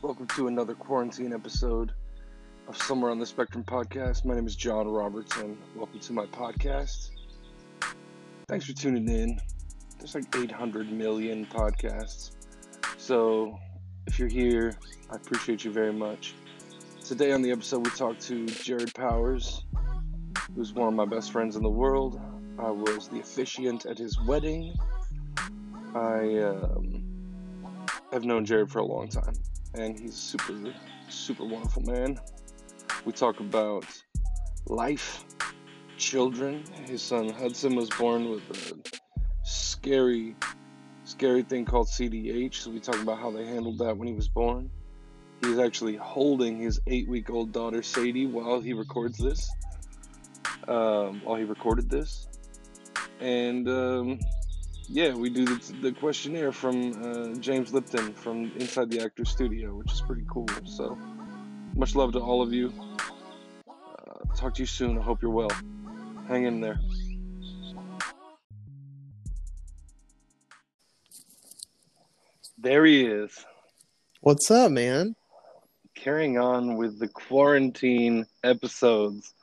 Welcome 0.00 0.28
to 0.28 0.46
another 0.46 0.74
quarantine 0.74 1.32
episode 1.32 1.92
of 2.68 2.76
Somewhere 2.80 3.10
on 3.10 3.18
the 3.18 3.26
Spectrum 3.26 3.64
podcast. 3.64 4.24
My 4.24 4.36
name 4.36 4.46
is 4.46 4.54
John 4.54 4.86
Robertson. 4.86 5.58
Welcome 5.74 5.98
to 5.98 6.12
my 6.12 6.24
podcast. 6.26 7.10
Thanks 8.46 8.66
for 8.66 8.74
tuning 8.74 9.08
in. 9.08 9.40
There's 9.98 10.14
like 10.14 10.32
800 10.36 10.92
million 10.92 11.46
podcasts. 11.46 12.30
So 12.96 13.58
if 14.06 14.20
you're 14.20 14.28
here, 14.28 14.76
I 15.10 15.16
appreciate 15.16 15.64
you 15.64 15.72
very 15.72 15.92
much. 15.92 16.34
Today 17.04 17.32
on 17.32 17.42
the 17.42 17.50
episode, 17.50 17.84
we 17.84 17.90
talked 17.90 18.20
to 18.28 18.46
Jared 18.46 18.94
Powers, 18.94 19.64
who's 20.54 20.72
one 20.74 20.86
of 20.86 20.94
my 20.94 21.06
best 21.06 21.32
friends 21.32 21.56
in 21.56 21.62
the 21.64 21.68
world. 21.68 22.20
I 22.56 22.70
was 22.70 23.08
the 23.08 23.18
officiant 23.18 23.84
at 23.84 23.98
his 23.98 24.16
wedding. 24.20 24.76
I 25.92 26.38
um, 26.38 27.04
have 28.12 28.24
known 28.24 28.44
Jared 28.44 28.70
for 28.70 28.78
a 28.78 28.86
long 28.86 29.08
time, 29.08 29.34
and 29.78 29.98
he's 29.98 30.14
a 30.14 30.16
super, 30.16 30.74
super 31.08 31.44
wonderful 31.44 31.82
man. 31.82 32.18
We 33.04 33.12
talk 33.12 33.40
about 33.40 33.84
life, 34.66 35.24
children. 35.96 36.64
His 36.86 37.02
son 37.02 37.28
Hudson 37.28 37.74
was 37.74 37.88
born 37.90 38.28
with 38.28 38.42
a 38.50 38.98
scary, 39.44 40.36
scary 41.04 41.42
thing 41.42 41.64
called 41.64 41.86
CDH. 41.86 42.54
So 42.54 42.70
we 42.70 42.80
talk 42.80 43.00
about 43.00 43.18
how 43.18 43.30
they 43.30 43.46
handled 43.46 43.78
that 43.78 43.96
when 43.96 44.08
he 44.08 44.14
was 44.14 44.28
born. 44.28 44.70
He's 45.42 45.58
actually 45.58 45.96
holding 45.96 46.58
his 46.58 46.80
eight-week-old 46.88 47.52
daughter 47.52 47.82
Sadie 47.82 48.26
while 48.26 48.60
he 48.60 48.72
records 48.72 49.18
this. 49.18 49.48
Um, 50.66 51.22
while 51.24 51.36
he 51.36 51.44
recorded 51.44 51.88
this, 51.88 52.28
and 53.20 53.66
um, 53.68 54.18
yeah, 54.88 55.14
we 55.14 55.30
do 55.30 55.44
the, 55.44 55.72
the 55.82 55.92
questionnaire 55.92 56.52
from 56.52 56.92
uh, 57.02 57.34
James 57.38 57.72
Lipton 57.72 58.12
from 58.14 58.50
inside 58.56 58.90
the 58.90 59.00
Actors 59.00 59.30
Studio, 59.30 59.74
which 59.74 59.92
is 59.92 60.00
pretty 60.00 60.24
cool. 60.30 60.48
So, 60.64 60.98
much 61.74 61.94
love 61.94 62.12
to 62.12 62.20
all 62.20 62.42
of 62.42 62.52
you. 62.52 62.72
Uh, 63.68 64.34
talk 64.36 64.54
to 64.54 64.62
you 64.62 64.66
soon. 64.66 64.98
I 64.98 65.02
hope 65.02 65.22
you're 65.22 65.30
well. 65.30 65.50
Hang 66.26 66.44
in 66.44 66.60
there. 66.60 66.80
There 72.60 72.84
he 72.84 73.04
is, 73.04 73.44
What's 74.20 74.50
up, 74.50 74.72
man? 74.72 75.14
carrying 75.94 76.38
on 76.38 76.76
with 76.76 76.98
the 76.98 77.08
quarantine 77.08 78.24
episodes. 78.44 79.34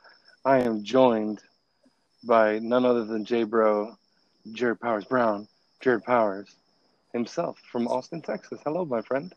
I 0.44 0.60
am 0.60 0.84
joined 0.84 1.40
by 2.24 2.58
none 2.60 2.84
other 2.86 3.04
than 3.04 3.24
J 3.24 3.44
Bro, 3.44 3.96
Jared 4.52 4.80
Powers 4.80 5.04
Brown, 5.04 5.48
Jared 5.80 6.04
Powers 6.04 6.54
himself 7.12 7.58
from 7.70 7.88
Austin, 7.88 8.22
Texas. 8.22 8.60
Hello, 8.64 8.84
my 8.84 9.00
friend. 9.02 9.34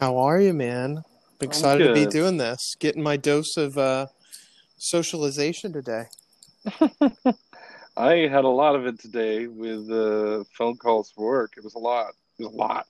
How 0.00 0.16
are 0.18 0.40
you, 0.40 0.52
man? 0.52 1.02
I'm 1.40 1.46
excited 1.46 1.86
to 1.86 1.94
be 1.94 2.06
doing 2.06 2.36
this, 2.36 2.76
getting 2.78 3.02
my 3.02 3.16
dose 3.16 3.56
of 3.56 3.78
uh, 3.78 4.06
socialization 4.76 5.72
today. 5.72 6.04
I 7.96 8.14
had 8.28 8.44
a 8.44 8.48
lot 8.48 8.76
of 8.76 8.86
it 8.86 9.00
today 9.00 9.46
with 9.46 9.90
uh, 9.90 10.44
phone 10.56 10.76
calls 10.76 11.10
for 11.10 11.24
work. 11.24 11.54
It 11.56 11.64
was 11.64 11.74
a 11.74 11.80
lot. 11.80 12.12
It 12.38 12.44
was 12.44 12.52
a 12.52 12.56
lot. 12.56 12.86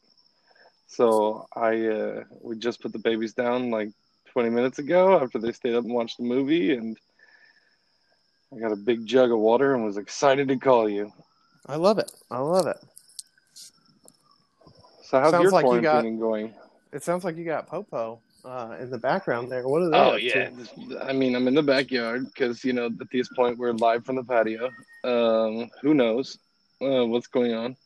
So 0.86 1.46
I 1.54 1.86
uh, 1.86 2.24
we 2.42 2.58
just 2.58 2.80
put 2.80 2.92
the 2.92 2.98
babies 2.98 3.34
down 3.34 3.70
like 3.70 3.90
20 4.32 4.50
minutes 4.50 4.78
ago 4.78 5.18
after 5.20 5.38
they 5.38 5.52
stayed 5.52 5.74
up 5.74 5.84
and 5.84 5.94
watched 5.94 6.18
the 6.18 6.24
movie, 6.24 6.74
and 6.74 6.96
I 8.54 8.58
got 8.58 8.72
a 8.72 8.76
big 8.76 9.06
jug 9.06 9.30
of 9.30 9.38
water 9.38 9.74
and 9.74 9.84
was 9.84 9.96
excited 9.96 10.48
to 10.48 10.56
call 10.56 10.88
you. 10.88 11.12
I 11.68 11.76
love 11.76 11.98
it. 11.98 12.10
I 12.30 12.38
love 12.38 12.66
it. 12.66 12.78
So 15.02 15.20
how's 15.20 15.30
Sounds 15.30 15.42
your 15.44 15.52
like 15.52 15.64
you 15.64 15.70
quarantining 15.70 16.18
got- 16.18 16.20
going? 16.20 16.54
It 16.92 17.02
sounds 17.02 17.22
like 17.24 17.36
you 17.36 17.44
got 17.44 17.66
Popo 17.66 18.18
uh, 18.46 18.76
in 18.80 18.88
the 18.90 18.96
background 18.98 19.52
there. 19.52 19.68
What 19.68 19.82
are 19.82 19.90
they? 19.90 19.96
Oh 19.98 20.16
yeah, 20.16 20.48
to? 20.50 21.04
I 21.04 21.12
mean 21.12 21.34
I'm 21.36 21.46
in 21.48 21.54
the 21.54 21.62
backyard 21.62 22.24
because 22.26 22.64
you 22.64 22.72
know 22.72 22.86
at 22.86 23.10
this 23.12 23.28
point 23.28 23.58
we're 23.58 23.72
live 23.72 24.06
from 24.06 24.16
the 24.16 24.24
patio. 24.24 24.70
Um, 25.04 25.68
who 25.82 25.92
knows 25.92 26.38
uh, 26.80 27.04
what's 27.06 27.26
going 27.26 27.52
on? 27.52 27.76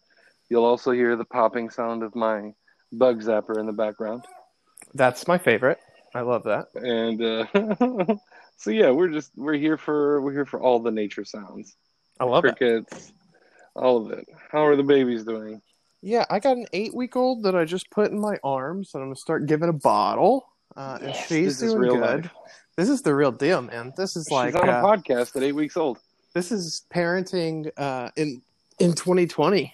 You'll 0.51 0.65
also 0.65 0.93
hear 0.93 1.17
the 1.17 1.25
popping 1.25 1.69
sound 1.69 2.03
of 2.05 2.15
my 2.15 2.53
bug 2.93 3.23
zapper 3.23 3.59
in 3.59 3.67
the 3.67 3.73
background, 3.73 4.25
That's 4.95 5.27
my 5.27 5.39
favorite. 5.39 5.79
I 6.15 6.21
love 6.21 6.45
that. 6.45 6.67
and 6.75 7.21
uh, 7.23 8.15
so 8.57 8.71
yeah, 8.71 8.91
we're 8.91 9.09
just 9.09 9.33
we're 9.37 9.55
here 9.55 9.77
for 9.79 10.21
we're 10.21 10.33
here 10.33 10.47
for 10.47 10.61
all 10.61 10.79
the 10.79 10.91
nature 10.93 11.25
sounds, 11.25 11.75
I 12.21 12.25
love 12.25 12.45
it. 12.45 12.57
crickets, 12.57 13.13
all 13.75 14.05
of 14.05 14.13
it. 14.19 14.29
How 14.51 14.65
are 14.67 14.77
the 14.77 14.83
babies 14.83 15.25
doing? 15.25 15.61
Yeah, 16.03 16.25
I 16.31 16.41
got 16.41 16.57
an 16.57 16.67
eight-week-old 16.73 17.45
that 17.45 17.55
I 17.55 17.65
just 17.65 17.91
put 17.91 18.11
in 18.11 18.19
my 18.21 18.37
arms, 18.43 18.91
and 18.95 19.03
I'm 19.03 19.09
gonna 19.11 19.17
start 19.17 19.47
giving 19.47 19.69
a 19.69 19.73
bottle. 19.73 20.49
Uh, 20.77 20.99
and 21.01 21.09
Yes, 21.15 21.27
she's 21.29 21.61
this 21.61 21.63
is 21.63 21.75
doing 21.75 21.91
good. 21.91 22.25
life. 22.25 22.31
This 22.77 22.89
is 22.89 23.03
the 23.03 23.15
real 23.15 23.31
deal, 23.33 23.61
man. 23.63 23.93
This 23.97 24.17
is 24.17 24.31
like 24.31 24.53
She's 24.55 24.61
on 24.61 24.69
a 24.69 24.73
uh, 24.73 24.83
podcast 24.83 25.37
at 25.37 25.43
eight 25.43 25.53
weeks 25.53 25.77
old. 25.77 25.99
this 26.35 26.51
is 26.51 26.83
parenting 26.93 27.71
uh, 27.77 28.11
in 28.17 28.43
in 28.79 28.95
2020. 28.95 29.73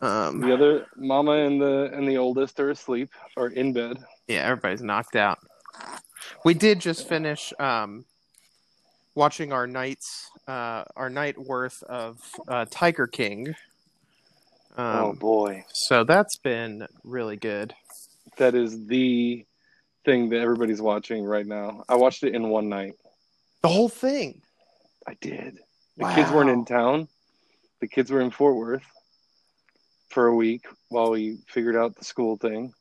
Um, 0.00 0.40
The 0.40 0.52
other 0.52 0.86
mama 0.96 1.32
and 1.32 1.60
the 1.60 1.90
and 1.92 2.08
the 2.08 2.16
oldest 2.16 2.58
are 2.58 2.70
asleep 2.70 3.10
or 3.36 3.48
in 3.48 3.72
bed. 3.72 3.98
Yeah, 4.26 4.38
everybody's 4.46 4.82
knocked 4.82 5.14
out. 5.14 5.38
We 6.44 6.54
did 6.54 6.80
just 6.80 7.06
finish 7.08 7.52
um, 7.60 8.04
watching 9.14 9.52
our 9.52 9.66
nights, 9.66 10.30
uh, 10.48 10.84
our 10.96 11.10
night 11.10 11.38
worth 11.38 11.82
of 11.84 12.18
uh, 12.48 12.66
Tiger 12.70 13.06
King. 13.06 13.54
Um, 14.76 14.96
oh 14.96 15.12
boy. 15.12 15.64
So 15.72 16.04
that's 16.04 16.36
been 16.38 16.86
really 17.04 17.36
good. 17.36 17.74
that 18.38 18.54
is 18.54 18.86
the 18.86 19.44
thing 20.04 20.30
that 20.30 20.40
everybody's 20.40 20.80
watching 20.80 21.24
right 21.24 21.46
now. 21.46 21.84
I 21.88 21.96
watched 21.96 22.24
it 22.24 22.34
in 22.34 22.48
one 22.48 22.68
night. 22.68 22.94
The 23.62 23.68
whole 23.68 23.88
thing. 23.88 24.42
I 25.06 25.14
did. 25.20 25.58
The 25.96 26.06
kids 26.14 26.30
weren't 26.30 26.50
in 26.50 26.64
town. 26.64 27.08
The 27.80 27.86
kids 27.88 28.10
were 28.10 28.20
in 28.20 28.30
Fort 28.30 28.56
Worth 28.56 28.84
for 30.08 30.26
a 30.26 30.34
week 30.34 30.66
while 30.88 31.10
we 31.10 31.38
figured 31.48 31.76
out 31.76 31.96
the 31.96 32.04
school 32.04 32.36
thing 32.36 32.72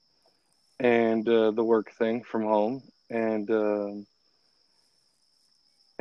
and 0.79 1.27
uh, 1.27 1.51
the 1.51 1.63
work 1.63 1.91
thing 1.91 2.23
from 2.23 2.43
home. 2.43 2.83
And 3.09 3.49
um, 3.51 4.05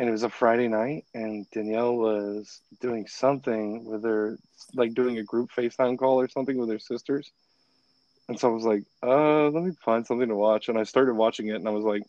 and 0.00 0.08
it 0.08 0.12
was 0.12 0.22
a 0.22 0.30
Friday 0.30 0.66
night, 0.66 1.04
and 1.12 1.44
Danielle 1.50 1.94
was 1.94 2.62
doing 2.80 3.06
something 3.06 3.84
with 3.84 4.02
her, 4.02 4.38
like 4.72 4.94
doing 4.94 5.18
a 5.18 5.22
group 5.22 5.50
FaceTime 5.54 5.98
call 5.98 6.18
or 6.18 6.26
something 6.26 6.56
with 6.56 6.70
her 6.70 6.78
sisters. 6.78 7.30
And 8.26 8.40
so 8.40 8.48
I 8.48 8.54
was 8.54 8.64
like, 8.64 8.84
uh, 9.02 9.50
let 9.50 9.62
me 9.62 9.72
find 9.84 10.06
something 10.06 10.30
to 10.30 10.34
watch. 10.34 10.70
And 10.70 10.78
I 10.78 10.84
started 10.84 11.12
watching 11.12 11.48
it, 11.48 11.56
and 11.56 11.68
I 11.68 11.72
was 11.72 11.84
like, 11.84 12.00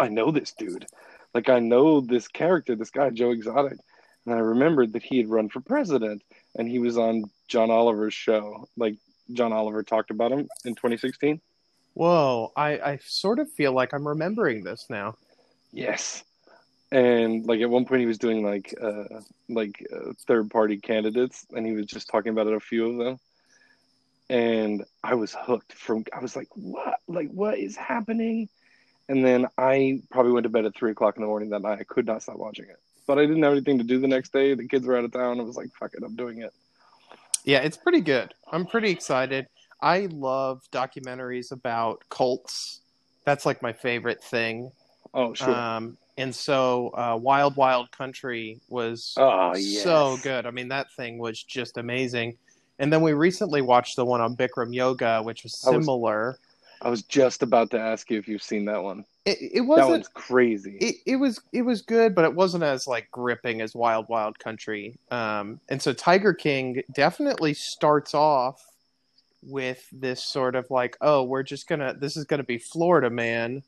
I 0.00 0.08
know 0.08 0.32
this 0.32 0.52
dude. 0.58 0.84
Like, 1.32 1.48
I 1.48 1.60
know 1.60 2.00
this 2.00 2.26
character, 2.26 2.74
this 2.74 2.90
guy, 2.90 3.10
Joe 3.10 3.30
Exotic. 3.30 3.78
And 4.26 4.34
I 4.34 4.38
remembered 4.38 4.92
that 4.94 5.04
he 5.04 5.18
had 5.18 5.28
run 5.28 5.48
for 5.48 5.60
president, 5.60 6.24
and 6.56 6.68
he 6.68 6.80
was 6.80 6.98
on 6.98 7.22
John 7.46 7.70
Oliver's 7.70 8.14
show. 8.14 8.68
Like, 8.76 8.96
John 9.32 9.52
Oliver 9.52 9.84
talked 9.84 10.10
about 10.10 10.32
him 10.32 10.48
in 10.64 10.74
2016. 10.74 11.40
Whoa, 11.94 12.50
I, 12.56 12.80
I 12.80 12.98
sort 13.04 13.38
of 13.38 13.48
feel 13.52 13.70
like 13.70 13.94
I'm 13.94 14.08
remembering 14.08 14.64
this 14.64 14.86
now. 14.90 15.14
Yes. 15.70 16.24
And 16.92 17.46
like 17.46 17.60
at 17.60 17.70
one 17.70 17.84
point 17.84 18.00
he 18.00 18.06
was 18.06 18.18
doing 18.18 18.44
like 18.44 18.74
uh 18.80 19.20
like 19.48 19.86
uh, 19.94 20.12
third 20.26 20.50
party 20.50 20.76
candidates 20.78 21.46
and 21.52 21.64
he 21.64 21.72
was 21.72 21.86
just 21.86 22.08
talking 22.08 22.32
about 22.32 22.48
it, 22.48 22.54
a 22.54 22.60
few 22.60 22.90
of 22.90 23.04
them. 23.04 23.18
And 24.28 24.84
I 25.02 25.14
was 25.14 25.34
hooked 25.38 25.72
from 25.72 26.04
I 26.12 26.20
was 26.20 26.34
like, 26.34 26.48
what 26.54 27.00
like 27.06 27.30
what 27.30 27.58
is 27.58 27.76
happening? 27.76 28.48
And 29.08 29.24
then 29.24 29.46
I 29.58 30.02
probably 30.10 30.32
went 30.32 30.44
to 30.44 30.50
bed 30.50 30.64
at 30.64 30.76
three 30.76 30.92
o'clock 30.92 31.16
in 31.16 31.22
the 31.22 31.26
morning 31.26 31.50
that 31.50 31.62
night. 31.62 31.78
I 31.80 31.84
could 31.84 32.06
not 32.06 32.22
stop 32.22 32.36
watching 32.36 32.66
it. 32.66 32.78
But 33.06 33.18
I 33.18 33.22
didn't 33.22 33.42
have 33.42 33.52
anything 33.52 33.78
to 33.78 33.84
do 33.84 33.98
the 33.98 34.06
next 34.06 34.32
day. 34.32 34.54
The 34.54 34.68
kids 34.68 34.86
were 34.86 34.96
out 34.96 35.04
of 35.04 35.12
town. 35.12 35.40
I 35.40 35.42
was 35.42 35.56
like, 35.56 35.70
fuck 35.74 35.94
it, 35.94 36.02
I'm 36.04 36.14
doing 36.14 36.42
it. 36.42 36.52
Yeah, 37.44 37.58
it's 37.58 37.76
pretty 37.76 38.02
good. 38.02 38.34
I'm 38.52 38.66
pretty 38.66 38.90
excited. 38.90 39.46
I 39.82 40.08
love 40.10 40.62
documentaries 40.70 41.52
about 41.52 42.04
cults. 42.08 42.80
That's 43.24 43.46
like 43.46 43.62
my 43.62 43.72
favorite 43.72 44.22
thing. 44.22 44.72
Oh 45.14 45.34
sure. 45.34 45.50
Um, 45.50 45.96
and 46.20 46.34
so 46.34 46.88
uh, 46.94 47.18
Wild 47.20 47.56
Wild 47.56 47.90
Country 47.90 48.60
was 48.68 49.14
oh 49.16 49.54
yes. 49.56 49.82
so 49.82 50.18
good. 50.22 50.46
I 50.46 50.50
mean, 50.50 50.68
that 50.68 50.92
thing 50.92 51.18
was 51.18 51.42
just 51.42 51.78
amazing. 51.78 52.36
And 52.78 52.92
then 52.92 53.02
we 53.02 53.12
recently 53.12 53.60
watched 53.62 53.96
the 53.96 54.04
one 54.04 54.20
on 54.20 54.36
Bikram 54.36 54.74
Yoga, 54.74 55.22
which 55.22 55.42
was 55.42 55.62
I 55.66 55.70
was- 55.70 55.84
similar. 55.84 56.38
I 56.82 56.88
was 56.88 57.02
just 57.02 57.42
about 57.42 57.70
to 57.72 57.78
ask 57.78 58.10
you 58.10 58.18
if 58.18 58.26
you've 58.26 58.42
seen 58.42 58.64
that 58.64 58.82
one. 58.82 59.04
It, 59.26 59.36
it 59.40 59.60
wasn't. 59.60 59.90
one's 59.90 60.08
crazy. 60.08 60.78
It, 60.80 60.96
it 61.04 61.16
was 61.16 61.38
it 61.52 61.60
was 61.60 61.82
good, 61.82 62.14
but 62.14 62.24
it 62.24 62.34
wasn't 62.34 62.64
as 62.64 62.86
like 62.86 63.10
gripping 63.10 63.60
as 63.60 63.74
Wild 63.74 64.08
Wild 64.08 64.38
Country. 64.38 64.98
Um, 65.10 65.60
and 65.68 65.80
so 65.82 65.92
Tiger 65.92 66.32
King 66.32 66.82
definitely 66.94 67.52
starts 67.52 68.14
off 68.14 68.64
with 69.42 69.86
this 69.92 70.22
sort 70.24 70.54
of 70.54 70.70
like, 70.70 70.96
oh, 71.02 71.22
we're 71.22 71.42
just 71.42 71.68
gonna 71.68 71.94
this 71.98 72.16
is 72.16 72.24
gonna 72.24 72.44
be 72.44 72.56
Florida 72.56 73.10
Man 73.10 73.62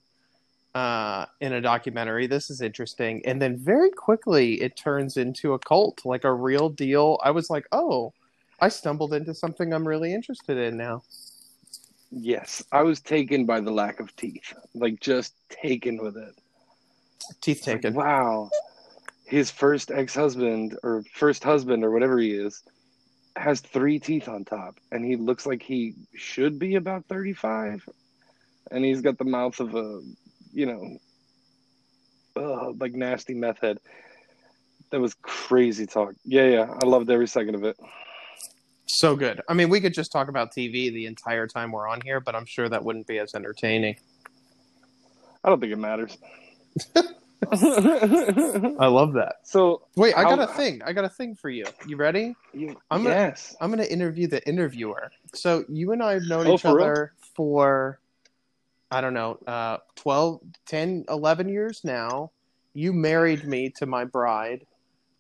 uh, 0.75 1.27
in 1.41 1.53
a 1.55 1.61
documentary. 1.61 2.27
This 2.27 2.51
is 2.51 2.61
interesting, 2.61 3.23
and 3.27 3.41
then 3.41 3.59
very 3.59 3.91
quickly 3.91 4.61
it 4.63 4.77
turns 4.77 5.17
into 5.17 5.55
a 5.55 5.59
cult, 5.59 6.03
like 6.05 6.25
a 6.25 6.33
real 6.33 6.69
deal. 6.69 7.19
I 7.23 7.31
was 7.31 7.51
like, 7.51 7.67
oh, 7.73 8.13
I 8.61 8.69
stumbled 8.69 9.13
into 9.15 9.35
something 9.35 9.73
I'm 9.73 9.87
really 9.87 10.15
interested 10.15 10.57
in 10.57 10.77
now. 10.77 11.03
Yes, 12.11 12.63
I 12.73 12.83
was 12.83 13.01
taken 13.01 13.47
by 13.47 13.61
the 13.61 13.71
lack 13.71 13.99
of 13.99 14.15
teeth. 14.17 14.55
Like 14.75 15.01
just 15.01 15.35
taken 15.49 16.03
with 16.03 16.17
it. 16.17 16.35
Teeth 17.41 17.67
Like, 17.67 17.83
taken. 17.83 17.95
wow. 17.95 18.51
His 19.25 19.51
first 19.51 19.91
ex-husband 19.91 20.79
or 20.83 21.03
first 21.15 21.43
husband 21.43 21.85
or 21.85 21.91
whatever 21.91 22.19
he 22.19 22.33
is 22.33 22.63
has 23.37 23.61
three 23.61 23.99
teeth 23.99 24.29
on 24.29 24.45
top 24.45 24.79
and 24.91 25.05
he 25.05 25.17
looks 25.17 25.47
like 25.47 25.63
he 25.63 25.95
should 26.15 26.59
be 26.59 26.75
about 26.75 27.07
35 27.07 27.89
and 28.71 28.85
he's 28.85 29.01
got 29.01 29.17
the 29.17 29.25
mouth 29.25 29.59
of 29.59 29.75
a, 29.75 30.01
you 30.53 30.67
know, 30.67 30.99
uh, 32.37 32.71
like 32.73 32.93
nasty 32.95 33.35
meth 33.35 33.61
head. 33.61 33.79
That 34.91 35.01
was 35.01 35.15
crazy 35.23 35.87
talk. 35.87 36.15
Yeah, 36.25 36.49
yeah, 36.49 36.75
I 36.83 36.87
loved 36.87 37.11
every 37.11 37.27
second 37.29 37.55
of 37.55 37.65
it. 37.65 37.77
So 38.87 39.17
good. 39.17 39.41
I 39.49 39.55
mean, 39.55 39.71
we 39.71 39.81
could 39.81 39.95
just 39.95 40.13
talk 40.13 40.29
about 40.29 40.53
TV 40.53 40.93
the 40.93 41.07
entire 41.07 41.47
time 41.47 41.73
we're 41.73 41.89
on 41.89 42.01
here, 42.03 42.21
but 42.21 42.35
I'm 42.35 42.45
sure 42.45 42.69
that 42.69 42.85
wouldn't 42.85 43.07
be 43.07 43.19
as 43.19 43.35
entertaining. 43.35 43.97
I 45.43 45.49
don't 45.49 45.61
think 45.61 45.73
it 45.73 45.79
matters. 45.79 46.19
I 47.51 48.87
love 48.87 49.15
that. 49.15 49.37
so, 49.45 49.83
Wait, 49.97 50.15
I 50.17 50.23
How- 50.23 50.37
got 50.37 50.51
a 50.51 50.53
thing. 50.55 50.83
I 50.85 50.93
got 50.93 51.05
a 51.05 51.09
thing 51.09 51.35
for 51.35 51.49
you. 51.51 51.65
You 51.87 51.97
ready? 51.97 52.37
you, 52.53 52.77
I'm 52.91 53.03
gonna- 53.03 53.15
yes. 53.15 53.57
I'm 53.61 53.71
going 53.71 53.83
to 53.85 53.91
interview 53.93 54.27
the 54.29 54.47
interviewer. 54.47 55.11
So 55.35 55.65
you 55.69 55.93
and 55.93 56.03
I 56.03 56.13
have 56.15 56.23
known 56.25 56.47
Oh, 56.47 56.55
each 56.55 56.63
for 56.63 56.77
real? 56.77 56.85
other 56.87 57.13
for, 57.35 57.99
I 58.93 59.01
don't 59.01 59.15
know, 59.15 59.39
uh, 59.47 59.79
12, 59.97 60.41
10, 60.67 61.07
11 61.09 61.49
years 61.49 61.81
now. 61.83 62.31
You 62.75 62.93
married 62.93 63.45
me 63.45 63.71
to 63.79 63.87
my 63.87 64.05
bride. 64.05 64.67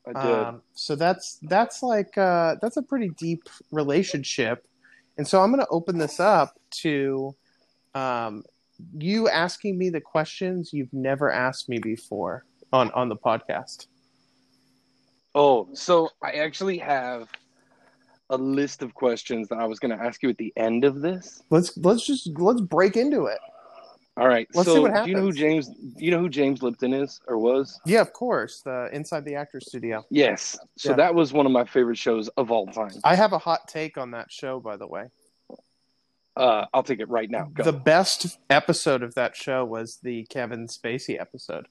I 0.06 0.12
did. 0.12 0.32
Um, 0.32 0.62
so 0.74 0.94
that's 0.94 1.38
that's 1.42 1.82
like 1.82 2.18
uh, 2.18 2.56
that's 2.60 2.76
a 2.76 2.82
pretty 2.82 3.10
deep 3.10 3.44
relationship, 3.70 4.66
and 5.16 5.26
so 5.26 5.40
I'm 5.40 5.50
going 5.50 5.64
to 5.64 5.70
open 5.70 5.96
this 5.96 6.18
up 6.18 6.58
to 6.82 7.34
um, 7.94 8.42
you 8.98 9.28
asking 9.28 9.78
me 9.78 9.90
the 9.90 10.00
questions 10.00 10.72
you've 10.72 10.92
never 10.92 11.30
asked 11.30 11.68
me 11.68 11.78
before 11.78 12.44
on 12.72 12.90
on 12.92 13.08
the 13.08 13.16
podcast. 13.16 13.86
Oh, 15.34 15.68
so 15.72 16.10
I 16.22 16.32
actually 16.32 16.78
have 16.78 17.28
a 18.28 18.36
list 18.36 18.82
of 18.82 18.94
questions 18.94 19.48
that 19.48 19.58
I 19.58 19.66
was 19.66 19.78
going 19.78 19.96
to 19.96 20.02
ask 20.02 20.22
you 20.22 20.30
at 20.30 20.38
the 20.38 20.52
end 20.56 20.84
of 20.84 21.00
this. 21.00 21.42
Let's 21.48 21.76
let's 21.78 22.04
just 22.04 22.26
let's 22.38 22.60
break 22.60 22.96
into 22.96 23.26
it. 23.26 23.38
All 24.16 24.28
right. 24.28 24.46
Let's 24.54 24.68
so 24.68 24.74
see 24.74 24.80
what 24.80 24.90
happens. 24.90 25.06
do 25.06 25.10
you 25.10 25.16
know 25.16 25.22
who. 25.22 25.32
James? 25.32 25.68
Do 25.68 26.04
you 26.04 26.10
know 26.10 26.18
who 26.20 26.28
James 26.28 26.62
Lipton 26.62 26.92
is 26.92 27.20
or 27.26 27.38
was? 27.38 27.80
Yeah, 27.86 28.02
of 28.02 28.12
course. 28.12 28.60
The 28.62 28.90
Inside 28.92 29.24
the 29.24 29.36
Actors 29.36 29.64
Studio. 29.68 30.04
Yes. 30.10 30.58
So 30.76 30.90
Yeah. 30.90 30.96
that 30.96 31.14
was 31.14 31.32
one 31.32 31.46
of 31.46 31.52
my 31.52 31.64
favorite 31.64 31.96
shows 31.98 32.28
of 32.36 32.50
all 32.50 32.66
time. 32.66 32.90
I 33.04 33.14
have 33.14 33.32
a 33.32 33.38
hot 33.38 33.68
take 33.68 33.96
on 33.96 34.10
that 34.10 34.30
show, 34.30 34.60
by 34.60 34.76
the 34.76 34.86
way. 34.86 35.06
Uh, 36.36 36.66
I'll 36.72 36.82
take 36.82 37.00
it 37.00 37.08
right 37.08 37.30
now. 37.30 37.50
Go. 37.52 37.62
The 37.64 37.72
best 37.72 38.38
episode 38.48 39.02
of 39.02 39.14
that 39.14 39.36
show 39.36 39.64
was 39.64 39.98
the 40.02 40.24
Kevin 40.30 40.66
Spacey 40.66 41.18
episode. 41.20 41.68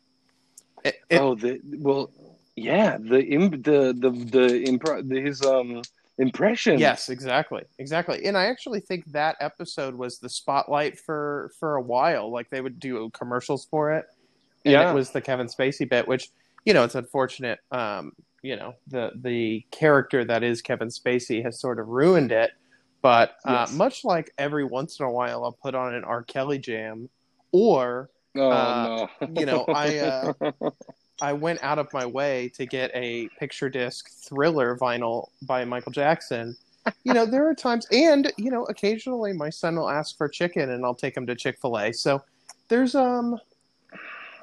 It, 0.83 0.95
it- 1.09 1.19
oh, 1.19 1.35
the 1.35 1.59
well, 1.77 2.11
yeah. 2.55 2.97
The 2.97 3.23
im, 3.23 3.49
the 3.51 3.93
the 3.97 4.09
the, 4.11 4.63
impro, 4.65 5.07
the 5.07 5.21
his 5.21 5.41
um 5.43 5.81
impression. 6.17 6.79
Yes, 6.79 7.09
exactly, 7.09 7.63
exactly. 7.79 8.25
And 8.25 8.37
I 8.37 8.45
actually 8.45 8.79
think 8.81 9.05
that 9.11 9.35
episode 9.39 9.95
was 9.95 10.19
the 10.19 10.29
spotlight 10.29 10.99
for 10.99 11.51
for 11.59 11.75
a 11.75 11.81
while. 11.81 12.31
Like 12.31 12.49
they 12.49 12.61
would 12.61 12.79
do 12.79 13.09
commercials 13.13 13.65
for 13.65 13.91
it, 13.93 14.05
and 14.65 14.73
Yeah. 14.73 14.91
it 14.91 14.93
was 14.93 15.11
the 15.11 15.21
Kevin 15.21 15.47
Spacey 15.47 15.89
bit, 15.89 16.07
which 16.07 16.29
you 16.65 16.73
know 16.73 16.83
it's 16.83 16.95
unfortunate. 16.95 17.59
Um, 17.71 18.13
you 18.43 18.55
know 18.55 18.73
the 18.87 19.11
the 19.15 19.65
character 19.71 20.25
that 20.25 20.43
is 20.43 20.61
Kevin 20.61 20.89
Spacey 20.89 21.43
has 21.43 21.59
sort 21.59 21.79
of 21.79 21.87
ruined 21.87 22.31
it. 22.31 22.51
But 23.01 23.35
uh, 23.45 23.65
Yes. 23.67 23.73
much 23.73 24.05
like 24.05 24.31
every 24.37 24.63
once 24.63 24.99
in 24.99 25.05
a 25.07 25.11
while, 25.11 25.43
I'll 25.43 25.51
put 25.53 25.73
on 25.73 25.95
an 25.95 26.03
R. 26.03 26.21
Kelly 26.23 26.59
jam, 26.59 27.09
or 27.51 28.09
Oh 28.35 28.49
Uh, 28.49 29.07
no. 29.27 29.39
you 29.39 29.45
know, 29.45 29.65
I, 29.67 29.97
uh, 29.97 30.33
I 31.21 31.33
went 31.33 31.63
out 31.63 31.77
of 31.79 31.91
my 31.93 32.05
way 32.05 32.51
to 32.55 32.65
get 32.65 32.91
a 32.93 33.29
picture 33.39 33.69
disc 33.69 34.09
thriller 34.09 34.75
vinyl 34.75 35.27
by 35.43 35.63
Michael 35.65 35.91
Jackson. 35.91 36.57
You 37.03 37.13
know, 37.13 37.25
there 37.27 37.47
are 37.47 37.53
times, 37.53 37.87
and 37.91 38.33
you 38.37 38.49
know, 38.49 38.65
occasionally 38.65 39.33
my 39.33 39.51
son 39.51 39.75
will 39.75 39.89
ask 39.89 40.17
for 40.17 40.27
chicken, 40.27 40.71
and 40.71 40.83
I'll 40.83 40.95
take 40.95 41.15
him 41.15 41.27
to 41.27 41.35
Chick 41.35 41.59
Fil 41.61 41.77
A. 41.77 41.93
So 41.93 42.23
there's 42.69 42.95
um, 42.95 43.39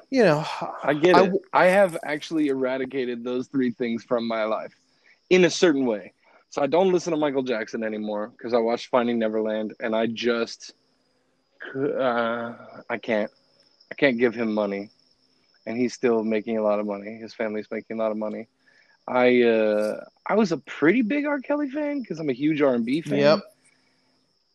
you 0.09 0.23
know, 0.23 0.45
I 0.83 0.93
get 0.93 1.15
I 1.17 1.19
it. 1.19 1.25
w- 1.25 1.41
I 1.53 1.65
have 1.65 1.97
actually 2.03 2.47
eradicated 2.47 3.23
those 3.23 3.47
three 3.47 3.71
things 3.71 4.03
from 4.03 4.27
my 4.27 4.45
life 4.45 4.73
in 5.29 5.45
a 5.45 5.49
certain 5.49 5.85
way. 5.85 6.13
So 6.49 6.61
I 6.61 6.67
don't 6.67 6.91
listen 6.91 7.11
to 7.11 7.17
Michael 7.17 7.43
Jackson 7.43 7.83
anymore 7.83 8.31
because 8.35 8.53
I 8.53 8.57
watched 8.57 8.87
Finding 8.87 9.19
Neverland 9.19 9.73
and 9.81 9.95
I 9.95 10.07
just 10.07 10.73
uh, 11.75 12.53
I 12.89 12.97
can't 12.97 13.29
I 13.91 13.95
can't 13.95 14.17
give 14.17 14.33
him 14.33 14.53
money 14.53 14.89
and 15.69 15.77
he's 15.77 15.93
still 15.93 16.23
making 16.23 16.57
a 16.57 16.63
lot 16.63 16.79
of 16.79 16.87
money. 16.87 17.15
His 17.17 17.33
family's 17.33 17.67
making 17.71 17.99
a 17.99 18.01
lot 18.01 18.11
of 18.11 18.17
money. 18.17 18.47
I 19.07 19.43
uh, 19.43 20.03
I 20.27 20.33
was 20.33 20.51
a 20.51 20.57
pretty 20.57 21.03
big 21.03 21.25
R. 21.25 21.39
Kelly 21.39 21.69
fan 21.69 22.01
because 22.01 22.19
I'm 22.19 22.29
a 22.29 22.33
huge 22.33 22.61
R&B 22.61 23.01
fan. 23.01 23.19
Yep. 23.19 23.39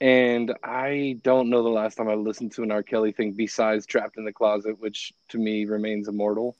And 0.00 0.52
I 0.64 1.18
don't 1.22 1.50
know 1.50 1.62
the 1.62 1.68
last 1.68 1.94
time 1.94 2.08
I 2.08 2.14
listened 2.14 2.52
to 2.52 2.62
an 2.64 2.72
R. 2.72 2.82
Kelly 2.82 3.12
thing 3.12 3.32
besides 3.32 3.86
Trapped 3.86 4.16
in 4.18 4.24
the 4.24 4.32
Closet, 4.32 4.78
which 4.80 5.14
to 5.28 5.38
me 5.38 5.64
remains 5.64 6.08
immortal. 6.08 6.56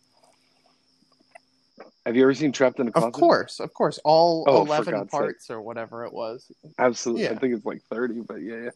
Have 2.07 2.17
you 2.17 2.23
ever 2.23 2.35
seen 2.35 2.53
Trapped 2.53 2.79
in 2.79 2.87
the 2.87 2.93
Closet? 2.93 3.09
of 3.09 3.13
course, 3.15 3.61
of 3.61 3.75
course, 3.75 3.99
all 4.05 4.45
Oh, 4.47 4.63
eleven 4.63 4.95
sake. 5.01 5.11
parts 5.11 5.51
or 5.51 5.61
whatever 5.61 6.05
it 6.05 6.13
was. 6.13 6.51
Absolutely. 6.79 7.29
I 7.29 7.35
think 7.37 7.55
it's 7.57 7.67
like 7.67 7.83
30, 7.91 8.21
but 8.21 8.37
yeah, 8.37 8.55
yeah. 8.65 8.71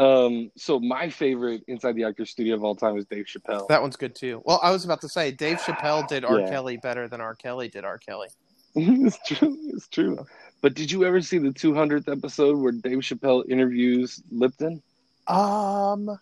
Um, 0.00 0.50
so 0.56 0.80
my 0.80 1.10
favorite 1.10 1.62
Inside 1.68 1.94
the 1.94 2.04
Actors 2.04 2.30
Studio 2.30 2.54
of 2.54 2.64
all 2.64 2.74
time 2.74 2.96
is 2.96 3.04
Dave 3.04 3.26
Chappelle. 3.26 3.68
That 3.68 3.82
one's 3.82 3.96
good 3.96 4.14
too. 4.14 4.42
Well, 4.46 4.58
I 4.62 4.70
was 4.70 4.84
about 4.84 5.02
to 5.02 5.08
say 5.08 5.30
Dave 5.30 5.58
Chappelle 5.58 6.08
did 6.08 6.24
R. 6.24 6.40
Yeah. 6.40 6.48
Kelly 6.48 6.78
better 6.78 7.06
than 7.06 7.20
R. 7.20 7.34
Kelly 7.34 7.68
did 7.68 7.84
R. 7.84 7.98
Kelly. 7.98 8.28
it's 8.74 9.18
true. 9.26 9.58
It's 9.74 9.88
true. 9.88 10.24
But 10.62 10.74
did 10.74 10.90
you 10.90 11.04
ever 11.04 11.20
see 11.20 11.36
the 11.38 11.50
200th 11.50 12.10
episode 12.10 12.56
where 12.58 12.72
Dave 12.72 12.98
Chappelle 13.00 13.44
interviews 13.48 14.22
Lipton? 14.30 14.82
Um, 15.26 16.18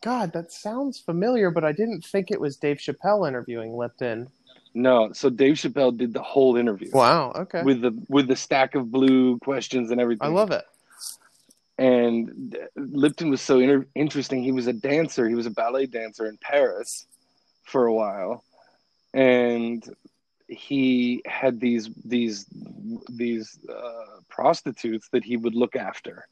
God, 0.00 0.32
that 0.32 0.50
sounds 0.52 0.98
familiar, 0.98 1.50
but 1.50 1.64
I 1.64 1.72
didn't 1.72 2.04
think 2.04 2.30
it 2.30 2.40
was 2.40 2.56
Dave 2.56 2.78
Chappelle 2.78 3.28
interviewing 3.28 3.76
Lipton. 3.76 4.28
No. 4.72 5.12
So 5.12 5.28
Dave 5.28 5.56
Chappelle 5.56 5.96
did 5.96 6.12
the 6.14 6.22
whole 6.22 6.56
interview 6.56 6.90
Wow. 6.92 7.32
Okay. 7.34 7.62
with 7.62 7.80
the 7.82 7.92
with 8.08 8.28
the 8.28 8.36
stack 8.36 8.74
of 8.74 8.90
blue 8.90 9.38
questions 9.40 9.90
and 9.90 10.00
everything. 10.00 10.26
I 10.26 10.30
love 10.30 10.50
it. 10.52 10.64
And 11.78 12.56
Lipton 12.76 13.28
was 13.30 13.40
so 13.40 13.60
inter- 13.60 13.86
interesting. 13.94 14.42
He 14.42 14.52
was 14.52 14.66
a 14.66 14.72
dancer. 14.72 15.28
He 15.28 15.34
was 15.34 15.46
a 15.46 15.50
ballet 15.50 15.86
dancer 15.86 16.26
in 16.26 16.38
Paris 16.38 17.06
for 17.64 17.86
a 17.86 17.92
while, 17.92 18.44
and 19.12 19.84
he 20.48 21.22
had 21.26 21.60
these 21.60 21.90
these 22.04 22.46
these 23.10 23.58
uh, 23.68 24.20
prostitutes 24.28 25.08
that 25.10 25.24
he 25.24 25.36
would 25.36 25.54
look 25.54 25.76
after, 25.76 26.26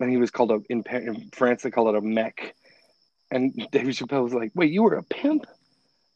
and 0.00 0.10
he 0.10 0.16
was 0.16 0.30
called 0.30 0.52
a 0.52 0.60
in, 0.70 0.82
in 0.90 1.30
France 1.32 1.62
they 1.62 1.70
call 1.70 1.88
it 1.88 1.96
a 1.96 2.00
mech. 2.00 2.54
And 3.30 3.52
David 3.72 3.94
Chappelle 3.94 4.22
was 4.22 4.34
like, 4.34 4.52
"Wait, 4.54 4.72
you 4.72 4.82
were 4.82 4.94
a 4.94 5.02
pimp?" 5.02 5.46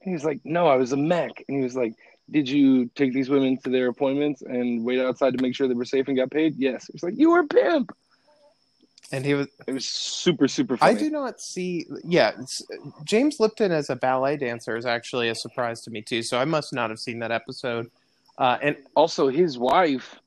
And 0.02 0.08
he 0.08 0.12
was 0.12 0.24
like, 0.24 0.40
"No, 0.44 0.66
I 0.66 0.76
was 0.76 0.92
a 0.92 0.96
mech." 0.96 1.44
And 1.46 1.58
he 1.58 1.62
was 1.62 1.74
like, 1.74 1.94
"Did 2.30 2.48
you 2.48 2.86
take 2.94 3.12
these 3.12 3.28
women 3.28 3.58
to 3.64 3.70
their 3.70 3.88
appointments 3.88 4.40
and 4.42 4.82
wait 4.84 5.00
outside 5.00 5.36
to 5.36 5.42
make 5.42 5.54
sure 5.54 5.68
they 5.68 5.74
were 5.74 5.84
safe 5.84 6.08
and 6.08 6.16
got 6.16 6.30
paid?" 6.30 6.54
Yes. 6.56 6.88
Was 6.92 7.02
like, 7.02 7.18
"You 7.18 7.30
were 7.30 7.40
a 7.40 7.46
pimp." 7.46 7.90
And 9.12 9.24
he 9.24 9.34
was. 9.34 9.48
It 9.66 9.72
was 9.72 9.86
super, 9.86 10.46
super 10.46 10.76
fun 10.76 10.88
I 10.88 10.94
do 10.94 11.10
not 11.10 11.40
see. 11.40 11.86
Yeah, 12.04 12.32
James 13.04 13.40
Lipton 13.40 13.72
as 13.72 13.90
a 13.90 13.96
ballet 13.96 14.36
dancer 14.36 14.76
is 14.76 14.86
actually 14.86 15.28
a 15.30 15.34
surprise 15.34 15.80
to 15.82 15.90
me 15.90 16.00
too. 16.02 16.22
So 16.22 16.38
I 16.38 16.44
must 16.44 16.72
not 16.72 16.90
have 16.90 17.00
seen 17.00 17.18
that 17.20 17.32
episode. 17.32 17.90
Uh, 18.38 18.58
and 18.62 18.76
Also, 18.94 19.28
his 19.28 19.58
wife 19.58 20.20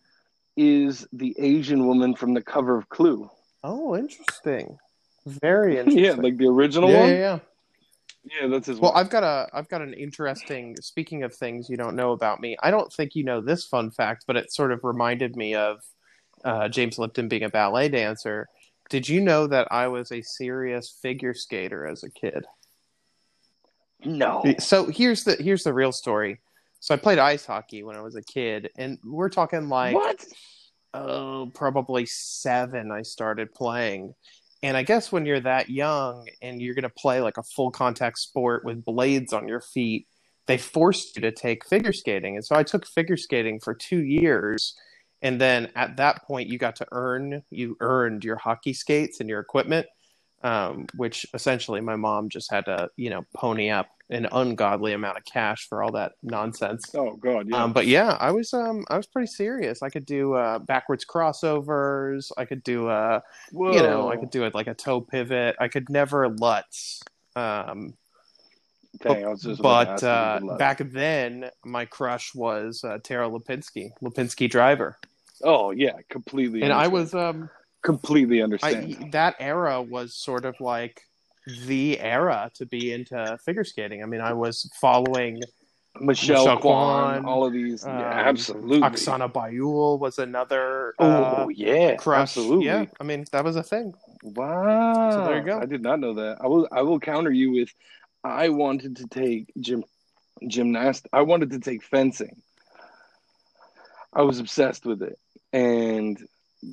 is 0.57 1.07
the 1.13 1.33
Asian 1.39 1.87
woman 1.87 2.13
from 2.13 2.33
the 2.33 2.41
cover 2.41 2.77
of 2.77 2.89
Clue. 2.89 3.29
oh, 3.63 3.95
interesting. 3.95 4.77
Very 5.25 5.77
interesting. 5.79 6.03
Yeah, 6.03 6.13
like 6.13 6.35
the 6.37 6.47
original 6.47 6.89
yeah, 6.91 6.99
one. 6.99 7.09
yeah, 7.09 7.15
yeah. 7.15 7.39
Yeah, 8.41 8.47
that's 8.47 8.67
his 8.67 8.79
Well, 8.79 8.91
wife. 8.93 9.05
I've 9.05 9.09
got 9.09 9.23
a 9.23 9.47
I've 9.53 9.67
got 9.69 9.81
an 9.81 9.93
interesting 9.93 10.75
speaking 10.81 11.23
of 11.23 11.33
things 11.33 11.69
you 11.69 11.75
don't 11.77 11.95
know 11.95 12.11
about 12.11 12.39
me. 12.41 12.55
I 12.61 12.71
don't 12.71 12.91
think 12.91 13.15
you 13.15 13.23
know 13.23 13.41
this 13.41 13.65
fun 13.65 13.91
fact, 13.91 14.25
but 14.27 14.35
it 14.37 14.51
sort 14.53 14.71
of 14.71 14.81
reminded 14.83 15.35
me 15.35 15.55
of 15.55 15.81
uh, 16.45 16.67
James 16.69 16.97
Lipton 16.99 17.27
being 17.29 17.43
a 17.43 17.49
ballet 17.49 17.89
dancer. 17.89 18.47
Did 18.89 19.07
you 19.09 19.21
know 19.21 19.47
that 19.47 19.67
I 19.71 19.87
was 19.87 20.11
a 20.11 20.21
serious 20.21 20.97
figure 21.01 21.33
skater 21.33 21.85
as 21.85 22.03
a 22.03 22.09
kid? 22.09 22.45
no. 24.05 24.43
So 24.59 24.87
here's 24.87 25.23
the 25.23 25.35
here's 25.35 25.63
the 25.63 25.73
real 25.73 25.91
story. 25.91 26.39
So 26.79 26.93
I 26.93 26.97
played 26.97 27.17
ice 27.17 27.45
hockey 27.45 27.83
when 27.83 27.95
I 27.95 28.01
was 28.01 28.15
a 28.15 28.21
kid, 28.21 28.69
and 28.77 28.99
we're 29.05 29.29
talking 29.29 29.69
like 29.69 29.95
what? 29.95 30.25
oh, 30.93 31.51
probably 31.53 32.05
seven, 32.05 32.91
I 32.91 33.01
started 33.01 33.53
playing. 33.53 34.13
And 34.61 34.77
I 34.77 34.83
guess 34.83 35.11
when 35.11 35.25
you're 35.25 35.41
that 35.41 35.69
young 35.69 36.27
and 36.41 36.61
you're 36.61 36.75
going 36.75 36.83
to 36.83 36.89
play 36.89 37.19
like 37.19 37.37
a 37.37 37.43
full 37.43 37.71
contact 37.71 38.17
sport 38.19 38.63
with 38.63 38.85
blades 38.85 39.33
on 39.33 39.47
your 39.47 39.59
feet, 39.59 40.07
they 40.47 40.57
forced 40.57 41.15
you 41.15 41.21
to 41.23 41.31
take 41.31 41.65
figure 41.65 41.91
skating. 41.91 42.35
And 42.35 42.45
so 42.45 42.55
I 42.55 42.63
took 42.63 42.87
figure 42.87 43.17
skating 43.17 43.59
for 43.59 43.73
two 43.73 44.03
years. 44.03 44.75
And 45.23 45.41
then 45.41 45.71
at 45.75 45.97
that 45.97 46.21
point 46.23 46.49
you 46.49 46.59
got 46.59 46.75
to 46.75 46.85
earn 46.91 47.41
you 47.49 47.75
earned 47.79 48.23
your 48.23 48.35
hockey 48.35 48.73
skates 48.73 49.19
and 49.19 49.29
your 49.29 49.39
equipment 49.39 49.87
um, 50.43 50.87
which 50.97 51.25
essentially 51.33 51.79
my 51.79 51.95
mom 51.95 52.27
just 52.29 52.51
had 52.51 52.65
to 52.65 52.89
you 52.97 53.09
know 53.09 53.25
pony 53.33 53.69
up 53.69 53.87
an 54.09 54.27
ungodly 54.33 54.91
amount 54.91 55.17
of 55.17 55.23
cash 55.25 55.67
for 55.69 55.81
all 55.81 55.93
that 55.93 56.11
nonsense 56.21 56.93
Oh 56.93 57.15
God, 57.15 57.47
yeah. 57.49 57.63
um, 57.63 57.71
but 57.73 57.87
yeah 57.87 58.17
i 58.19 58.29
was 58.31 58.53
um 58.53 58.85
i 58.89 58.97
was 58.97 59.07
pretty 59.07 59.27
serious 59.27 59.81
i 59.81 59.89
could 59.89 60.05
do 60.05 60.33
uh 60.33 60.59
backwards 60.59 61.05
crossovers 61.05 62.29
i 62.37 62.43
could 62.45 62.63
do 62.63 62.87
uh 62.89 63.21
Whoa. 63.53 63.71
you 63.71 63.81
know 63.81 64.11
i 64.11 64.17
could 64.17 64.29
do 64.29 64.43
it 64.43 64.53
like 64.53 64.67
a 64.67 64.73
toe 64.75 64.99
pivot 65.01 65.55
i 65.59 65.67
could 65.69 65.89
never 65.89 66.27
lutz 66.29 67.01
um 67.35 67.93
Dang, 69.01 69.25
I 69.25 69.29
was 69.29 69.41
just 69.41 69.61
but 69.61 70.03
uh, 70.03 70.35
to 70.35 70.39
good 70.41 70.47
luck. 70.49 70.59
back 70.59 70.77
then 70.91 71.49
my 71.65 71.85
crush 71.85 72.35
was 72.35 72.83
uh, 72.83 72.99
tara 73.01 73.27
lipinski 73.29 73.89
lipinski 74.03 74.47
driver 74.49 74.97
Oh 75.41 75.71
yeah, 75.71 75.97
completely. 76.09 76.61
and 76.63 76.71
i 76.73 76.87
was 76.87 77.13
um 77.13 77.49
completely 77.83 78.41
I, 78.61 78.95
that 79.11 79.35
era 79.39 79.81
was 79.81 80.15
sort 80.15 80.45
of 80.45 80.59
like 80.61 81.01
the 81.65 81.99
era 81.99 82.51
to 82.55 82.65
be 82.65 82.93
into 82.93 83.37
figure 83.45 83.63
skating. 83.63 84.01
I 84.03 84.05
mean, 84.05 84.21
I 84.21 84.33
was 84.33 84.69
following 84.79 85.43
Michelle, 85.99 86.45
Michelle 86.45 86.57
Kwan, 86.59 87.21
Kwan, 87.21 87.25
all 87.25 87.45
of 87.45 87.53
these. 87.53 87.83
um, 87.83 87.99
yeah, 87.99 88.05
absolutely. 88.05 88.79
Oksana 88.81 89.31
Bayul 89.31 89.99
was 89.99 90.19
another 90.19 90.95
Oh 90.99 91.43
uh, 91.43 91.47
yeah, 91.49 91.95
crush. 91.95 92.21
absolutely. 92.21 92.65
Yeah, 92.65 92.85
I 92.99 93.03
mean 93.03 93.25
that 93.31 93.43
was 93.43 93.55
a 93.55 93.63
thing. 93.63 93.93
Wow. 94.23 95.11
So 95.11 95.21
there 95.21 95.37
you 95.39 95.45
go. 95.45 95.59
I 95.59 95.65
did 95.65 95.81
not 95.81 95.99
know 95.99 96.13
that. 96.15 96.37
I 96.41 96.47
will. 96.47 96.67
I 96.71 96.81
will 96.81 96.99
counter 96.99 97.31
you 97.31 97.51
with. 97.51 97.73
I 98.23 98.49
wanted 98.49 98.95
to 98.97 99.07
take 99.07 99.51
gym, 99.59 99.83
gymnast. 100.47 101.07
I 101.11 101.21
wanted 101.21 101.51
to 101.51 101.59
take 101.59 101.83
fencing. 101.83 102.41
I 104.13 104.21
was 104.21 104.39
obsessed 104.39 104.85
with 104.85 105.01
it, 105.01 105.19
and 105.53 106.17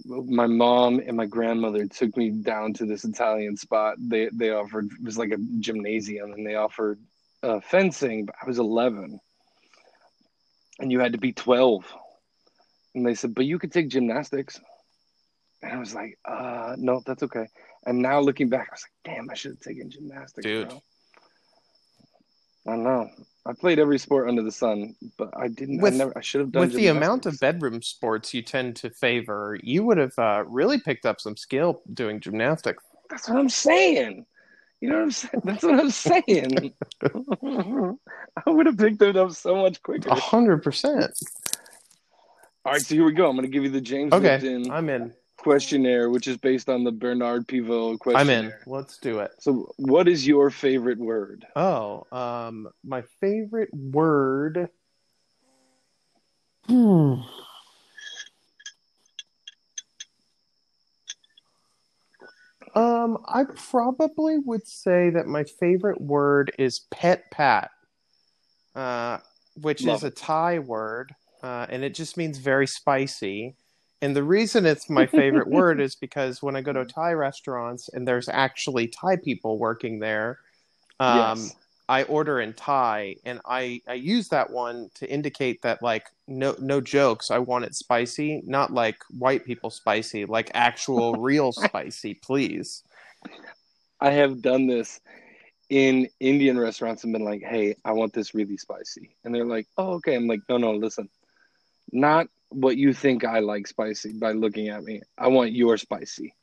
my 0.05 0.47
mom 0.47 1.01
and 1.07 1.17
my 1.17 1.27
grandmother 1.27 1.87
took 1.87 2.17
me 2.17 2.31
down 2.31 2.73
to 2.75 2.87
this 2.87 3.05
Italian 3.05 3.57
spot. 3.57 3.97
They 3.99 4.29
they 4.33 4.51
offered 4.51 4.87
it 4.87 5.05
was 5.05 5.19
like 5.19 5.31
a 5.31 5.39
gymnasium, 5.61 6.33
and 6.33 6.47
they 6.47 6.55
offered 6.57 6.99
uh, 7.43 7.61
fencing. 7.61 8.27
But 8.27 8.37
I 8.43 8.47
was 8.47 8.59
eleven, 8.59 9.21
and 10.79 10.91
you 10.91 10.99
had 11.01 11.13
to 11.13 11.19
be 11.19 11.33
twelve. 11.33 11.85
And 12.95 13.07
they 13.07 13.15
said, 13.15 13.37
but 13.37 13.45
you 13.45 13.59
could 13.61 13.71
take 13.71 13.89
gymnastics. 13.89 14.61
And 15.63 15.73
I 15.73 15.79
was 15.79 15.95
like, 15.95 16.19
uh, 16.25 16.75
no, 16.77 17.03
that's 17.07 17.23
okay. 17.23 17.47
And 17.87 18.03
now 18.03 18.19
looking 18.19 18.49
back, 18.49 18.69
I 18.69 18.75
was 18.75 18.85
like, 18.85 19.15
damn, 19.15 19.31
I 19.31 19.35
should 19.35 19.53
have 19.53 19.61
taken 19.61 19.91
gymnastics, 19.91 20.45
Dude. 20.45 20.69
bro. 20.69 20.83
I 22.67 22.77
know. 22.77 23.09
I 23.47 23.53
played 23.55 23.79
every 23.79 23.99
sport 23.99 24.29
under 24.29 24.43
the 24.43 24.53
sun, 24.53 24.95
but 25.17 25.31
I 25.37 25.49
didn't. 25.49 25.81
With- 25.81 25.95
I 25.95 25.97
never. 25.97 26.19
I 26.19 26.21
should 26.21 26.41
have 26.41 26.53
done. 26.53 26.61
With 26.61 26.75
the 26.75 26.89
amount 26.89 27.27
of 27.27 27.39
bedroom 27.41 27.81
sports 27.83 28.35
you 28.35 28.43
tend 28.43 28.77
to 28.77 28.91
favor, 28.91 29.59
you 29.63 29.83
would 29.85 29.99
have 29.99 30.19
uh, 30.19 30.45
really 30.47 30.79
picked 30.79 31.07
up 31.07 31.21
some 31.21 31.37
skill 31.37 31.83
doing 31.93 32.21
gymnastics. 32.21 32.85
That's 33.09 33.29
what 33.29 33.39
I'm 33.39 33.49
saying. 33.49 34.27
You 34.81 34.89
know 34.89 34.97
what 34.97 35.03
I'm 35.03 35.11
saying? 35.11 35.43
That's 35.45 35.63
what 35.63 35.81
I'm 35.81 35.91
saying. 35.91 36.73
I 38.47 38.51
would 38.51 38.67
have 38.67 38.79
picked 38.79 39.03
it 39.03 39.17
up 39.17 39.33
so 39.33 39.57
much 39.57 39.83
quicker. 39.83 40.09
A 40.11 40.15
hundred 40.15 40.63
percent. 40.63 41.13
All 42.65 42.73
right, 42.73 42.83
so 42.83 42.95
here 42.95 43.05
we 43.05 43.13
go. 43.13 43.29
I'm 43.29 43.37
going 43.37 43.47
to 43.47 43.53
give 43.53 43.65
you 43.65 43.71
the 43.71 43.81
James 43.81 44.13
Okay, 44.13 44.39
Lipton 44.39 44.71
I'm 44.71 44.91
in. 44.91 45.15
Questionnaire, 45.41 46.11
which 46.11 46.29
is 46.29 46.37
based 46.37 46.69
on 46.69 46.85
the 46.85 46.93
Bernard 46.93 47.49
Pivot 47.49 47.99
questionnaire. 47.99 48.39
I'm 48.39 48.47
in. 48.47 48.53
Let's 48.67 48.99
do 48.99 49.21
it. 49.21 49.33
So, 49.39 49.73
what 49.77 50.07
is 50.07 50.27
your 50.27 50.51
favorite 50.51 50.99
word? 50.99 51.47
Oh, 51.57 52.07
um, 52.13 52.69
my 52.85 53.03
favorite 53.21 53.71
word. 53.73 54.69
Hmm. 56.67 57.15
Um, 62.75 63.19
I 63.27 63.45
probably 63.71 64.39
would 64.39 64.67
say 64.67 65.11
that 65.11 65.27
my 65.27 65.45
favorite 65.45 66.01
word 66.01 66.53
is 66.59 66.87
pet 66.91 67.31
pat, 67.33 67.71
uh, 68.77 69.19
which 69.61 69.83
Love 69.83 69.99
is 69.99 70.05
a 70.05 70.11
Thai 70.11 70.61
word, 70.61 71.13
uh, 71.43 71.67
and 71.69 71.83
it 71.83 71.95
just 71.95 72.17
means 72.17 72.39
very 72.39 72.69
spicy. 72.69 73.57
And 74.03 74.17
the 74.17 74.23
reason 74.23 74.65
it's 74.65 74.89
my 74.89 75.07
favorite 75.07 75.49
word 75.49 75.81
is 75.81 75.95
because 75.95 76.43
when 76.43 76.57
I 76.57 76.63
go 76.63 76.73
to 76.73 76.85
Thai 76.85 77.13
restaurants 77.13 77.89
and 77.91 78.07
there's 78.07 78.29
actually 78.29 78.89
Thai 78.89 79.17
people 79.17 79.59
working 79.59 79.99
there, 79.99 80.39
um, 80.99 81.39
yes. 81.39 81.57
I 81.89 82.05
order 82.05 82.41
in 82.41 82.53
Thai, 82.53 83.17
and 83.25 83.41
I 83.45 83.83
I 83.89 83.95
use 83.95 84.29
that 84.29 84.51
one 84.51 84.91
to 84.95 85.11
indicate 85.11 85.61
that 85.63 85.83
like 85.83 86.07
no 86.29 86.55
no 86.61 86.81
jokes, 86.81 87.31
I 87.31 87.39
want 87.39 87.65
it 87.65 87.75
spicy, 87.75 88.43
not 88.47 88.73
like 88.73 88.99
white 89.11 89.45
people 89.45 89.71
spicy, 89.71 90.25
like 90.25 90.51
actual 90.55 91.15
real 91.19 91.53
spicy, 91.53 92.15
please. 92.15 92.85
I 94.01 94.11
have 94.13 94.41
done 94.41 94.67
this 94.67 95.01
in 95.69 96.09
Indian 96.21 96.59
restaurants 96.59 97.05
and 97.05 97.13
been 97.13 97.25
like, 97.25 97.43
hey, 97.43 97.77
I 97.85 97.93
want 97.93 98.13
this 98.13 98.35
really 98.35 98.57
spicy. 98.57 99.17
And 99.25 99.35
they're 99.35 99.45
like, 99.45 99.67
oh, 99.77 99.95
okay. 99.95 100.15
I'm 100.15 100.27
like, 100.27 100.41
no, 100.49 100.57
no, 100.57 100.73
listen. 100.73 101.09
Not 101.93 102.29
what 102.51 102.77
you 102.77 102.93
think 102.93 103.25
I 103.25 103.41
like 103.41 103.67
spicy 103.67 104.13
by 104.13 104.33
looking 104.33 104.69
at 104.69 104.83
me. 104.83 105.03
I 105.17 105.29
want 105.29 105.53
your 105.53 105.77
spicy. 105.77 106.35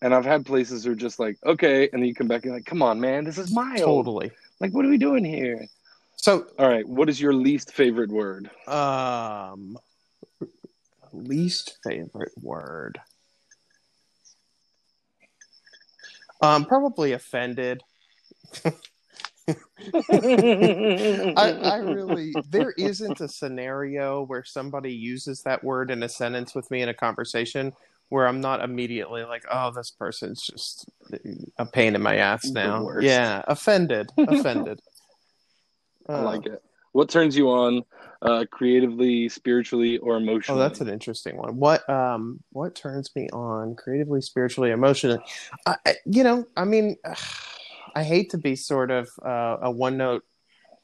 And 0.00 0.14
I've 0.14 0.24
had 0.24 0.46
places 0.46 0.84
who 0.84 0.92
are 0.92 0.96
just 0.96 1.18
like, 1.18 1.38
okay. 1.44 1.88
And 1.92 2.02
then 2.02 2.08
you 2.08 2.14
come 2.14 2.28
back 2.28 2.44
and 2.44 2.54
like, 2.54 2.64
come 2.64 2.82
on, 2.82 3.00
man, 3.00 3.24
this 3.24 3.38
is 3.38 3.52
mild. 3.52 3.78
Totally. 3.78 4.30
Like, 4.60 4.72
what 4.72 4.84
are 4.84 4.88
we 4.88 4.98
doing 4.98 5.24
here? 5.24 5.66
So, 6.16 6.46
All 6.58 6.68
right. 6.68 6.86
What 6.88 7.08
is 7.08 7.20
your 7.20 7.32
least 7.34 7.72
favorite 7.72 8.10
word? 8.10 8.50
um, 8.66 9.78
least 11.12 11.78
favorite 11.84 12.32
word. 12.40 13.00
Um, 16.40 16.64
probably 16.64 17.12
offended. 17.12 17.82
I, 21.36 21.50
I 21.62 21.76
really 21.78 22.34
there 22.50 22.72
isn't 22.72 23.20
a 23.20 23.28
scenario 23.28 24.22
where 24.24 24.44
somebody 24.44 24.92
uses 24.92 25.42
that 25.42 25.62
word 25.64 25.90
in 25.90 26.02
a 26.02 26.08
sentence 26.08 26.54
with 26.54 26.70
me 26.70 26.82
in 26.82 26.88
a 26.88 26.94
conversation 26.94 27.72
where 28.10 28.26
I'm 28.26 28.40
not 28.40 28.62
immediately 28.62 29.24
like, 29.24 29.44
oh, 29.50 29.70
this 29.70 29.90
person's 29.90 30.42
just 30.42 30.88
a 31.58 31.66
pain 31.66 31.94
in 31.94 32.02
my 32.02 32.16
ass 32.16 32.44
now. 32.52 32.88
Yeah, 33.00 33.42
offended, 33.46 34.10
offended. 34.18 34.80
I 36.08 36.14
Uh, 36.14 36.24
like 36.24 36.46
it. 36.46 36.62
What 36.92 37.10
turns 37.10 37.36
you 37.36 37.50
on 37.50 37.82
uh, 38.22 38.46
creatively, 38.50 39.28
spiritually, 39.28 39.98
or 39.98 40.16
emotionally? 40.16 40.58
Oh, 40.60 40.62
that's 40.62 40.80
an 40.80 40.88
interesting 40.88 41.36
one. 41.36 41.56
What 41.58 41.88
um 41.88 42.40
what 42.50 42.74
turns 42.74 43.14
me 43.14 43.28
on 43.30 43.76
creatively, 43.76 44.22
spiritually, 44.22 44.70
emotionally? 44.70 45.20
I, 45.66 45.76
I- 45.86 45.94
you 46.06 46.24
know, 46.24 46.46
I 46.56 46.64
mean, 46.64 46.96
I 47.98 48.04
hate 48.04 48.30
to 48.30 48.38
be 48.38 48.54
sort 48.54 48.90
of 48.90 49.08
uh, 49.24 49.56
a 49.62 49.70
one 49.70 49.96
note 49.96 50.22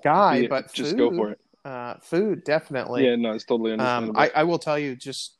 guy, 0.02 0.36
Yeah, 0.38 0.48
but 0.48 0.72
just 0.72 0.90
food, 0.92 0.98
go 0.98 1.10
for 1.16 1.30
it. 1.30 1.40
Uh, 1.64 1.94
food 2.02 2.42
definitely. 2.44 3.06
Yeah, 3.06 3.14
no, 3.16 3.32
it's 3.32 3.44
totally 3.44 3.72
Um, 3.72 3.80
understandable. 3.80 4.20
I, 4.20 4.40
I 4.40 4.42
will 4.42 4.58
tell 4.58 4.78
you, 4.78 4.96
just 4.96 5.36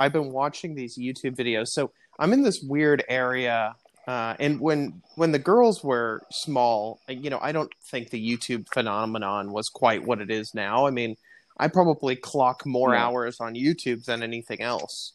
I've 0.00 0.12
been 0.14 0.32
watching 0.32 0.74
these 0.74 0.96
YouTube 0.98 1.36
videos. 1.36 1.68
So 1.68 1.92
I'm 2.18 2.32
in 2.32 2.42
this 2.42 2.62
weird 2.62 3.04
area, 3.08 3.74
uh, 4.08 4.34
and 4.40 4.58
when 4.60 5.02
when 5.16 5.30
the 5.32 5.38
girls 5.38 5.84
were 5.84 6.22
small, 6.30 7.00
you 7.08 7.28
know, 7.28 7.38
I 7.42 7.52
don't 7.52 7.72
think 7.90 8.08
the 8.10 8.22
YouTube 8.30 8.64
phenomenon 8.72 9.52
was 9.52 9.68
quite 9.68 10.02
what 10.06 10.20
it 10.22 10.30
is 10.30 10.54
now. 10.54 10.86
I 10.86 10.90
mean, 10.90 11.16
I 11.58 11.68
probably 11.68 12.16
clock 12.16 12.64
more 12.64 12.92
No. 12.92 12.96
hours 12.98 13.40
on 13.40 13.54
YouTube 13.54 14.04
than 14.06 14.22
anything 14.22 14.62
else. 14.62 15.12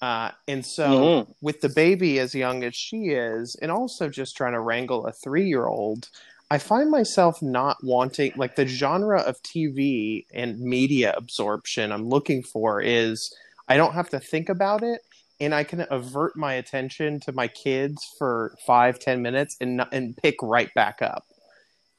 Uh, 0.00 0.30
and 0.48 0.64
so 0.64 0.88
Mhm. 0.88 1.34
with 1.42 1.60
the 1.60 1.68
baby 1.68 2.18
as 2.18 2.34
young 2.34 2.64
as 2.64 2.74
she 2.74 3.08
is, 3.10 3.54
and 3.60 3.70
also 3.70 4.08
just 4.08 4.36
trying 4.36 4.52
to 4.54 4.60
wrangle 4.60 5.06
a 5.06 5.12
three 5.12 5.46
year 5.46 5.66
old, 5.66 6.08
I 6.50 6.58
find 6.58 6.90
myself 6.90 7.40
not 7.42 7.76
wanting 7.84 8.32
like 8.36 8.56
the 8.56 8.66
genre 8.66 9.20
of 9.20 9.42
TV 9.42 10.26
and 10.32 10.58
media 10.58 11.14
absorption 11.16 11.92
I'm 11.92 12.08
looking 12.08 12.42
for 12.42 12.80
is 12.80 13.32
I 13.68 13.76
don't 13.76 13.92
have 13.92 14.08
to 14.10 14.20
think 14.20 14.48
about 14.48 14.82
it 14.82 15.02
and 15.38 15.54
I 15.54 15.64
can 15.64 15.86
avert 15.90 16.36
my 16.36 16.54
attention 16.54 17.20
to 17.20 17.32
my 17.32 17.48
kids 17.48 18.04
for 18.18 18.56
five, 18.66 18.98
ten 18.98 19.22
minutes 19.22 19.56
and 19.60 19.82
and 19.92 20.16
pick 20.16 20.36
right 20.42 20.72
back 20.74 21.02
up. 21.02 21.24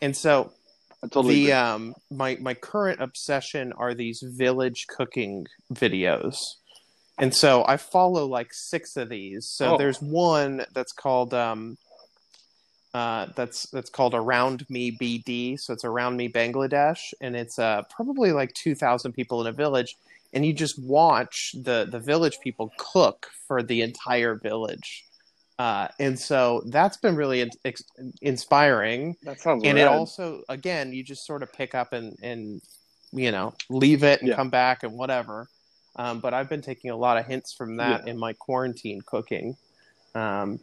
And 0.01 0.15
so 0.17 0.51
totally 1.11 1.45
the 1.45 1.53
um 1.53 1.93
my 2.11 2.37
my 2.41 2.53
current 2.53 3.01
obsession 3.01 3.73
are 3.73 3.93
these 3.93 4.21
village 4.21 4.85
cooking 4.87 5.47
videos 5.73 6.35
and 7.21 7.33
so 7.33 7.63
i 7.67 7.77
follow 7.77 8.25
like 8.25 8.53
six 8.53 8.97
of 8.97 9.07
these 9.09 9.45
so 9.47 9.73
Oh. 9.75 9.77
there's 9.77 10.01
one 10.01 10.65
that's 10.73 10.91
called 10.91 11.33
um 11.33 11.77
uh 12.93 13.27
that's 13.35 13.69
that's 13.69 13.89
called 13.89 14.13
around 14.13 14.65
me 14.69 14.91
bd 14.91 15.57
so 15.59 15.71
it's 15.73 15.85
around 15.85 16.17
me 16.17 16.27
bangladesh 16.27 17.13
and 17.21 17.35
it's 17.35 17.57
uh 17.57 17.83
probably 17.89 18.31
like 18.33 18.53
2000 18.53 19.13
people 19.13 19.39
in 19.41 19.47
a 19.47 19.51
village 19.53 19.95
and 20.33 20.45
you 20.45 20.51
just 20.53 20.77
watch 20.83 21.55
the 21.63 21.87
the 21.89 21.99
village 21.99 22.37
people 22.43 22.71
cook 22.77 23.27
for 23.47 23.63
the 23.63 23.81
entire 23.81 24.35
village 24.35 25.05
uh 25.59 25.87
and 25.99 26.19
so 26.19 26.61
that's 26.65 26.97
been 26.97 27.15
really 27.15 27.39
in- 27.41 27.51
ex- 27.63 27.83
inspiring 28.21 29.15
that 29.23 29.39
sounds 29.39 29.63
and 29.63 29.77
rad. 29.77 29.83
it 29.83 29.87
also 29.87 30.41
again 30.49 30.91
you 30.91 31.01
just 31.03 31.25
sort 31.25 31.43
of 31.43 31.53
pick 31.53 31.73
up 31.73 31.93
and 31.93 32.17
and 32.21 32.61
you 33.13 33.31
know 33.31 33.53
leave 33.69 34.03
it 34.03 34.19
and 34.19 34.29
Yeah. 34.29 34.35
come 34.35 34.49
back 34.49 34.83
and 34.83 34.93
whatever 34.97 35.47
Um, 35.95 36.19
but 36.19 36.33
I've 36.33 36.49
been 36.49 36.61
taking 36.61 36.89
a 36.91 36.95
lot 36.95 37.17
of 37.17 37.25
hints 37.25 37.53
from 37.53 37.77
that 37.77 38.05
Yeah. 38.05 38.11
in 38.11 38.17
my 38.17 38.33
quarantine 38.33 39.01
cooking. 39.05 39.57
Um, 40.15 40.59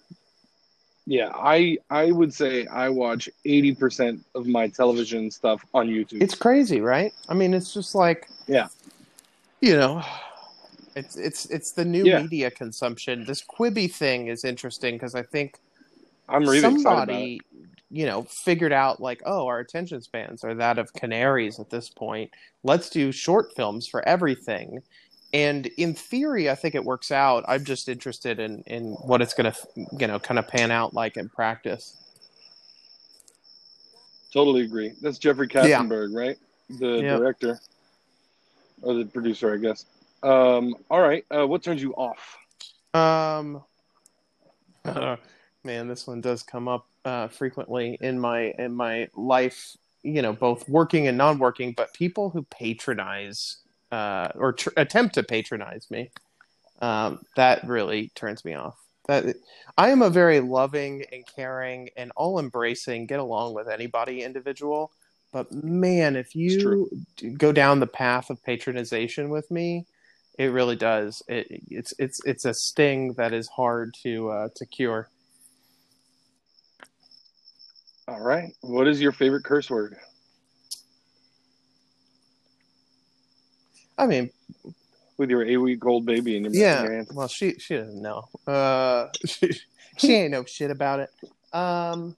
Yeah, 1.06 1.30
I 1.35 1.78
I 1.88 2.11
would 2.12 2.35
say 2.35 2.66
I 2.66 2.88
watch 2.90 3.30
eighty 3.47 3.75
percent 3.75 4.25
of 4.35 4.47
my 4.47 4.68
television 4.68 5.30
stuff 5.30 5.64
on 5.73 5.88
YouTube. 5.88 6.23
it's 6.23 6.35
crazy, 6.35 6.80
right? 6.80 7.12
I 7.28 7.35
mean, 7.35 7.54
it's 7.54 7.73
just 7.73 7.94
like 7.94 8.28
Yeah. 8.47 8.68
you 9.61 9.76
know, 9.76 10.02
it's 10.97 11.16
it's 11.16 11.47
it's 11.47 11.73
the 11.73 11.85
new 11.85 12.04
Yeah. 12.04 12.20
media 12.23 12.50
consumption. 12.50 13.25
This 13.25 13.42
Quibi 13.42 13.90
thing 13.90 14.28
is 14.28 14.44
interesting 14.44 14.97
because 14.97 15.14
I 15.14 15.23
think 15.23 15.58
I'm 16.28 16.42
really 16.42 16.56
excited 16.58 16.82
somebody 16.82 17.40
you 17.90 18.04
know 18.04 18.23
figured 18.25 18.73
out 18.73 19.00
like 19.00 19.23
oh 19.25 19.47
our 19.47 19.61
attention 19.61 20.02
spans 20.02 20.44
are 20.44 20.54
that 20.54 20.76
of 20.78 20.92
canaries 20.92 21.58
at 21.58 21.70
this 21.70 21.88
point 21.88 22.30
let's 22.62 22.90
do 22.90 23.11
short 23.11 23.56
films 23.56 23.87
for 23.87 24.06
everything 24.06 24.82
and 25.32 25.66
in 25.76 25.94
theory 25.94 26.49
i 26.50 26.54
think 26.54 26.75
it 26.75 26.85
works 26.85 27.11
out 27.12 27.44
i'm 27.49 27.64
just 27.64 27.88
interested 27.88 28.38
in 28.40 28.62
in 28.66 28.92
what 28.92 29.20
it's 29.20 29.35
going 29.35 29.50
to 29.52 29.58
you 29.99 30.06
know 30.06 30.18
kind 30.18 30.38
of 30.38 30.49
pan 30.49 30.70
out 30.70 30.94
like 30.94 31.16
in 31.16 31.28
practice 31.28 31.97
Totally 34.30 34.62
agree. 34.62 34.92
That's 35.00 35.16
Jeffrey 35.18 35.49
Yeah. 35.50 35.80
Katzenberg, 35.82 36.14
right? 36.14 36.37
The 36.68 37.02
Yep. 37.02 37.18
director 37.18 37.58
or 38.82 38.94
the 38.94 39.06
producer, 39.06 39.54
I 39.54 39.56
guess. 39.56 39.87
Um, 40.23 40.75
all 40.90 41.00
right. 41.00 41.25
Uh, 41.35 41.47
what 41.47 41.62
turns 41.62 41.82
you 41.82 41.94
off? 41.94 42.37
um 42.94 43.62
man 45.64 45.88
this 45.88 46.06
one 46.06 46.20
does 46.20 46.42
come 46.42 46.68
up 46.68 46.87
uh 47.04 47.28
frequently 47.28 47.99
in 48.00 48.18
my 48.18 48.54
in 48.58 48.73
my 48.73 49.08
life 49.14 49.76
you 50.02 50.23
know 50.23 50.32
both 50.32 50.66
working 50.68 51.06
and 51.06 51.18
non-working 51.18 51.73
but 51.76 51.92
people 51.92 52.30
who 52.30 52.42
patronize 52.44 53.58
uh 53.90 54.28
or 54.35 54.52
tr- 54.52 54.71
attempt 54.76 55.14
to 55.14 55.23
patronize 55.23 55.90
me. 55.90 56.11
Um 56.80 57.21
that 57.37 57.66
really 57.66 58.11
turns 58.14 58.45
me 58.45 58.54
off. 58.54 58.76
That 59.07 59.37
i 59.76 59.90
am 59.90 60.02
a 60.02 60.11
very 60.11 60.40
loving 60.40 61.04
and 61.12 61.25
caring 61.35 61.90
and 61.97 62.12
all 62.16 62.38
embracing 62.38 63.07
get 63.07 63.21
along 63.21 63.54
with 63.54 63.68
anybody 63.68 64.23
individual. 64.23 64.92
But 65.33 65.52
man 65.52 66.16
if 66.16 66.35
you 66.35 66.90
go 67.37 67.52
down 67.52 67.80
the 67.80 67.87
path 67.87 68.30
of 68.30 68.42
patronization 68.42 69.28
with 69.28 69.50
me 69.50 69.87
it 70.38 70.52
really 70.52 70.76
does. 70.76 71.21
It, 71.26 71.47
it's 71.68 71.92
it's 71.99 72.21
it's 72.25 72.45
a 72.45 72.54
sting 72.54 73.14
that 73.14 73.35
is 73.35 73.49
hard 73.49 73.92
to 74.04 74.30
uh 74.30 74.49
to 74.54 74.66
cure. 74.66 75.11
All 78.07 78.21
right. 78.21 78.54
What 78.62 78.87
is 78.87 79.00
your 79.00 79.12
favorite 79.12 79.45
curse 79.45 79.68
word? 79.68 79.97
I 83.99 84.07
mean 84.07 84.31
With 85.19 85.31
your 85.31 85.45
eight 85.45 85.57
week 85.59 85.85
old 85.85 86.07
baby 86.07 86.37
in 86.37 86.45
your, 86.45 86.55
yeah. 86.55 87.02
well 87.12 87.28
she 87.28 87.55
she 87.59 87.75
doesn't 87.76 88.00
know. 88.00 88.25
Uh 88.47 89.09
she, 89.26 89.50
she 89.99 90.14
ain't 90.14 90.31
no 90.31 90.45
shit 90.45 90.71
about 90.71 91.00
it. 91.00 91.11
Um 91.52 92.17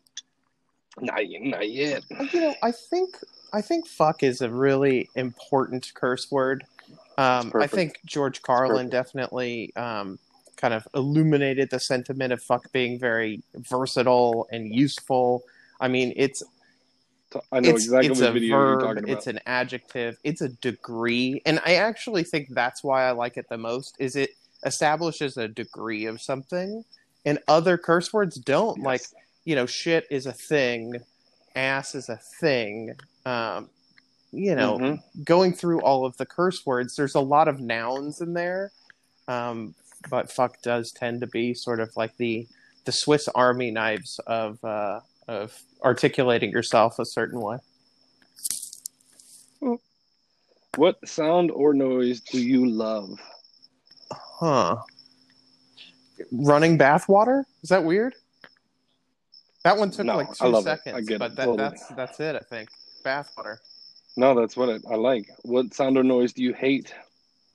Not, 1.01 1.29
yet- 1.29 1.43
not 1.43 1.69
yet. 1.71 2.03
you 2.33 2.41
know 2.41 2.55
i 2.63 2.71
think 2.73 3.17
i 3.53 3.61
think 3.63 3.87
fuck 3.87 4.23
is 4.23 4.43
a 4.43 4.51
really 4.51 5.09
important 5.17 5.91
curse 5.95 6.31
word. 6.31 6.65
Um 7.19 7.53
i 7.55 7.67
think 7.67 7.99
george 8.05 8.43
carlin 8.43 8.89
definitely 8.91 9.75
um 9.77 10.19
kind 10.57 10.75
of 10.75 10.87
illuminated 10.95 11.71
the 11.71 11.81
sentiment 11.81 12.33
of 12.35 12.43
fuck 12.43 12.71
being 12.73 12.99
very 12.99 13.43
versatile 13.55 14.47
and 14.53 14.75
useful. 14.75 15.43
I 15.81 15.89
mean 15.89 16.13
it's 16.17 16.43
I 17.53 17.61
know 17.61 17.71
it's, 17.71 17.85
exactly 17.85 18.11
it's 18.11 18.21
what 18.21 18.29
a 18.29 18.33
video 18.33 18.49
you're 18.57 18.67
verb, 18.77 18.81
talking 18.81 19.05
about. 19.05 19.17
it's 19.19 19.27
an 19.27 19.41
adjective, 19.47 20.17
it's 20.25 20.41
a 20.41 20.49
degree, 20.49 21.41
and 21.47 21.61
I 21.65 21.75
actually 21.75 22.25
think 22.25 22.49
that's 22.51 22.83
why 22.83 23.05
I 23.05 23.13
like 23.13 23.37
it 23.37 23.49
the 23.49 23.59
most. 23.59 23.95
Is 23.99 24.17
it 24.17 24.31
establishes 24.65 25.37
a 25.37 25.49
degree 25.49 26.07
of 26.07 26.21
something, 26.21 26.85
and 27.25 27.39
other 27.49 27.79
curse 27.79 28.13
words 28.13 28.37
don't. 28.37 28.79
Yes. 28.79 28.85
Like 28.87 29.03
you 29.45 29.55
know, 29.55 29.67
shit 29.67 30.07
is 30.11 30.27
a 30.27 30.33
thing, 30.33 30.95
ass 31.55 31.95
is 31.95 32.09
a 32.09 32.19
thing. 32.41 32.95
Um, 33.25 33.71
you 34.33 34.55
know, 34.55 34.79
Mhm. 34.79 35.03
going 35.25 35.53
through 35.55 35.81
all 35.83 36.05
of 36.05 36.17
the 36.19 36.27
curse 36.27 36.65
words, 36.67 36.95
there's 36.95 37.15
a 37.17 37.21
lot 37.21 37.49
of 37.49 37.59
nouns 37.61 38.21
in 38.21 38.33
there, 38.35 38.71
um, 39.29 39.75
but 40.09 40.31
fuck 40.31 40.61
does 40.63 40.93
tend 40.93 41.21
to 41.23 41.27
be 41.27 41.55
sort 41.55 41.81
of 41.81 41.91
like 41.97 42.17
the 42.17 42.47
the 42.87 42.93
Swiss 42.93 43.29
Army 43.29 43.71
knives 43.71 44.19
of 44.27 44.63
uh, 44.65 45.01
of 45.29 45.57
articulating 45.83 46.51
yourself 46.51 46.99
a 46.99 47.05
certain 47.05 47.41
way. 47.41 47.59
What 50.77 50.97
sound 51.07 51.51
or 51.51 51.75
noise 51.75 52.21
do 52.21 52.41
you 52.41 52.69
love? 52.69 53.19
Huh. 54.13 54.77
Running 56.31 56.79
bathwater? 56.79 57.45
Is 57.63 57.71
that 57.71 57.85
weird? 57.85 58.15
That 59.65 59.77
one 59.77 59.91
took 59.91 60.07
No, 60.07 60.17
like 60.17 60.29
I 60.41 60.51
two. 60.51 60.57
I 60.57 60.63
seconds, 60.63 61.09
it, 61.11 61.19
but 61.19 61.37
that, 61.37 61.45
totally. 61.45 61.57
that's 61.57 61.89
that's 61.89 62.21
it. 62.21 62.37
I 62.37 62.39
think 62.39 62.71
bathwater. 63.05 63.59
No, 64.17 64.35
that's 64.35 64.57
what 64.57 64.71
I, 64.71 64.79
I 64.91 64.97
like. 64.97 65.29
What 65.43 65.75
sound 65.75 65.99
or 65.99 66.05
noise 66.05 66.33
do 66.33 66.43
you 66.43 66.55
hate? 66.55 66.95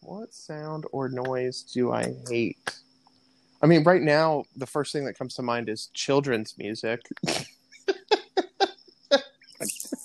What 0.02 0.34
sound 0.34 0.86
or 0.92 1.10
noise 1.10 1.64
do 1.64 1.92
I 1.92 2.14
hate? 2.30 2.76
I 3.62 3.68
mean, 3.68 3.84
right 3.84 4.02
now, 4.02 4.44
the 4.56 4.68
first 4.68 4.94
thing 4.94 5.06
that 5.06 5.18
comes 5.18 5.34
to 5.36 5.42
mind 5.42 5.70
is 5.70 5.88
children's 5.94 6.56
music. 6.58 7.02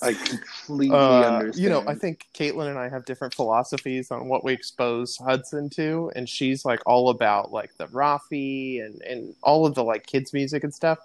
I 0.02 0.12
completely 0.14 0.90
Uh, 0.94 1.26
understand. 1.26 1.64
you 1.64 1.70
know, 1.70 1.84
I 1.86 1.94
think 1.94 2.26
Caitlin 2.34 2.68
and 2.68 2.78
I 2.78 2.88
have 2.88 3.04
different 3.04 3.34
philosophies 3.34 4.10
on 4.10 4.28
what 4.28 4.44
we 4.44 4.52
expose 4.52 5.16
Hudson 5.16 5.68
to, 5.70 6.10
and 6.16 6.28
she's 6.28 6.64
like 6.64 6.80
all 6.86 7.10
about 7.10 7.52
like 7.52 7.70
the 7.76 7.86
Raffi 7.88 8.84
and 8.84 9.00
and 9.02 9.34
all 9.42 9.66
of 9.66 9.74
the 9.74 9.84
like 9.84 10.06
kids 10.06 10.32
music 10.32 10.64
and 10.64 10.74
stuff, 10.74 10.98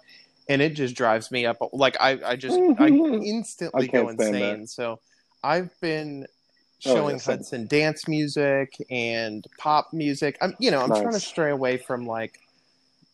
and 0.48 0.62
it 0.62 0.74
just 0.74 0.94
drives 0.94 1.30
me 1.30 1.46
up. 1.46 1.58
Like 1.72 1.96
I 2.00 2.18
I 2.24 2.36
just 2.36 2.58
I 2.78 2.88
instantly 2.88 3.88
I 3.88 3.90
go 3.92 4.08
insane. 4.08 4.66
So 4.66 5.00
I've 5.42 5.78
been 5.80 6.26
Oh, 6.84 6.92
showing 6.92 7.16
yeah, 7.16 7.20
same. 7.22 7.38
Hudson 7.38 7.66
dance 7.66 8.06
music 8.06 8.74
and 8.90 9.44
pop 9.58 9.92
music. 9.92 10.36
I'm 10.40 10.54
you 10.58 10.70
know 10.70 10.80
I'm 10.80 10.90
trying 10.90 11.14
to 11.14 11.20
stray 11.20 11.50
away 11.50 11.78
from 11.78 12.06
like 12.06 12.38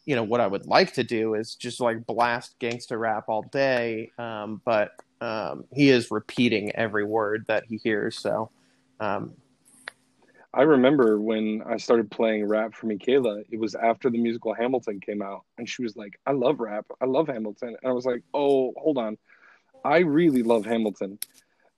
you 0.05 0.17
know 0.17 0.25
what 0.25 0.41
I 0.41 0.47
would 0.47 0.67
like 0.67 0.95
to 0.95 1.05
do 1.05 1.35
is 1.35 1.55
just 1.55 1.81
like 1.81 2.05
blast 2.07 2.59
gangster 2.59 2.99
rap 2.99 3.25
all 3.29 3.43
day, 3.43 4.11
um, 4.19 4.61
but 4.65 4.91
um, 5.23 5.65
he 5.73 5.89
is 5.91 6.11
repeating 6.11 6.73
every 6.75 7.05
word 7.05 7.45
that 7.49 7.65
he 7.69 7.77
hears. 7.77 8.19
So 8.19 8.51
um, 9.01 9.33
I 10.53 10.63
remember 10.63 11.19
when 11.21 11.63
I 11.67 11.77
started 11.77 12.11
playing 12.11 12.47
rap 12.47 12.75
for 12.75 12.87
Michaela, 12.87 13.43
it 13.51 13.59
was 13.59 13.75
after 13.75 14.11
the 14.11 14.19
musical 14.19 14.53
Hamilton 14.53 15.01
came 15.01 15.23
out, 15.23 15.45
and 15.57 15.69
she 15.69 15.83
was 15.83 15.97
like, 15.97 16.19
I 16.27 16.33
love 16.33 16.61
rap. 16.61 16.87
I 17.01 17.07
love 17.07 17.29
Hamilton. 17.29 17.69
And 17.83 17.91
I 17.91 17.93
was 17.93 18.05
like, 18.05 18.23
oh, 18.35 18.73
hold 18.77 18.99
on. 18.99 19.17
I 19.85 19.99
really 19.99 20.43
love 20.43 20.65
Hamilton, 20.67 21.19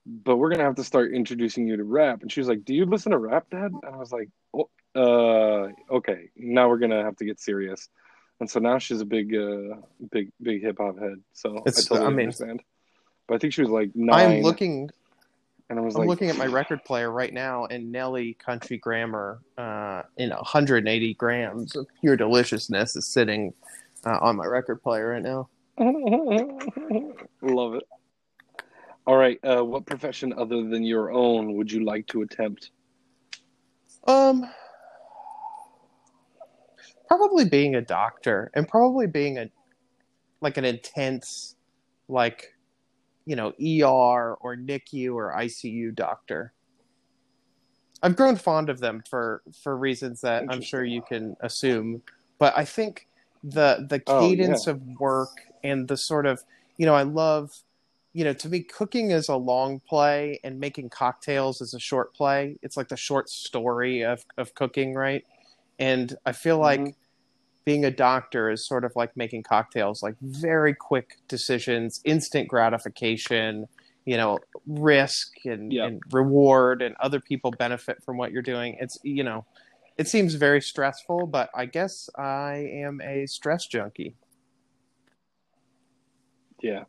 but 0.06 0.36
we're 0.36 0.48
going 0.48 0.58
to 0.58 0.64
have 0.64 0.74
to 0.76 0.84
start 0.84 1.12
introducing 1.14 1.66
you 1.68 1.76
to 1.76 1.84
rap. 1.84 2.22
And 2.22 2.30
she 2.32 2.40
was 2.40 2.48
like, 2.48 2.64
Do 2.64 2.74
you 2.74 2.84
listen 2.84 3.12
to 3.12 3.18
rap, 3.18 3.46
Dad? 3.50 3.72
And 3.72 3.94
I 3.94 3.96
was 3.96 4.12
like, 4.12 4.28
oh, 4.54 4.68
uh, 4.96 5.68
okay, 5.96 6.30
now 6.36 6.68
we're 6.68 6.78
going 6.78 6.90
to 6.90 7.02
have 7.02 7.16
to 7.16 7.24
get 7.24 7.40
serious. 7.40 7.88
And 8.40 8.50
so 8.50 8.60
now 8.60 8.78
she's 8.78 9.00
a 9.00 9.06
big, 9.06 9.34
uh, 9.34 9.76
big, 10.10 10.32
big 10.42 10.62
hip 10.62 10.78
hop 10.78 10.98
head. 10.98 11.22
So 11.32 11.56
It's- 11.66 11.86
I 11.86 11.88
totally 11.88 12.06
I 12.06 12.10
mean- 12.10 12.26
understand. 12.26 12.62
But 13.26 13.36
I 13.36 13.38
think 13.38 13.52
she 13.52 13.62
was 13.62 13.70
like 13.70 13.90
nine. 13.94 14.38
I'm 14.38 14.42
looking. 14.42 14.90
and 15.70 15.78
I 15.78 15.82
was 15.82 15.94
I'm 15.94 16.00
like, 16.00 16.08
looking 16.08 16.30
at 16.30 16.36
my 16.36 16.46
record 16.46 16.84
player 16.84 17.10
right 17.10 17.32
now, 17.32 17.66
and 17.66 17.90
Nelly 17.90 18.34
Country 18.34 18.76
Grammar, 18.76 19.40
uh, 19.56 20.02
in 20.18 20.30
180 20.30 21.14
grams 21.14 21.74
of 21.76 21.86
pure 22.00 22.16
deliciousness, 22.16 22.96
is 22.96 23.06
sitting 23.06 23.54
uh, 24.04 24.18
on 24.20 24.36
my 24.36 24.46
record 24.46 24.82
player 24.82 25.10
right 25.10 25.22
now. 25.22 25.48
Love 27.42 27.74
it. 27.74 27.84
All 29.06 29.16
right. 29.16 29.38
Uh, 29.44 29.62
what 29.62 29.84
profession 29.84 30.32
other 30.32 30.62
than 30.64 30.82
your 30.82 31.12
own 31.12 31.54
would 31.54 31.70
you 31.70 31.84
like 31.84 32.06
to 32.08 32.22
attempt? 32.22 32.70
Um, 34.06 34.48
probably 37.08 37.44
being 37.46 37.74
a 37.74 37.82
doctor, 37.82 38.50
and 38.54 38.68
probably 38.68 39.06
being 39.06 39.38
a 39.38 39.50
like 40.40 40.56
an 40.58 40.64
intense, 40.64 41.56
like 42.08 42.53
you 43.26 43.36
know, 43.36 43.52
ER 43.58 44.34
or 44.34 44.56
NICU 44.56 45.14
or 45.14 45.32
ICU 45.32 45.94
doctor. 45.94 46.52
I've 48.02 48.16
grown 48.16 48.36
fond 48.36 48.68
of 48.68 48.80
them 48.80 49.02
for 49.08 49.42
for 49.62 49.76
reasons 49.76 50.20
that 50.20 50.44
I'm 50.48 50.60
sure 50.60 50.84
you 50.84 51.02
can 51.02 51.36
assume, 51.40 52.02
but 52.38 52.56
I 52.56 52.64
think 52.64 53.08
the 53.42 53.86
the 53.88 54.00
Oh, 54.06 54.28
cadence 54.28 54.66
of 54.66 54.80
work 55.00 55.42
and 55.62 55.88
the 55.88 55.96
sort 55.96 56.26
of 56.26 56.42
you 56.76 56.84
know 56.86 56.94
I 56.94 57.02
love 57.04 57.50
you 58.12 58.24
know 58.24 58.34
to 58.34 58.48
me 58.48 58.60
cooking 58.62 59.10
is 59.10 59.28
a 59.28 59.36
long 59.36 59.80
play 59.80 60.38
and 60.44 60.60
making 60.60 60.90
cocktails 60.90 61.60
is 61.62 61.72
a 61.74 61.80
short 61.80 62.14
play. 62.14 62.58
It's 62.62 62.76
like 62.76 62.88
the 62.88 62.96
short 62.96 63.30
story 63.30 64.02
of 64.04 64.24
of 64.36 64.54
cooking, 64.54 64.94
right? 64.94 65.24
And 65.78 66.14
I 66.26 66.32
feel 66.32 66.58
like 66.58 66.80
Mhm. 66.80 66.94
Being 67.64 67.84
a 67.84 67.90
doctor 67.90 68.50
is 68.50 68.66
sort 68.66 68.84
of 68.84 68.92
like 68.94 69.16
making 69.16 69.42
cocktails, 69.42 70.02
like 70.02 70.16
very 70.20 70.74
quick 70.74 71.16
decisions, 71.28 72.00
instant 72.04 72.48
gratification. 72.48 73.66
you 74.06 74.18
know 74.18 74.38
risk 74.66 75.32
and, 75.46 75.72
Yeah. 75.72 75.86
and 75.86 76.02
reward 76.12 76.82
and 76.82 76.94
other 77.00 77.20
people 77.20 77.50
benefit 77.52 78.02
from 78.04 78.18
what 78.18 78.32
you're 78.32 78.42
doing 78.42 78.76
it's 78.78 78.98
you 79.02 79.24
know 79.24 79.46
it 79.96 80.08
seems 80.08 80.34
very 80.34 80.60
stressful 80.60 81.26
but 81.26 81.48
i 81.54 81.64
guess 81.64 82.10
i 82.18 82.68
am 82.84 83.00
a 83.00 83.24
stress 83.26 83.66
junkie 83.66 84.14
Yeah. 86.60 86.84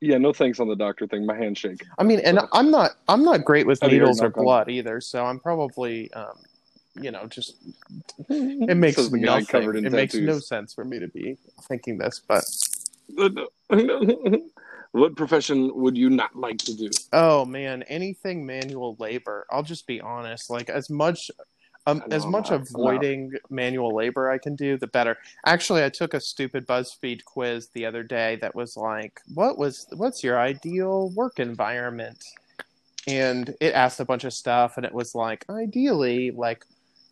Yeah, 0.00 0.18
no 0.18 0.32
thanks 0.32 0.58
on 0.58 0.66
the 0.68 0.74
doctor 0.74 1.06
thing. 1.06 1.24
My 1.26 1.36
handshake. 1.36 1.84
i 1.98 2.02
mean 2.02 2.18
and 2.24 2.40
i'm 2.52 2.72
not 2.72 2.90
i'm 3.08 3.22
not 3.22 3.44
great 3.44 3.68
with 3.68 3.78
Have 3.82 3.92
you 3.92 4.00
heard 4.00 4.06
needles 4.06 4.22
or 4.22 4.30
blood 4.30 4.68
either 4.68 5.00
so 5.00 5.24
i'm 5.24 5.38
probably 5.38 6.12
um 6.12 6.38
you 7.00 7.10
know 7.10 7.26
just 7.26 7.56
it 8.28 8.76
makes 8.76 8.96
Says 8.96 9.10
the 9.10 9.18
guy 9.18 9.40
nothing 9.40 9.46
covered 9.46 9.76
in 9.76 9.86
it 9.86 9.92
makes 9.92 10.14
no 10.14 10.38
sense 10.38 10.74
for 10.74 10.84
me 10.84 10.98
to 10.98 11.08
be 11.08 11.36
thinking 11.68 11.98
this 11.98 12.20
but 12.26 12.44
what 14.92 15.16
profession 15.16 15.70
would 15.74 15.96
you 15.96 16.10
not 16.10 16.34
like 16.34 16.58
to 16.58 16.76
do? 16.76 16.90
Oh 17.12 17.44
man, 17.44 17.82
anything 17.84 18.44
manual 18.44 18.96
labor. 18.98 19.46
I'll 19.50 19.62
just 19.62 19.86
be 19.86 20.00
honest. 20.00 20.50
Like 20.50 20.68
as 20.68 20.90
much 20.90 21.30
um, 21.86 21.98
know, 21.98 22.04
as 22.10 22.26
much 22.26 22.50
not- 22.50 22.62
avoiding 22.62 23.32
manual 23.48 23.94
labor 23.94 24.30
I 24.30 24.38
can 24.38 24.54
do, 24.54 24.76
the 24.76 24.86
better. 24.86 25.16
Actually, 25.46 25.84
I 25.84 25.88
took 25.88 26.14
a 26.14 26.20
stupid 26.20 26.66
BuzzFeed 26.66 27.24
quiz 27.24 27.68
the 27.68 27.86
other 27.86 28.02
day 28.02 28.36
that 28.40 28.54
was 28.54 28.76
like, 28.76 29.20
"What 29.34 29.58
was 29.58 29.86
what's 29.92 30.22
your 30.22 30.38
ideal 30.38 31.10
work 31.10 31.38
environment?" 31.38 32.22
And 33.06 33.54
it 33.60 33.72
asked 33.72 34.00
a 34.00 34.04
bunch 34.04 34.24
of 34.24 34.34
stuff, 34.34 34.76
and 34.76 34.84
it 34.84 34.92
was 34.92 35.14
like, 35.14 35.46
ideally, 35.48 36.32
like, 36.32 36.66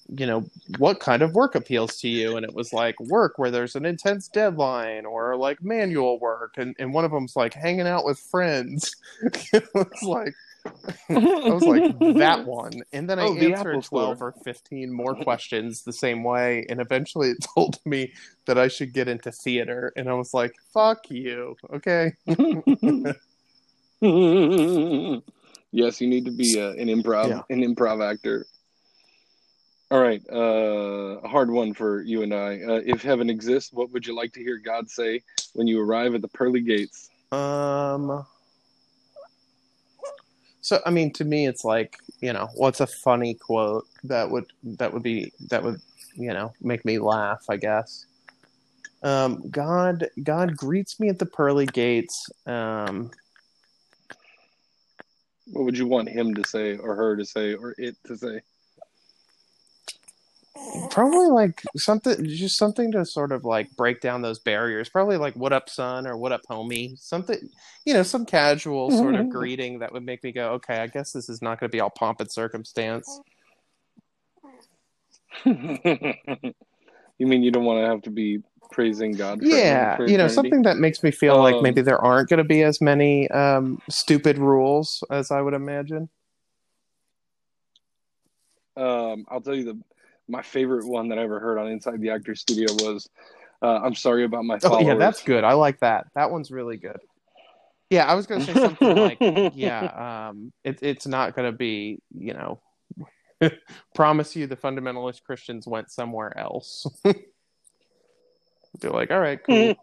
you 0.09 0.27
know, 0.27 0.49
what 0.79 1.01
kind 1.01 1.23
of 1.23 1.35
work 1.35 1.55
appeals 1.55 1.97
to 1.99 2.09
you? 2.09 2.37
And 2.37 2.45
it 2.45 2.55
was 2.55 2.73
like 2.73 2.99
work 3.01 3.39
where 3.39 3.51
there's 3.51 3.77
an 3.77 3.85
intense 3.85 4.29
deadline, 4.29 5.05
or 5.07 5.37
like 5.37 5.63
manual 5.63 6.19
work, 6.19 6.55
and 6.57 6.75
and 6.79 6.93
one 6.93 7.05
of 7.05 7.11
them's 7.11 7.37
like 7.37 7.55
hanging 7.55 7.87
out 7.87 8.05
with 8.05 8.19
friends. 8.19 8.97
it 9.53 9.69
was 9.75 10.03
like. 10.03 10.35
I 11.09 11.15
was 11.51 11.65
like 11.65 11.99
that 12.19 12.45
one, 12.45 12.83
and 12.93 13.09
then 13.09 13.19
I 13.19 13.27
Oh, 13.27 13.35
the 13.35 13.55
answered 13.55 13.71
Apple 13.71 13.83
twelve 13.83 14.21
or 14.21 14.33
fifteen 14.45 14.93
more 14.93 15.15
questions 15.15 15.83
the 15.83 15.93
same 15.93 16.25
way, 16.25 16.67
and 16.69 16.81
eventually 16.81 17.31
it 17.31 17.39
told 17.55 17.79
me 17.87 18.13
that 18.47 18.59
I 18.59 18.69
should 18.69 18.93
get 18.93 19.09
into 19.09 19.33
theater, 19.33 19.93
and 19.97 20.11
I 20.11 20.15
was 20.15 20.35
like, 20.35 20.53
"Fuck 20.75 21.11
you." 21.11 21.57
Okay, 21.73 22.13
yes, 25.73 26.01
you 26.01 26.09
need 26.09 26.25
to 26.27 26.33
be 26.33 26.61
uh, 26.61 26.73
an 26.73 26.89
improv 26.89 27.29
Yeah. 27.29 27.43
an 27.49 27.63
improv 27.63 28.05
actor. 28.05 28.47
All 29.91 30.01
right, 30.01 30.23
uh, 30.31 31.21
a 31.25 31.29
hard 31.29 31.51
one 31.51 31.73
for 31.73 32.03
you 32.03 32.23
and 32.23 32.35
I. 32.35 32.61
Uh, 32.61 32.83
if 32.85 33.03
heaven 33.03 33.31
exists, 33.31 33.73
what 33.73 33.91
would 33.91 34.07
you 34.07 34.15
like 34.15 34.35
to 34.35 34.41
hear 34.41 34.59
God 34.59 34.91
say 34.91 35.23
when 35.55 35.67
you 35.67 35.81
arrive 35.81 36.15
at 36.15 36.21
the 36.21 36.29
pearly 36.29 36.61
gates? 36.61 37.09
um. 37.33 38.27
So 40.61 40.81
I 40.85 40.91
mean, 40.91 41.13
to 41.15 41.25
me, 41.25 41.47
it's 41.47 41.65
like 41.65 41.97
you 42.21 42.35
know, 42.35 42.49
what's 42.55 42.81
a 42.81 42.87
funny 42.87 43.35
quote 43.35 43.87
that 44.05 44.31
would 44.31 44.45
that 44.63 44.93
would 44.93 45.03
be 45.03 45.33
that 45.49 45.63
would 45.63 45.81
you 46.15 46.35
know 46.35 46.53
make 46.61 46.85
me 46.85 46.99
laugh? 46.99 47.45
I 47.49 47.57
guess. 47.57 48.05
Um, 49.03 49.49
God, 49.49 50.09
God 50.23 50.57
greets 50.57 51.01
me 51.01 51.09
at 51.09 51.19
the 51.19 51.27
pearly 51.27 51.67
gates. 51.67 52.29
Um, 52.47 53.11
What 55.47 55.65
would 55.65 55.79
you 55.79 55.87
want 55.87 56.11
him 56.11 56.35
to 56.35 56.47
say, 56.47 56.77
or 56.77 56.95
her 56.95 57.17
to 57.17 57.25
say, 57.25 57.55
or 57.55 57.75
it 57.79 57.97
to 58.05 58.19
say? 58.19 58.43
Probably 60.91 61.29
like 61.29 61.63
something 61.77 62.25
just 62.27 62.57
something 62.57 62.93
to 62.93 63.05
sort 63.05 63.33
of 63.33 63.45
like 63.45 63.71
break 63.77 64.01
down 64.01 64.23
those 64.23 64.39
barriers. 64.39 64.89
Probably 64.89 65.17
like 65.17 65.35
what 65.35 65.53
up 65.53 65.69
son? 65.69 66.07
or 66.07 66.17
what 66.17 66.33
up 66.33 66.43
homie? 66.49 66.99
Something 66.99 67.49
you 67.85 67.95
know 67.95 68.03
some 68.03 68.27
casual 68.27 68.91
sort 68.91 69.15
of 69.15 69.31
greeting 69.31 69.79
that 69.79 69.93
would 69.93 70.05
make 70.05 70.23
me 70.23 70.31
go 70.31 70.51
okay 70.51 70.77
i 70.77 70.87
guess 70.87 71.13
this 71.13 71.31
is 71.31 71.41
not 71.41 71.59
going 71.59 71.71
to 71.71 71.75
be 71.75 71.81
all 71.81 71.91
pomp 71.91 72.21
and 72.21 72.31
circumstance. 72.31 73.21
You 77.21 77.27
mean 77.27 77.43
you 77.43 77.51
don't 77.51 77.65
want 77.65 77.83
to 77.85 77.89
have 77.89 78.03
to 78.03 78.11
be 78.11 78.43
praising 78.71 79.11
God? 79.13 79.41
For 79.41 79.47
yeah 79.47 79.97
you 79.99 80.17
know 80.17 80.27
eternity? 80.27 80.35
something 80.35 80.63
that 80.63 80.77
makes 80.77 81.03
me 81.03 81.11
feel 81.11 81.37
like 81.39 81.57
Um, 81.57 81.63
maybe 81.65 81.83
there 81.83 81.99
aren't 81.99 82.29
going 82.29 82.39
to 82.39 82.45
be 82.45 82.63
as 82.63 82.81
many 82.81 83.29
um 83.31 83.83
stupid 83.91 84.39
rules 84.39 85.03
as 85.11 85.31
i 85.31 85.41
would 85.41 85.55
imagine. 85.55 86.09
Um, 88.77 89.27
I'll 89.29 89.41
tell 89.41 89.57
you 89.57 89.65
the 89.65 89.79
my 90.29 90.43
favorite 90.43 90.87
one 90.87 91.09
that 91.09 91.19
I 91.19 91.23
ever 91.23 91.41
heard 91.41 91.59
on 91.59 91.69
Inside 91.69 92.01
the 92.01 92.11
Actor 92.11 92.35
Studio 92.35 92.73
was, 92.75 93.09
uh, 93.63 93.81
"I'm 93.83 93.95
sorry 93.95 94.25
about 94.25 94.45
my 94.45 94.59
oh 94.65 94.81
yeah 94.81 94.95
that's 94.95 95.23
good. 95.23 95.45
I 95.45 95.55
like 95.55 95.81
that. 95.81 96.07
That 96.15 96.31
one's 96.31 96.51
really 96.51 96.77
good. 96.77 97.01
Yeah 97.91 98.05
i 98.05 98.15
was 98.15 98.27
going 98.27 98.41
to 98.43 98.47
say 98.47 98.53
something 98.53 98.97
like 98.97 99.19
yeah 99.55 100.29
um 100.29 100.53
it, 100.63 100.79
it's 100.83 101.07
not 101.07 101.35
going 101.35 101.51
to 101.51 101.57
be 101.57 102.01
you 102.15 102.35
know 102.35 102.61
promise 103.95 104.37
you 104.37 104.47
the 104.47 104.57
fundamentalist 104.57 105.23
christians 105.23 105.67
went 105.67 105.91
somewhere 105.91 106.37
else. 106.37 106.87
Be 108.81 108.89
like 108.89 109.11
all 109.11 109.21
right 109.21 109.41
cool. 109.45 109.75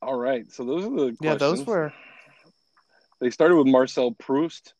All 0.00 0.16
right, 0.16 0.50
so 0.52 0.64
those 0.64 0.84
are 0.84 0.90
the 0.90 0.96
questions. 0.96 1.18
yeah 1.20 1.34
those 1.34 1.64
were 1.64 1.92
They 3.20 3.30
started 3.30 3.56
with 3.56 3.66
Marcel 3.66 4.12
Proust, 4.12 4.74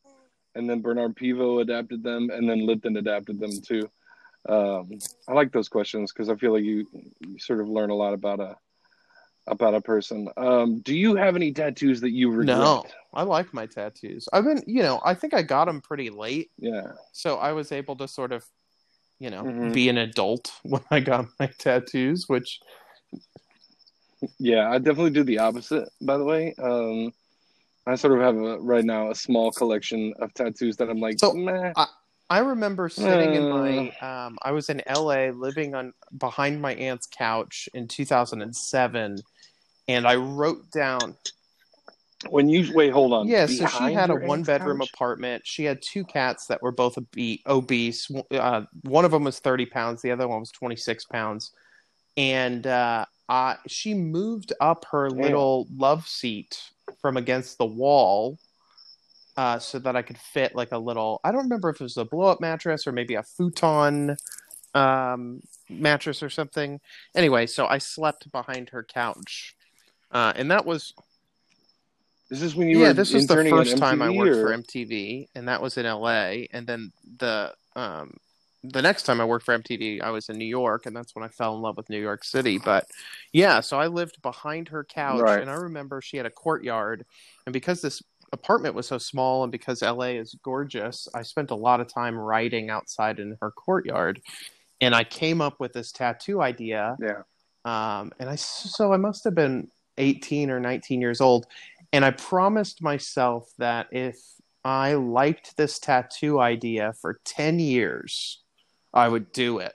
and 0.57 0.69
then 0.69 0.81
Bernard 0.81 1.14
Pivot 1.16 1.61
adapted 1.61 2.03
them, 2.03 2.31
and 2.31 2.49
then 2.49 2.66
Lipton 2.66 2.97
adapted 2.97 3.38
them 3.38 3.61
too. 3.61 3.88
Um, 4.49 4.90
I 5.29 5.33
like 5.33 5.53
those 5.53 5.69
questions 5.69 6.12
because 6.12 6.29
I 6.29 6.37
feel 6.37 6.53
like 6.53 6.64
you, 6.64 6.87
you 7.21 7.38
sort 7.38 7.61
of 7.61 7.69
learn 7.69 7.90
a 7.90 7.95
lot 7.95 8.14
about 8.14 8.40
a 8.40 8.57
about 9.49 9.75
a 9.75 9.81
person. 9.81 10.29
Um, 10.37 10.81
do 10.81 10.95
you 10.97 11.14
have 11.14 11.37
any 11.37 11.53
tattoos 11.53 12.01
that 12.01 12.11
you 12.11 12.31
regret? 12.31 12.57
no 12.59 12.85
i 13.14 13.23
like 13.23 13.55
my 13.55 13.64
tattoos 13.64 14.29
i've 14.33 14.45
been 14.45 14.62
you 14.66 14.83
know 14.83 15.01
i 15.05 15.14
think 15.14 15.33
i 15.33 15.40
got 15.40 15.64
them 15.66 15.81
pretty 15.81 16.11
late 16.11 16.51
Yeah. 16.59 16.92
so 17.12 17.37
i 17.37 17.53
was 17.53 17.71
able 17.73 17.97
to 17.97 18.07
sort 18.09 18.33
of 18.33 18.45
you 19.21 19.31
know 19.31 19.45
Mhm. 19.45 19.73
be 19.73 19.88
an 19.88 19.99
adult 19.99 20.53
when 20.64 20.83
i 20.90 21.01
got 21.01 21.27
my 21.40 21.47
tattoos 21.59 22.25
which 22.29 22.59
Yeah, 24.38 24.71
I 24.71 24.79
definitely 24.79 25.11
do 25.11 25.25
the 25.25 25.38
opposite. 25.38 25.88
By 26.01 26.16
the 26.19 26.25
way, 26.25 26.55
um, 26.62 27.12
I 27.87 27.94
sort 27.94 28.14
of 28.14 28.20
have 28.20 28.37
a, 28.37 28.59
right 28.59 28.85
now 28.85 29.11
a 29.11 29.14
small 29.14 29.53
collection 29.53 30.12
of 30.20 30.35
tattoos 30.35 30.77
that 30.77 30.90
I'm 30.90 30.99
like, 30.99 31.18
So, 31.18 31.33
meh. 31.33 31.72
I 32.29 32.40
remember 32.40 32.88
sitting 32.88 33.35
in 33.35 33.44
Uh. 33.44 33.57
my 33.57 33.90
um 34.01 34.37
I 34.42 34.51
was 34.51 34.68
in 34.68 34.83
LA 34.88 35.27
living 35.27 35.75
on 35.77 35.92
behind 36.18 36.61
my 36.61 36.75
aunt's 36.75 37.07
couch 37.07 37.68
in 37.72 37.87
2007 37.87 39.18
and 39.87 40.07
I 40.09 40.16
wrote 40.16 40.68
down 40.72 41.16
when 42.31 42.49
you 42.49 42.72
wait, 42.75 42.90
hold 42.92 43.12
on. 43.12 43.29
Yeah, 43.29 43.46
so 43.46 43.66
she 43.66 43.92
had 43.92 44.11
a 44.11 44.16
one 44.16 44.42
bedroom 44.42 44.81
couch? 44.81 44.90
apartment. 44.92 45.42
She 45.46 45.64
had 45.64 45.81
two 45.83 46.05
cats 46.05 46.46
that 46.46 46.61
were 46.62 46.72
both 46.72 46.99
obese. 47.46 48.11
Uh, 48.33 48.62
one 48.83 49.05
of 49.05 49.12
them 49.12 49.22
was 49.25 49.38
30 49.38 49.66
pounds, 49.66 50.03
the 50.03 50.11
other 50.11 50.27
one 50.27 50.40
was 50.40 50.51
26 50.51 51.05
pounds. 51.05 51.53
And 52.16 52.66
uh, 52.66 53.05
uh, 53.29 53.55
she 53.68 53.94
moved 53.94 54.53
up 54.61 54.87
her 54.90 55.11
Damn. 55.11 55.20
little 55.20 55.68
love 55.77 56.09
seat 56.09 56.59
from 57.01 57.16
against 57.16 57.59
the 57.59 57.66
wall 57.66 58.38
uh, 59.37 59.59
so 59.59 59.79
that 59.79 59.96
I 59.96 60.03
could 60.03 60.18
fit 60.18 60.55
like 60.55 60.72
a 60.72 60.79
little, 60.79 61.20
I 61.25 61.33
don't 61.33 61.42
remember 61.44 61.68
if 61.70 61.77
it 61.81 61.83
was 61.83 61.96
a 61.96 62.05
blow 62.05 62.29
up 62.29 62.40
mattress 62.40 62.87
or 62.87 62.92
maybe 62.92 63.14
a 63.14 63.22
futon 63.22 64.16
um, 64.75 65.42
mattress 65.68 66.22
or 66.22 66.31
something. 66.31 66.81
Anyway, 67.14 67.46
so 67.46 67.66
I 67.66 67.79
slept 67.79 68.31
behind 68.33 68.70
her 68.70 68.83
couch. 68.83 69.55
Uh, 70.11 70.33
and 70.37 70.51
that 70.51 70.64
was 70.64 70.94
This 72.31 72.38
Is 72.38 72.42
this 72.42 72.55
when 72.55 72.68
you 72.68 72.81
yeah, 72.81 72.88
were 72.88 72.92
this 72.94 73.12
was 73.12 73.27
the 73.27 73.44
first 73.49 73.77
time 73.77 74.01
I 74.03 74.11
worked 74.11 74.37
or- 74.37 74.49
for 74.49 74.62
MTV, 74.62 75.29
and 75.35 75.49
that 75.49 75.61
was 75.61 75.77
in 75.77 75.85
LA. 75.87 76.46
And 76.53 76.66
then 76.66 76.92
the 77.18 77.53
um, 77.75 78.16
the 78.72 78.83
next 78.83 79.05
time 79.05 79.20
I 79.20 79.24
worked 79.24 79.44
for 79.44 79.59
MTV, 79.59 80.00
I 80.02 80.11
was 80.11 80.29
in 80.29 80.38
New 80.38 80.44
York, 80.46 80.87
and 80.87 80.96
that's 80.96 81.14
when 81.14 81.24
I 81.24 81.29
fell 81.29 81.55
in 81.57 81.62
love 81.62 81.76
with 81.76 81.90
New 81.90 82.00
York 82.00 82.24
City. 82.24 82.59
But 82.59 82.87
yeah, 83.33 83.61
so 83.61 83.79
I 83.79 83.87
lived 83.87 84.20
behind 84.22 84.68
her 84.68 84.85
couch, 84.85 85.20
Right. 85.20 85.40
and 85.40 85.50
I 85.50 85.55
remember 85.55 86.00
she 86.00 86.16
had 86.16 86.26
a 86.26 86.31
courtyard, 86.31 87.05
and 87.46 87.52
because 87.52 87.81
this 87.83 88.02
apartment 88.33 88.74
was 88.74 88.87
so 88.87 88.98
small, 88.98 89.42
and 89.44 89.52
because 89.52 89.83
LA 89.83 90.18
is 90.18 90.37
gorgeous, 90.42 91.09
I 91.14 91.22
spent 91.22 91.50
a 91.50 91.55
lot 91.57 91.81
of 91.81 91.88
time 91.88 92.16
writing 92.16 92.70
outside 92.70 93.18
in 93.20 93.37
her 93.40 93.50
courtyard, 93.50 94.20
and 94.81 94.94
I 94.94 95.05
came 95.05 95.40
up 95.40 95.59
with 95.61 95.72
this 95.72 95.92
tattoo 95.92 96.42
idea 96.42 96.96
Yeah. 97.00 97.22
um, 97.64 98.12
and 98.18 98.29
I 98.29 98.37
so 98.37 98.92
I 98.92 98.96
must 98.96 99.24
have 99.24 99.35
been 99.35 99.70
18 99.98 100.50
or 100.50 100.61
19 100.61 101.00
years 101.00 101.20
old, 101.20 101.46
and 101.92 102.05
I 102.05 102.11
promised 102.11 102.83
myself 102.83 103.50
that 103.59 103.88
if 103.92 104.16
I 104.64 104.94
liked 104.94 105.57
this 105.57 105.79
tattoo 105.79 106.40
idea 106.40 106.92
for 107.00 107.20
10 107.24 107.59
years, 107.61 108.42
I 108.96 109.09
would 109.09 109.30
do 109.32 109.59
it. 109.59 109.72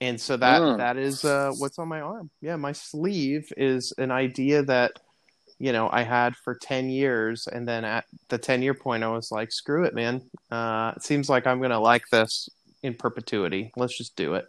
And 0.00 0.18
so 0.18 0.36
that 0.38 0.62
Mm. 0.62 0.78
that 0.78 0.96
is 0.96 1.24
uh, 1.24 1.52
what's 1.58 1.78
on 1.78 1.88
my 1.88 2.00
arm. 2.00 2.30
Yeah, 2.40 2.56
my 2.56 2.72
sleeve 2.72 3.52
is 3.56 3.92
an 3.98 4.10
idea 4.10 4.62
that 4.62 4.92
you 5.58 5.72
know 5.72 5.90
I 5.92 6.02
had 6.02 6.34
for 6.36 6.54
10 6.54 6.88
years, 6.88 7.46
and 7.46 7.68
then 7.68 7.84
at 7.84 8.06
the 8.30 8.38
10 8.38 8.62
year 8.62 8.72
point, 8.72 9.04
I 9.04 9.08
was 9.08 9.30
like, 9.30 9.52
screw 9.52 9.84
it, 9.84 9.94
man. 9.94 10.22
Uh, 10.50 10.94
it 10.96 11.02
seems 11.02 11.28
like 11.28 11.46
I'm 11.46 11.60
gonna 11.60 11.78
like 11.78 12.04
this 12.10 12.48
in 12.82 12.94
perpetuity. 12.94 13.72
Let's 13.76 13.96
just 13.96 14.16
do 14.16 14.34
it. 14.34 14.46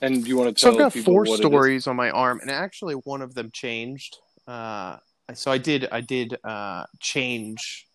And 0.00 0.24
do 0.24 0.28
you 0.28 0.36
want 0.36 0.56
to 0.56 0.60
tell? 0.60 0.72
So 0.72 0.76
I've 0.78 0.86
got 0.86 0.92
people 0.92 1.12
four 1.12 1.22
what 1.22 1.28
it 1.28 1.32
is? 1.34 1.38
stories 1.38 1.86
on 1.86 1.94
my 1.94 2.10
arm, 2.10 2.40
and 2.40 2.50
actually 2.50 2.94
one 2.94 3.22
of 3.22 3.34
them 3.34 3.50
changed. 3.52 4.16
Uh, 4.48 4.96
so 5.34 5.52
I 5.52 5.58
did 5.58 5.88
I 5.92 6.00
did 6.00 6.36
uh, 6.42 6.84
change 6.98 7.86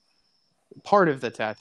part 0.85 1.09
of 1.09 1.19
the 1.19 1.29
tattoo 1.29 1.59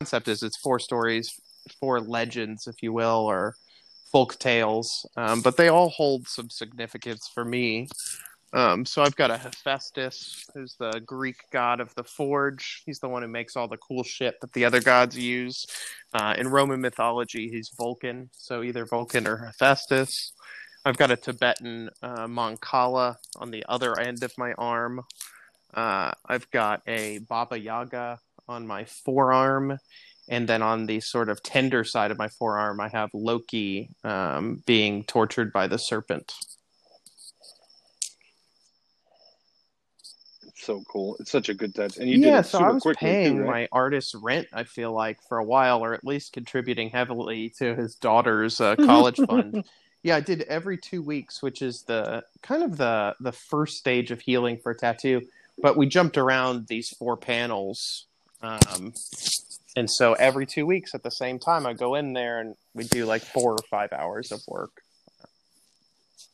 concept. 0.00 0.28
Is 0.28 0.44
it's 0.44 0.56
four 0.56 0.78
stories, 0.78 1.40
four 1.80 2.00
legends, 2.00 2.68
if 2.68 2.82
you 2.82 2.92
will, 2.92 3.26
or 3.26 3.56
folk 4.12 4.38
tales, 4.38 5.04
um, 5.16 5.40
but 5.40 5.56
they 5.56 5.68
all 5.68 5.88
hold 5.88 6.28
some 6.28 6.48
significance 6.48 7.28
for 7.34 7.44
me. 7.44 7.88
Um, 8.52 8.86
so 8.86 9.02
I've 9.02 9.16
got 9.16 9.32
a 9.32 9.36
Hephaestus, 9.36 10.46
who's 10.54 10.76
the 10.78 11.02
Greek 11.04 11.36
god 11.52 11.80
of 11.80 11.92
the 11.96 12.04
forge. 12.04 12.82
He's 12.86 13.00
the 13.00 13.08
one 13.08 13.22
who 13.22 13.28
makes 13.28 13.56
all 13.56 13.66
the 13.66 13.76
cool 13.76 14.04
shit 14.04 14.40
that 14.40 14.52
the 14.52 14.64
other 14.64 14.80
gods 14.80 15.18
use. 15.18 15.66
Uh, 16.14 16.34
in 16.38 16.46
Roman 16.46 16.80
mythology, 16.80 17.50
he's 17.50 17.70
Vulcan, 17.76 18.30
so 18.32 18.62
either 18.62 18.86
Vulcan 18.86 19.26
or 19.26 19.36
Hephaestus. 19.36 20.32
I've 20.84 20.96
got 20.96 21.10
a 21.10 21.16
Tibetan 21.16 21.90
uh, 22.02 22.28
mandala 22.28 23.16
on 23.36 23.50
the 23.50 23.64
other 23.68 23.98
end 23.98 24.22
of 24.22 24.32
my 24.38 24.52
arm. 24.52 25.02
Uh, 25.74 26.12
I've 26.24 26.48
got 26.52 26.82
a 26.86 27.18
Baba 27.18 27.58
Yaga 27.58 28.20
on 28.48 28.66
my 28.66 28.84
forearm. 28.84 29.78
And 30.30 30.48
then 30.48 30.60
on 30.62 30.86
the 30.86 31.00
sort 31.00 31.30
of 31.30 31.42
tender 31.42 31.84
side 31.84 32.10
of 32.10 32.18
my 32.18 32.28
forearm, 32.28 32.80
I 32.80 32.88
have 32.88 33.10
Loki 33.14 33.90
um, 34.04 34.62
being 34.66 35.04
tortured 35.04 35.52
by 35.52 35.66
the 35.68 35.78
serpent. 35.78 36.32
It's 40.46 40.66
so 40.66 40.82
cool. 40.90 41.16
It's 41.20 41.30
such 41.30 41.48
a 41.48 41.54
good 41.54 41.74
tattoo. 41.74 42.00
And 42.00 42.10
you 42.10 42.16
did 42.16 42.26
yeah, 42.26 42.40
it 42.40 42.46
so 42.46 42.58
super 42.58 42.68
I 42.68 42.72
was 42.72 42.96
paying 42.98 43.36
too, 43.36 43.42
right? 43.42 43.48
my 43.48 43.68
artist's 43.72 44.14
rent, 44.14 44.48
I 44.52 44.64
feel 44.64 44.92
like, 44.92 45.18
for 45.28 45.38
a 45.38 45.44
while, 45.44 45.82
or 45.82 45.94
at 45.94 46.04
least 46.04 46.32
contributing 46.32 46.90
heavily 46.90 47.50
to 47.58 47.74
his 47.74 47.94
daughter's 47.94 48.60
uh, 48.60 48.76
college 48.84 49.16
fund. 49.16 49.64
Yeah, 50.02 50.16
I 50.16 50.20
did 50.20 50.42
every 50.42 50.76
two 50.76 51.00
weeks, 51.00 51.42
which 51.42 51.62
is 51.62 51.82
the 51.82 52.24
kind 52.42 52.62
of 52.62 52.76
the 52.76 53.14
the 53.20 53.32
first 53.32 53.78
stage 53.78 54.10
of 54.10 54.20
healing 54.20 54.58
for 54.58 54.72
a 54.72 54.76
tattoo. 54.76 55.22
But 55.60 55.76
we 55.76 55.86
jumped 55.86 56.18
around 56.18 56.66
these 56.66 56.90
four 56.90 57.16
panels, 57.16 58.07
um, 58.42 58.94
and 59.76 59.90
so 59.90 60.14
every 60.14 60.46
two 60.46 60.66
weeks 60.66 60.94
at 60.94 61.02
the 61.02 61.10
same 61.10 61.38
time, 61.38 61.66
I 61.66 61.72
go 61.72 61.94
in 61.94 62.12
there 62.12 62.40
and 62.40 62.54
we 62.74 62.84
do 62.84 63.04
like 63.04 63.22
four 63.22 63.52
or 63.52 63.58
five 63.70 63.92
hours 63.92 64.32
of 64.32 64.40
work. 64.48 64.72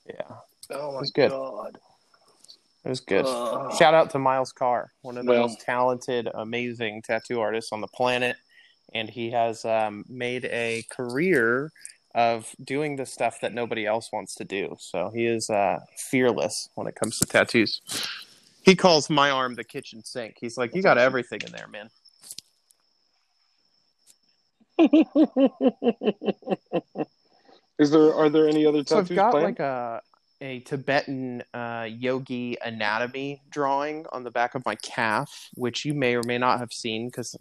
Yeah, 0.07 0.37
Oh 0.71 0.93
my 0.93 1.01
was 1.01 1.11
good. 1.11 1.31
god. 1.31 1.79
it 2.85 2.89
was 2.89 3.01
good. 3.01 3.25
Ugh. 3.27 3.75
Shout 3.79 3.95
out 3.95 4.11
to 4.11 4.19
Miles 4.19 4.53
Carr, 4.53 4.93
one 5.03 5.17
of 5.17 5.25
the 5.25 5.31
Well- 5.33 5.43
most 5.49 5.61
talented, 5.61 6.29
amazing 6.35 7.03
tattoo 7.03 7.41
artists 7.41 7.73
on 7.73 7.81
the 7.81 7.87
planet, 7.89 8.37
and 8.95 9.09
he 9.11 9.31
has 9.31 9.65
um, 9.65 10.05
made 10.09 10.45
a 10.47 10.85
career 10.91 11.71
of 12.15 12.55
doing 12.63 12.95
the 12.97 13.07
stuff 13.07 13.41
that 13.41 13.53
nobody 13.53 13.85
else 13.87 14.11
wants 14.13 14.37
to 14.37 14.45
do. 14.45 14.77
So 14.79 15.11
he 15.13 15.27
is 15.27 15.51
uh, 15.51 15.81
fearless 15.97 16.69
when 16.77 16.87
it 16.87 16.95
comes 16.95 17.19
to 17.19 17.27
tattoos. 17.27 17.81
He 18.65 18.75
calls 18.75 19.11
my 19.11 19.31
arm 19.31 19.55
the 19.55 19.65
kitchen 19.65 20.03
sink. 20.05 20.37
He's 20.41 20.57
like, 20.57 20.75
"You 20.75 20.83
got 20.83 20.99
everything 20.99 21.41
in 21.45 21.53
there, 21.53 21.69
man." 21.69 21.91
Is 27.79 27.91
there 27.91 28.15
are 28.15 28.29
there 28.29 28.49
any 28.49 28.67
other 28.67 28.85
So 28.85 28.97
tattoos 28.97 29.11
I've 29.11 29.17
got 29.17 29.31
planned? 29.33 29.45
like 29.45 29.61
a 29.61 30.01
a 30.41 30.61
Tibetan 30.61 31.43
uh, 31.55 31.87
yogi 31.89 32.57
anatomy 32.65 33.43
drawing 33.51 34.05
on 34.13 34.25
the 34.25 34.31
back 34.31 34.55
of 34.55 34.65
my 34.67 34.75
calf, 34.77 35.31
which 35.55 35.85
you 35.85 35.95
may 35.95 36.17
or 36.17 36.23
may 36.23 36.39
not 36.39 36.59
have 36.59 36.73
seen 36.73 37.09
because, 37.09 37.37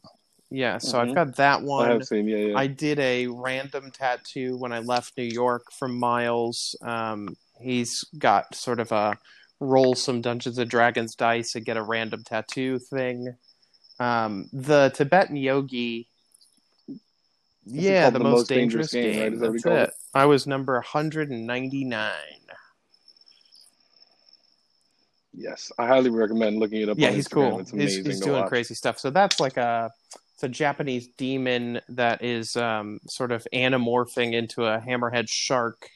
yeah. 0.49 0.77
So 0.77 1.01
I've 1.01 1.09
Mhm. 1.09 1.15
got 1.15 1.35
that 1.37 1.59
I 1.59 1.63
one. 1.63 1.89
have 1.91 2.05
seen, 2.05 2.27
yeah, 2.27 2.37
yeah. 2.37 2.57
I 2.57 2.67
did 2.67 2.99
a 2.99 3.27
random 3.27 3.91
tattoo 3.91 4.57
when 4.57 4.71
I 4.71 4.79
left 4.79 5.17
New 5.17 5.23
York 5.23 5.71
from 5.71 5.99
Miles. 5.99 6.75
Um, 6.81 7.35
he's 7.59 8.03
got 8.17 8.55
sort 8.55 8.79
of 8.79 8.91
a 8.91 9.17
roll 9.63 9.95
some 9.95 10.21
Dungeons 10.21 10.57
and 10.57 10.69
Dragons 10.69 11.15
dice 11.15 11.55
and 11.55 11.65
get 11.65 11.77
a 11.77 11.83
random 11.83 12.23
tattoo 12.23 12.79
thing. 12.79 13.35
Um, 13.99 14.49
the 14.53 14.89
Tibetan 14.93 15.35
yogi. 15.35 16.09
Yeah, 17.65 18.09
the, 18.09 18.19
The 18.19 18.23
most, 18.23 18.31
Most 18.39 18.49
dangerous, 18.49 18.91
Dangerous 18.91 18.91
game. 18.91 19.13
Game, 19.13 19.23
right? 19.23 19.33
Is 19.33 19.39
that 19.39 19.51
what 19.51 19.63
That's 19.63 19.91
it. 19.91 19.95
I 20.13 20.25
was 20.25 20.45
number 20.47 20.73
199. 20.73 22.11
yes, 25.33 25.71
I 25.77 25.87
highly 25.87 26.09
recommend 26.09 26.59
looking 26.59 26.81
it 26.81 26.89
up. 26.89 26.97
Yeah, 26.99 27.09
on 27.09 27.13
he's 27.15 27.27
Instagram. 27.27 27.31
cool. 27.51 27.59
It's 27.59 27.71
He's, 27.71 27.97
amazing 27.97 28.05
he's 28.05 28.19
to 28.19 28.25
doing 28.25 28.39
watch. 28.41 28.49
crazy 28.49 28.73
stuff. 28.75 28.99
So 28.99 29.09
that's 29.09 29.39
like 29.39 29.57
a 29.57 29.91
it's 30.35 30.43
a 30.43 30.49
Japanese 30.49 31.07
demon 31.17 31.79
that 31.89 32.23
is 32.23 32.55
um, 32.55 32.99
sort 33.07 33.31
of 33.31 33.45
anamorphing 33.53 34.33
into 34.33 34.65
a 34.65 34.79
hammerhead 34.79 35.29
shark 35.29 35.89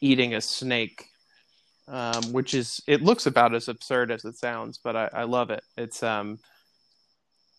eating 0.00 0.34
a 0.34 0.40
snake, 0.40 1.04
um, 1.90 2.32
which 2.32 2.54
is 2.54 2.80
it 2.86 3.02
looks 3.02 3.26
about 3.26 3.54
as 3.54 3.68
absurd 3.68 4.10
as 4.10 4.24
it 4.24 4.38
sounds, 4.38 4.78
but 4.82 4.96
I, 4.96 5.10
I 5.12 5.22
love 5.24 5.50
it. 5.50 5.62
It's 5.76 6.02
um 6.02 6.38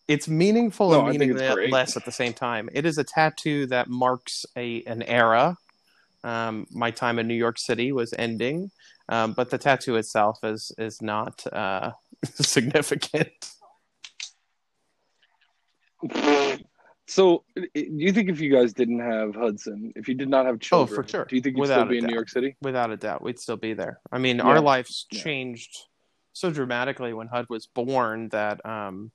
it's 0.08 0.28
meaningful 0.28 0.91
No, 0.91 1.06
and 1.06 1.20
think 1.20 1.34
it's 1.34 1.41
meaningless 1.41 1.96
at 1.96 2.06
the 2.06 2.12
same 2.12 2.34
time. 2.34 2.70
It 2.74 2.86
is 2.86 2.98
a 2.98 3.04
tattoo 3.04 3.67
that 3.67 3.89
marks 3.89 4.46
a 4.56 4.84
an 4.84 5.04
era. 5.04 5.58
Um, 6.24 6.67
my 6.72 6.91
time 6.91 7.20
in 7.20 7.28
New 7.28 7.36
York 7.36 7.58
City 7.58 7.91
was 7.91 8.13
ending, 8.17 8.72
um, 9.10 9.34
but 9.34 9.50
the 9.50 9.58
tattoo 9.58 9.96
itself 9.96 10.39
is 10.44 10.72
is 10.78 11.02
not 11.02 11.46
uh, 11.52 11.91
significant. 12.36 13.30
So, 17.12 17.43
do 17.58 17.67
you 17.76 18.13
think 18.13 18.30
if 18.30 18.39
you 18.39 18.50
guys 18.50 18.71
didn't 18.71 19.00
have 19.00 19.36
Hudson, 19.36 19.91
if 19.97 20.08
you 20.08 20.15
did 20.15 20.30
not 20.30 20.45
have 20.45 20.62
children, 20.62 20.97
Oh, 20.97 21.04
for 21.04 21.06
sure. 21.10 21.26
do 21.26 21.36
you 21.36 21.41
think 21.41 21.58
you'd 21.58 21.62
Without 21.62 21.80
still 21.82 21.89
be 21.89 21.97
in 21.97 22.06
New. 22.06 22.13
York 22.13 22.30
City? 22.30 22.56
Without 22.62 22.89
a 22.89 22.95
doubt, 22.95 23.21
we'd 23.21 23.38
still 23.38 23.58
be 23.58 23.74
there. 23.74 24.00
I 24.13 24.17
mean, 24.17 24.38
Yeah. 24.38 24.43
our 24.43 24.62
lives 24.62 25.08
Yeah. 25.12 25.21
changed 25.21 25.88
so 26.32 26.50
dramatically 26.52 27.12
when 27.12 27.28
HUD 27.28 27.47
was 27.50 27.67
born 27.67 28.30
that, 28.30 28.65
um, 28.65 29.12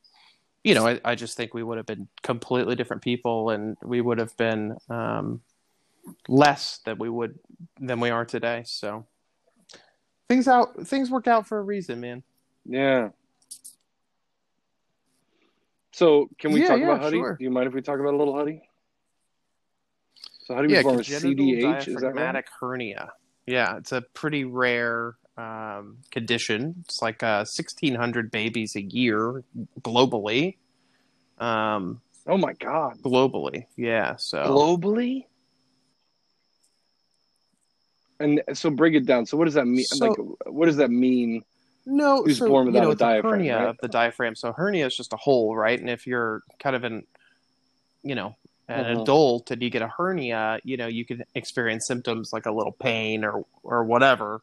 you 0.63 0.75
know, 0.75 0.87
I, 0.87 1.01
I 1.07 1.15
just 1.15 1.39
think 1.39 1.55
we 1.55 1.63
would 1.63 1.79
have 1.79 1.87
been 1.87 2.07
completely 2.23 2.75
different 2.77 3.01
people, 3.03 3.49
and 3.49 3.79
we 3.83 4.03
would 4.03 4.19
have 4.19 4.37
been 4.37 4.77
um, 4.91 5.41
less 6.29 6.81
than 6.85 6.99
we 6.99 7.09
would 7.09 7.39
than 7.81 7.99
we 8.01 8.11
are 8.11 8.27
today. 8.27 8.63
So 8.67 9.07
things 10.29 10.47
out, 10.49 10.87
things 10.87 11.11
work 11.11 11.29
out 11.29 11.47
for 11.47 11.59
a 11.59 11.63
reason, 11.63 12.01
man. 12.03 12.23
Yeah. 12.67 13.09
So, 15.97 16.29
can 16.39 16.53
we 16.53 16.61
Yeah, 16.61 16.69
talk 16.69 16.81
yeah, 16.81 16.85
about 16.89 17.01
Huddy? 17.01 17.17
sure. 17.21 17.37
Do 17.39 17.45
you 17.45 17.51
mind 17.51 17.69
if 17.69 17.73
we 17.73 17.81
talk 17.81 17.99
about 17.99 18.13
a 18.13 18.19
little 18.19 18.37
Huddy? 18.37 18.61
So, 20.45 20.55
Huddy 20.55 20.69
yeah, 20.69 20.81
was 20.81 20.85
born 20.85 20.97
with 20.99 21.07
congenital 21.07 21.47
CDH, 21.47 21.57
is 21.57 21.85
that 21.87 21.93
right? 21.93 22.05
diaphragmatic 22.05 22.47
hernia. 22.61 23.13
Yeah, 23.47 23.79
it's 23.79 23.93
a 23.93 24.03
pretty 24.03 24.45
rare 24.45 25.15
um, 25.39 25.97
condition. 26.11 26.75
It's 26.85 27.01
like 27.01 27.23
uh, 27.23 27.47
1,600 27.49 28.31
babies 28.31 28.77
a 28.77 28.83
year 28.83 29.43
globally. 29.81 30.59
Um, 31.39 32.03
Oh 32.27 32.37
my 32.37 32.53
God. 32.53 32.99
globally, 33.03 33.65
yeah. 33.79 34.17
So 34.17 34.45
Globally? 34.45 35.25
And 38.21 38.43
so, 38.53 38.69
break 38.69 38.93
it 38.93 39.07
down. 39.07 39.25
So, 39.25 39.39
what 39.39 39.47
does 39.47 39.55
that 39.55 39.67
mean? 39.67 39.85
So- 39.87 40.09
like, 40.09 40.19
what 40.53 40.67
does 40.67 40.77
that 40.77 40.91
mean? 40.91 41.43
No, 41.87 42.23
Who's 42.25 42.39
so, 42.39 42.49
born 42.49 42.75
you 42.75 42.81
know, 42.81 42.91
a 42.91 42.95
diaphragm, 42.95 43.33
hernia 43.33 43.57
right? 43.59 43.69
of 43.69 43.77
the 43.81 43.89
diaphragm. 43.89 44.35
So 44.35 44.53
hernia 44.53 44.87
is 44.87 44.97
just 44.97 45.13
a 45.13 45.17
hole, 45.17 45.57
right? 45.57 45.79
And 45.79 45.89
if 45.89 46.07
you're 46.07 46.43
kind 46.59 46.77
of 46.77 46.85
an, 46.85 47.07
you 48.03 48.15
know, 48.15 48.37
an 48.69 48.85
Mhm. 48.85 49.03
adult 49.03 49.51
and 49.53 49.63
you 49.63 49.71
get 49.71 49.83
a 49.83 49.89
hernia, 49.89 50.59
you 50.65 50.77
know, 50.77 50.89
you 50.89 51.05
can 51.05 51.25
experience 51.35 51.87
symptoms 51.87 52.31
like 52.33 52.47
a 52.47 52.53
little 52.53 52.73
pain 52.73 53.25
or 53.25 53.45
or 53.63 53.85
whatever. 53.85 54.43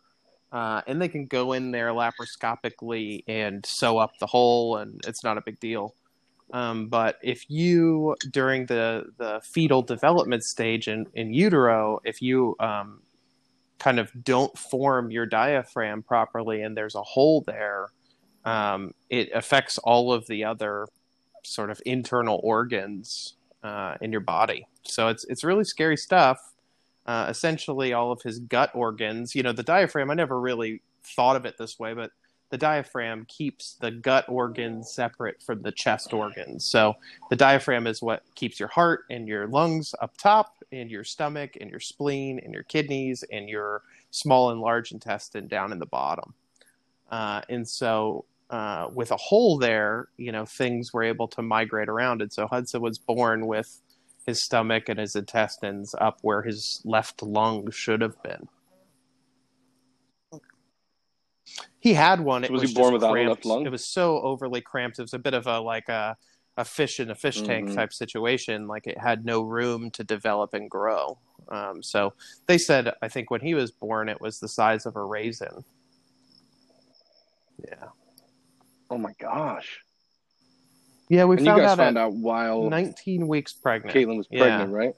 Uh, 0.52 0.82
and 0.88 1.02
they 1.02 1.08
can 1.10 1.26
go 1.26 1.52
in 1.54 1.72
there 1.72 1.90
laparoscopically 1.90 3.24
and 3.28 3.66
sew 3.66 3.98
up 3.98 4.12
the 4.20 4.28
hole, 4.28 4.78
and 4.78 5.02
it's 5.08 5.24
not 5.24 5.38
a 5.38 5.42
big 5.42 5.60
deal. 5.60 5.96
Um, 6.54 6.88
but 6.90 7.18
if 7.24 7.50
you, 7.50 8.16
during 8.30 8.68
the, 8.68 9.06
the 9.18 9.42
fetal 9.44 9.82
development 9.82 10.44
stage 10.44 10.88
in, 10.88 11.08
in 11.16 11.34
utero, 11.34 12.00
if 12.04 12.22
you 12.22 12.56
um, 12.60 13.02
kind 13.84 14.00
of 14.00 14.12
don't 14.24 14.58
form 14.58 15.12
your 15.12 15.26
diaphragm 15.26 16.02
properly 16.02 16.62
and 16.62 16.76
there's 16.76 16.96
a 16.96 17.02
hole 17.02 17.44
there, 17.46 17.88
um, 18.46 18.94
it 19.10 19.30
affects 19.34 19.78
all 19.80 20.14
of 20.14 20.26
the 20.28 20.44
other 20.44 20.88
sort 21.44 21.70
of 21.70 21.82
internal 21.86 22.40
organs 22.44 23.36
uh, 23.64 23.96
in 24.02 24.12
your 24.12 24.22
body. 24.22 24.66
So 24.84 25.10
it's 25.10 25.26
it's 25.26 25.44
really 25.44 25.64
scary 25.66 25.98
stuff. 25.98 26.54
Uh, 27.06 27.28
essentially, 27.30 27.92
all 27.92 28.12
of 28.12 28.22
his 28.22 28.40
gut 28.40 28.72
organs. 28.74 29.36
You 29.36 29.44
know, 29.44 29.52
the 29.52 29.64
diaphragm. 29.64 30.10
I 30.10 30.14
never 30.14 30.40
really 30.40 30.82
thought 31.04 31.36
of 31.36 31.46
it 31.46 31.58
this 31.58 31.78
way, 31.78 31.94
but 31.94 32.12
the 32.50 32.58
diaphragm 32.58 33.26
keeps 33.28 33.74
the 33.82 33.90
gut 33.90 34.26
organs 34.30 34.92
separate 34.92 35.42
from 35.42 35.62
the 35.64 35.72
chest 35.72 36.14
organs. 36.14 36.64
So 36.64 36.94
the 37.30 37.36
diaphragm 37.36 37.88
is 37.88 38.02
what 38.02 38.24
keeps 38.36 38.60
your 38.60 38.70
heart 38.70 39.06
and 39.10 39.28
your 39.28 39.48
lungs 39.48 39.96
up 40.02 40.16
top, 40.18 40.63
and 40.74 40.92
your 40.92 41.04
stomach 41.04 41.58
and 41.62 41.70
your 41.70 41.80
spleen 41.80 42.40
and 42.44 42.54
your 42.54 42.64
kidneys 42.64 43.24
and 43.32 43.48
your 43.48 43.84
small 44.12 44.52
and 44.52 44.60
large 44.60 44.92
intestine 44.92 45.48
down 45.48 45.72
in 45.72 45.80
the 45.80 45.86
bottom. 45.86 46.34
Uh, 47.12 47.42
and 47.50 47.68
so 47.68 48.26
uh, 48.50 48.88
with 48.94 49.12
a 49.12 49.18
hole 49.18 49.58
there, 49.58 50.08
you 50.18 50.32
know, 50.32 50.46
things 50.46 50.94
were 50.94 51.04
able 51.04 51.28
to 51.28 51.42
migrate 51.42 51.90
around. 51.90 52.22
And 52.22 52.32
so 52.32 52.48
Hudson 52.48 52.82
was 52.82 52.98
born 52.98 53.48
with 53.48 53.82
his 54.26 54.44
stomach 54.44 54.90
and 54.90 55.00
his 55.00 55.16
intestines 55.16 55.94
up 56.00 56.20
where 56.22 56.42
his 56.42 56.82
left 56.86 57.22
lung 57.22 57.70
should 57.72 58.02
have 58.02 58.22
been. 58.24 58.48
He 61.80 61.94
had 61.94 62.22
one. 62.22 62.44
It 62.44 62.52
Was 62.52 62.62
was, 62.62 62.72
he 62.72 62.76
born 62.76 62.94
without 62.94 63.10
a 63.10 63.14
cramped. 63.14 63.30
left 63.30 63.46
lung? 63.46 63.66
It 63.66 63.72
was 63.72 63.92
so 63.92 64.20
overly 64.22 64.62
cramped. 64.62 65.00
It 65.00 65.02
was 65.02 65.14
a 65.14 65.20
bit 65.20 65.34
of 65.34 65.48
a 65.48 65.60
like 65.60 65.90
a 65.90 66.16
a 66.58 66.64
fish 66.66 67.00
in 67.00 67.10
a 67.10 67.16
fish 67.16 67.42
tank 67.42 67.70
Mhm. 67.70 67.76
type 67.76 67.94
situation. 67.94 68.68
Like 68.68 68.86
it 68.88 68.98
had 68.98 69.26
no 69.26 69.42
room 69.42 69.90
to 69.92 70.04
develop 70.04 70.54
and 70.54 70.70
grow. 70.70 71.18
Um, 71.50 71.82
so 71.82 72.14
they 72.48 72.58
said, 72.58 72.94
I 73.02 73.08
think 73.10 73.32
when 73.32 73.42
he 73.42 73.54
was 73.54 73.72
born, 73.72 74.08
it 74.10 74.22
was 74.22 74.40
the 74.40 74.48
size 74.48 74.86
of 74.86 74.96
a 74.96 75.04
raisin. 75.04 75.66
Yeah, 77.68 77.90
Oh 78.90 78.98
my 78.98 79.14
gosh! 79.20 79.80
yeah. 81.10 81.26
We 81.26 81.38
and 81.38 81.46
you 81.46 81.52
found 81.52 81.62
guys 81.62 81.70
out 81.72 81.78
found 81.78 81.98
out 81.98 82.14
while 82.14 82.70
19 82.70 83.28
weeks 83.28 83.54
pregnant. 83.54 83.96
Caitlin 83.96 84.18
was 84.18 84.28
Yeah. 84.30 84.40
pregnant, 84.40 84.74
right? 84.74 84.94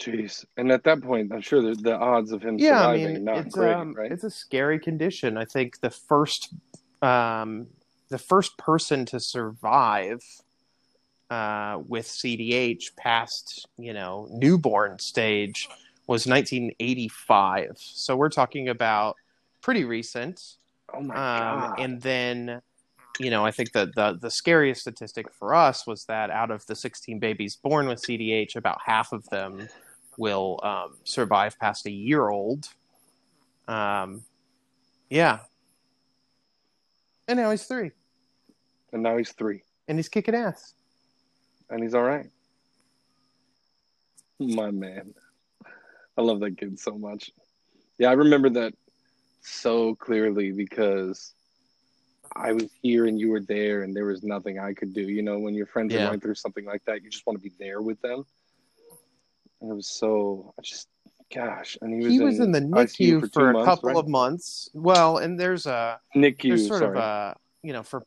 Jeez. 0.00 0.44
And 0.56 0.70
at 0.72 0.84
that 0.84 1.02
point, 1.02 1.32
I'm 1.32 1.40
sure 1.40 1.62
the, 1.62 1.74
the 1.80 1.96
odds 1.96 2.32
of 2.32 2.42
him 2.42 2.58
yeah, 2.58 2.86
I 2.86 2.96
surviving 2.96 3.14
mean, 3.14 3.24
not 3.24 3.46
it's 3.46 3.54
great, 3.54 3.74
um, 3.74 3.94
right? 3.94 4.10
it's 4.10 4.24
a 4.24 4.30
scary 4.30 4.78
condition. 4.78 5.36
I 5.36 5.44
think 5.44 5.80
the 5.80 5.90
first, 5.90 6.52
um, 7.04 7.66
the 8.08 8.18
first 8.18 8.56
person 8.58 9.04
to 9.06 9.20
survive 9.20 10.22
uh, 11.30 11.80
with 11.86 12.06
CDH 12.06 12.96
past 12.96 13.66
you 13.78 13.92
know 13.92 14.28
newborn 14.30 14.98
stage 14.98 15.68
was 16.06 16.26
1985. 16.26 17.72
So 17.76 18.16
we're 18.16 18.28
talking 18.28 18.68
about 18.68 19.16
pretty 19.62 19.84
recent. 19.84 20.56
oh 20.94 21.00
my 21.00 21.14
Um, 21.14 21.60
god! 21.60 21.80
and 21.80 22.02
then, 22.02 22.60
you 23.18 23.30
know, 23.30 23.44
I 23.46 23.50
think 23.50 23.72
that 23.72 23.94
the 23.94 24.18
the 24.20 24.30
scariest 24.30 24.82
statistic 24.82 25.32
for 25.32 25.54
us 25.54 25.86
was 25.86 26.04
that 26.06 26.30
out 26.30 26.50
of 26.50 26.66
the 26.66 26.74
16 26.76 27.18
babies 27.18 27.56
born 27.56 27.88
with 27.88 28.02
CDH, 28.02 28.56
about 28.56 28.78
half 28.84 29.12
of 29.12 29.26
them 29.30 29.68
will 30.18 30.60
um, 30.62 30.96
survive 31.04 31.58
past 31.58 31.86
a 31.86 31.90
year 31.90 32.28
old. 32.28 32.68
Um, 33.66 34.22
yeah. 35.08 35.38
And 37.26 37.38
now 37.38 37.50
he's 37.50 37.64
three, 37.64 37.90
and 38.92 39.02
now 39.02 39.16
he's 39.16 39.32
three, 39.32 39.62
and 39.88 39.98
he's 39.98 40.08
kicking 40.08 40.34
ass. 40.34 40.74
and 41.70 41.82
he's 41.82 41.94
all 41.94 42.02
right. 42.02 42.26
My 44.38 44.70
man, 44.70 45.14
I 46.18 46.22
love 46.22 46.40
that 46.40 46.58
kid 46.58 46.78
so 46.78 46.98
much. 46.98 47.30
Yeah, 47.98 48.10
I 48.10 48.14
remember 48.14 48.50
that 48.50 48.74
so 49.40 49.94
clearly 49.94 50.50
because 50.52 51.32
I 52.36 52.52
was 52.52 52.70
here 52.82 53.06
and 53.06 53.18
you 53.18 53.30
were 53.30 53.40
there, 53.40 53.82
and 53.82 53.94
there 53.96 54.06
was 54.06 54.22
nothing 54.22 54.58
I 54.58 54.74
could 54.74 54.92
do. 54.92 55.02
You 55.02 55.22
know, 55.22 55.38
when 55.38 55.54
your 55.54 55.66
friends 55.66 55.94
Yeah. 55.94 56.00
are 56.00 56.08
going 56.08 56.20
through 56.20 56.34
something 56.34 56.64
like 56.66 56.84
that, 56.84 57.02
you 57.02 57.10
just 57.10 57.26
want 57.26 57.38
to 57.38 57.42
be 57.42 57.54
there 57.58 57.80
with 57.80 58.00
them. 58.02 58.24
And 59.60 59.70
it 59.70 59.74
was 59.74 59.88
so, 59.88 60.52
I 60.58 60.62
just, 60.62 60.88
gosh, 61.32 61.78
and 61.80 61.92
he 61.92 62.04
was, 62.04 62.12
He 62.12 62.20
was 62.20 62.40
in 62.40 62.50
the 62.50 62.60
NICU 62.60 63.20
for, 63.20 63.28
for, 63.28 63.50
a 63.50 63.52
months, 63.52 63.66
couple 63.66 63.90
right? 63.90 63.98
of 63.98 64.08
months. 64.08 64.70
Well, 64.74 65.18
and 65.18 65.38
there's 65.38 65.66
a 65.66 66.00
NICU. 66.16 66.48
there's 66.48 66.66
sort 66.66 66.80
sorry. 66.80 66.98
of 66.98 67.02
a 67.02 67.36
you 67.64 67.72
know 67.72 67.82
for 67.82 68.04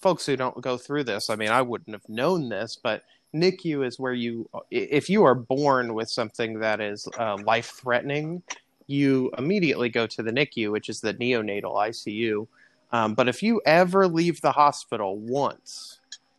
folks 0.00 0.24
who 0.24 0.36
don't 0.36 0.58
go 0.62 0.78
through 0.78 1.04
this 1.04 1.28
i 1.28 1.36
mean 1.36 1.50
i 1.50 1.60
wouldn't 1.60 1.92
have 1.92 2.08
known 2.08 2.48
this 2.48 2.78
but 2.82 3.02
nicu 3.34 3.82
is 3.82 3.98
where 3.98 4.14
you 4.14 4.48
if 4.70 5.10
you 5.10 5.24
are 5.24 5.34
born 5.34 5.92
with 5.92 6.08
something 6.08 6.60
that 6.60 6.80
is 6.80 7.06
uh, 7.18 7.36
life 7.44 7.72
threatening 7.76 8.42
you 8.86 9.30
immediately 9.36 9.88
go 9.88 10.06
to 10.06 10.22
the 10.22 10.30
nicu 10.30 10.70
which 10.70 10.88
is 10.88 11.00
the 11.00 11.12
neonatal 11.14 11.74
icu 11.74 12.46
um, 12.92 13.14
but 13.14 13.28
if 13.28 13.42
you 13.42 13.60
ever 13.66 14.06
leave 14.06 14.40
the 14.40 14.52
hospital 14.52 15.18
once 15.18 15.98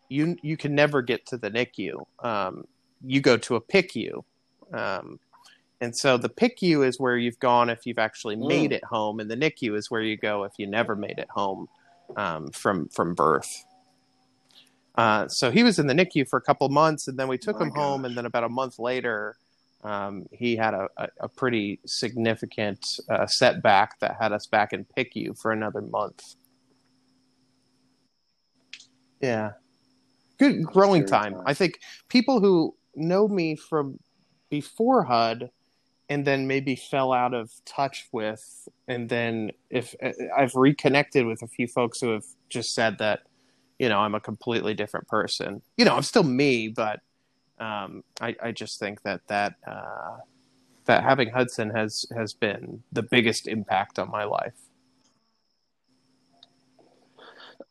you 0.09 0.37
you 0.41 0.55
can 0.55 0.73
never 0.73 1.01
get 1.01 1.25
to 1.25 1.37
the 1.37 1.49
nicu 1.49 2.05
um, 2.23 2.65
you 3.05 3.21
go 3.21 3.37
to 3.37 3.55
a 3.55 3.61
picu 3.61 4.23
um, 4.71 5.19
and 5.83 5.93
so 5.93 6.17
the 6.17 6.29
PICU 6.29 6.87
is 6.87 6.97
where 6.97 7.17
you've 7.17 7.39
gone 7.39 7.69
if 7.69 7.85
you've 7.85 7.99
actually 7.99 8.37
made 8.37 8.71
Mm. 8.71 8.75
it 8.75 8.83
home, 8.85 9.19
and 9.19 9.29
the 9.29 9.35
NICU 9.35 9.75
is 9.75 9.91
where 9.91 10.01
you 10.01 10.15
go 10.15 10.45
if 10.45 10.53
you 10.57 10.65
never 10.65 10.95
made 10.95 11.19
it 11.19 11.29
home 11.29 11.67
um, 12.15 12.51
from 12.51 12.87
from 12.87 13.13
birth. 13.13 13.65
Uh, 14.95 15.27
so 15.27 15.51
he 15.51 15.61
was 15.61 15.79
in 15.79 15.87
the 15.87 15.93
NICU 15.93 16.29
for 16.29 16.37
a 16.37 16.41
couple 16.41 16.69
months, 16.69 17.09
and 17.09 17.19
then 17.19 17.27
we 17.27 17.37
took 17.37 17.59
My 17.59 17.65
him 17.65 17.71
home, 17.71 18.05
and 18.05 18.15
then 18.15 18.25
about 18.25 18.45
a 18.45 18.49
month 18.49 18.79
later, 18.79 19.35
um, 19.83 20.25
he 20.31 20.55
had 20.55 20.73
a, 20.73 20.87
a, 20.95 21.07
a 21.21 21.27
pretty 21.27 21.79
significant 21.85 22.79
uh, 23.09 23.27
setback 23.27 23.99
that 23.99 24.15
had 24.21 24.31
us 24.31 24.47
back 24.47 24.71
in 24.71 24.85
PICU 24.85 25.37
for 25.37 25.51
another 25.51 25.81
month. 25.81 26.35
Yeah, 29.19 29.51
good 30.37 30.63
growing 30.63 31.05
time. 31.05 31.33
time. 31.33 31.43
I 31.45 31.53
think 31.53 31.79
people 32.07 32.39
who 32.39 32.73
know 32.95 33.27
me 33.27 33.57
from 33.57 33.99
before 34.49 35.03
Hud 35.03 35.49
and 36.09 36.25
then 36.25 36.47
maybe 36.47 36.75
fell 36.75 37.13
out 37.13 37.33
of 37.33 37.51
touch 37.65 38.07
with 38.11 38.67
and 38.87 39.09
then 39.09 39.51
if 39.69 39.95
I've 40.35 40.55
reconnected 40.55 41.25
with 41.25 41.41
a 41.41 41.47
few 41.47 41.67
folks 41.67 42.01
who 42.01 42.09
have 42.09 42.25
just 42.49 42.75
said 42.75 42.97
that 42.99 43.21
you 43.79 43.89
know 43.89 43.99
I'm 43.99 44.15
a 44.15 44.19
completely 44.19 44.73
different 44.73 45.07
person. 45.07 45.61
You 45.77 45.85
know, 45.85 45.95
I'm 45.95 46.03
still 46.03 46.23
me, 46.23 46.69
but 46.69 47.01
um, 47.59 48.03
I, 48.21 48.35
I 48.41 48.51
just 48.51 48.79
think 48.79 49.01
that 49.03 49.21
that 49.27 49.55
uh, 49.67 50.17
that 50.85 51.03
having 51.03 51.29
Hudson 51.29 51.69
has 51.71 52.05
has 52.15 52.33
been 52.33 52.83
the 52.91 53.03
biggest 53.03 53.47
impact 53.47 53.99
on 53.99 54.09
my 54.09 54.23
life. 54.23 54.53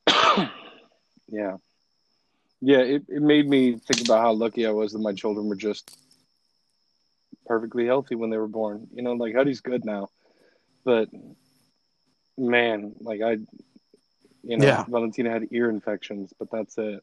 yeah. 1.29 1.57
Yeah, 2.65 2.79
it, 2.79 3.03
it 3.09 3.23
made 3.23 3.49
me 3.49 3.77
think 3.79 4.03
about 4.03 4.21
how 4.21 4.33
lucky 4.33 4.67
I 4.67 4.71
was 4.71 4.93
that 4.93 5.01
my 5.01 5.13
children 5.13 5.49
were 5.49 5.57
just 5.57 5.99
perfectly 7.47 7.87
healthy 7.87 8.15
when 8.15 8.31
they 8.31 8.39
were 8.39 8.49
born. 8.49 8.89
You 8.95 9.03
know, 9.03 9.13
like 9.13 9.35
Huddy's 9.35 9.61
good 9.61 9.85
now. 9.85 10.09
But 10.85 11.09
man, 12.37 12.95
like 13.01 13.21
I 13.23 13.39
you 14.45 14.57
know, 14.57 14.65
Yeah. 14.65 14.85
Valentina 14.89 15.31
had 15.31 15.49
ear 15.53 15.71
infections, 15.71 16.33
but 16.39 16.51
that's 16.51 16.77
it. 16.79 17.03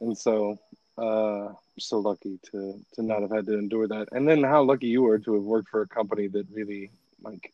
And 0.00 0.16
so 0.16 0.58
uh 0.96 1.52
so 1.78 1.98
lucky 1.98 2.38
to 2.50 2.80
to 2.94 3.02
not 3.02 3.22
have 3.22 3.30
had 3.32 3.46
to 3.46 3.58
endure 3.58 3.88
that. 3.88 4.08
And 4.12 4.28
then 4.28 4.44
how 4.44 4.62
lucky 4.62 4.86
you 4.86 5.02
were 5.02 5.18
to 5.18 5.34
have 5.34 5.42
worked 5.42 5.68
for 5.68 5.82
a 5.82 5.88
company 5.88 6.28
that 6.28 6.46
really 6.52 6.90
like 7.22 7.52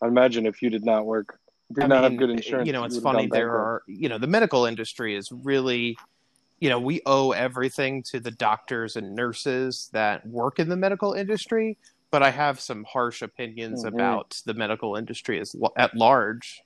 I 0.00 0.08
imagine 0.08 0.46
if 0.46 0.62
you 0.62 0.70
did 0.70 0.84
not 0.84 1.06
work 1.06 1.38
did 1.72 1.84
I 1.84 1.86
not 1.86 2.04
have 2.04 2.16
good 2.16 2.30
insurance. 2.30 2.66
You 2.66 2.72
know, 2.72 2.84
it's 2.84 2.96
have 2.96 3.02
funny. 3.02 3.26
There 3.26 3.52
are, 3.52 3.82
you 3.86 4.08
know, 4.08 4.18
the 4.18 4.26
medical 4.26 4.66
industry 4.66 5.16
is 5.16 5.30
really, 5.32 5.96
you 6.62 6.68
know, 6.68 6.78
we 6.78 7.00
owe 7.06 7.32
everything 7.32 8.04
to 8.04 8.20
the 8.20 8.30
doctors 8.30 8.94
and 8.94 9.16
nurses 9.16 9.88
that 9.92 10.24
work 10.24 10.60
in 10.60 10.68
the 10.68 10.76
medical 10.76 11.12
industry. 11.12 11.76
But 12.12 12.22
I 12.22 12.30
have 12.30 12.60
some 12.60 12.84
harsh 12.84 13.20
opinions 13.20 13.82
Mhm. 13.82 13.88
about 13.88 14.40
the 14.46 14.54
medical 14.54 14.94
industry 14.94 15.40
as 15.40 15.56
at 15.76 15.92
large. 15.96 16.62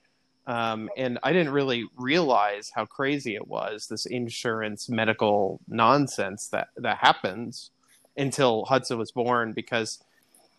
Um, 0.47 0.91
and 0.99 1.19
I 1.23 1.33
didn't 1.33 1.55
really 1.55 1.87
realize 1.97 2.71
how 2.75 2.85
crazy 2.85 3.37
it 3.37 3.49
was 3.49 3.87
this 3.87 4.05
insurance 4.05 4.91
medical 4.91 5.61
nonsense 5.67 6.49
that 6.49 6.69
that 6.77 6.99
happens 6.99 7.71
until 8.19 8.67
Hudson 8.67 8.99
was 8.99 9.13
born 9.13 9.55
because 9.55 9.99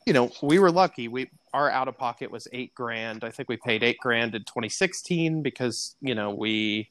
you 0.08 0.14
know 0.14 0.32
we 0.42 0.58
were 0.58 0.72
lucky 0.72 1.08
we 1.08 1.30
our 1.54 1.70
out 1.70 1.88
of 1.88 1.98
pocket 1.98 2.32
was 2.32 2.48
eight 2.54 2.74
grand 2.74 3.24
I 3.24 3.30
think 3.30 3.50
we 3.50 3.58
paid 3.58 3.84
eight 3.84 3.98
grand 4.00 4.36
in 4.36 4.44
2016 4.46 5.42
because 5.42 5.96
you 6.02 6.16
know 6.16 6.32
we 6.32 6.90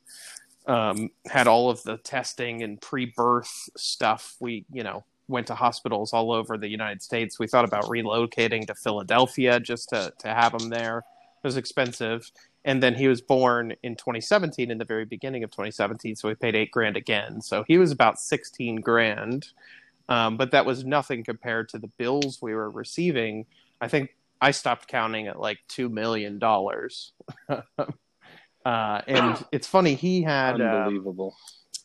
um, 0.66 1.11
had 1.26 1.46
all 1.46 1.70
of 1.70 1.83
the 1.83 1.98
testing 1.98 2.62
and 2.62 2.81
pre-birth 2.81 3.68
stuff. 3.76 4.37
We 4.40 4.64
you 4.72 4.83
know 4.83 5.05
went 5.29 5.46
to 5.48 5.55
hospitals 5.55 6.12
all 6.12 6.33
over 6.33 6.57
the 6.57 6.68
United 6.68 7.02
States. 7.02 7.38
We 7.38 7.46
thought 7.46 7.64
about 7.64 7.85
relocating 7.85 8.66
to 8.66 8.74
Philadelphia 8.74 9.61
just 9.61 9.88
to 9.90 10.12
to 10.18 10.29
have 10.29 10.55
him 10.55 10.70
there. 10.70 10.98
It 10.98 11.46
was 11.46 11.57
expensive. 11.57 12.31
And 12.64 12.83
then 12.83 12.96
he 12.96 13.07
was 13.07 13.20
born 13.20 13.74
in 13.85 13.94
2017 13.94 14.72
in 14.72 14.79
the 14.79 14.85
very 14.85 15.05
beginning 15.05 15.44
of 15.44 15.52
2017 15.52 16.16
so 16.16 16.26
we 16.26 16.35
paid 16.35 16.57
eight 16.57 16.72
grand 16.72 16.96
again. 16.96 17.40
So 17.40 17.64
he 17.68 17.79
was 17.79 17.92
about 17.92 18.18
16 18.18 18.81
grand. 18.81 19.46
Um, 20.09 20.37
but 20.37 20.50
that 20.50 20.66
was 20.66 20.85
nothing 20.85 21.22
compared 21.22 21.68
to 21.70 21.79
the 21.79 21.87
bills 21.87 22.42
we 22.42 22.55
were 22.55 22.70
receiving. 22.70 23.46
I 23.81 23.88
think 23.88 24.11
i 24.40 24.50
stopped 24.50 24.87
counting 24.87 25.29
at 25.29 25.40
like 25.40 25.59
$2 25.70 25.90
million 25.90 26.38
uh, 28.66 29.02
and 29.08 29.44
it's 29.52 29.68
funny 29.68 29.94
he 29.94 30.22
had 30.22 30.60
um, 30.60 30.94
Unbelievable. 30.94 31.36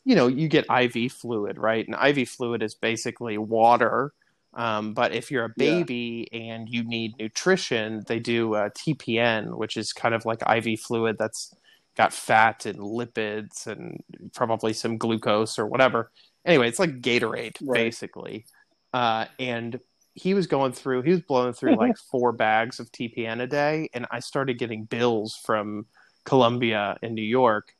you 0.04 0.16
know, 0.16 0.26
you 0.28 0.48
get 0.48 0.66
IV 0.70 1.12
fluid, 1.12 1.58
right? 1.58 1.86
And 1.88 1.96
IV 2.18 2.28
fluid 2.30 2.62
is 2.62 2.74
basically 2.74 3.38
water. 3.38 4.12
Um, 4.54 4.94
but 4.94 5.12
if 5.14 5.30
you're 5.30 5.46
a 5.46 5.54
Yeah. 5.56 5.84
baby 5.84 6.28
and 6.32 6.68
you 6.68 6.84
need 6.84 7.18
nutrition, 7.18 8.04
they 8.08 8.20
do 8.20 8.54
uh, 8.54 8.70
TPN, 8.70 9.56
which 9.56 9.76
is 9.76 9.92
kind 9.92 10.14
of 10.14 10.26
like 10.26 10.42
IV 10.48 10.80
fluid 10.80 11.16
that's 11.18 11.54
got 11.96 12.12
fat 12.12 12.66
and 12.66 12.78
lipids 12.80 13.66
and 13.66 14.02
probably 14.34 14.72
some 14.72 14.98
glucose 14.98 15.58
or 15.58 15.66
whatever. 15.66 16.10
Anyway, 16.44 16.68
it's 16.68 16.78
like 16.80 17.00
Gatorade, 17.00 17.56
Right. 17.60 17.74
basically. 17.74 18.46
Uh, 18.92 19.26
and 19.38 19.80
he 20.14 20.34
was 20.34 20.46
going 20.46 20.72
through, 20.72 21.02
he 21.02 21.10
was 21.12 21.20
blowing 21.22 21.54
through 21.54 21.76
like 21.76 21.96
four 21.96 22.32
bags 22.32 22.80
of 22.80 22.92
TPN 22.92 23.40
a 23.42 23.46
day. 23.46 23.88
And 23.94 24.06
I 24.10 24.20
started 24.20 24.58
getting 24.58 24.84
bills 24.84 25.40
from 25.44 25.86
Columbia 26.24 26.96
in 27.02 27.14
New 27.14 27.22
York 27.22 27.74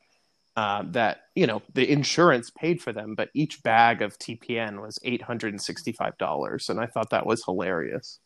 uh, 0.57 0.83
that 0.89 1.23
you 1.35 1.47
know 1.47 1.63
the 1.73 1.91
insurance 1.91 2.51
paid 2.51 2.83
for 2.83 2.93
them, 2.93 3.15
but 3.15 3.31
each 3.35 3.63
bag 3.63 4.03
of 4.03 4.19
TPN 4.19 4.83
was 4.83 4.99
eight 5.03 5.23
hundred 5.23 5.55
and 5.55 5.63
sixty-five 5.63 6.19
dollars, 6.19 6.69
and 6.69 6.79
I 6.79 6.87
thought 6.87 7.11
that 7.11 7.27
was 7.27 7.45
hilarious. 7.45 8.19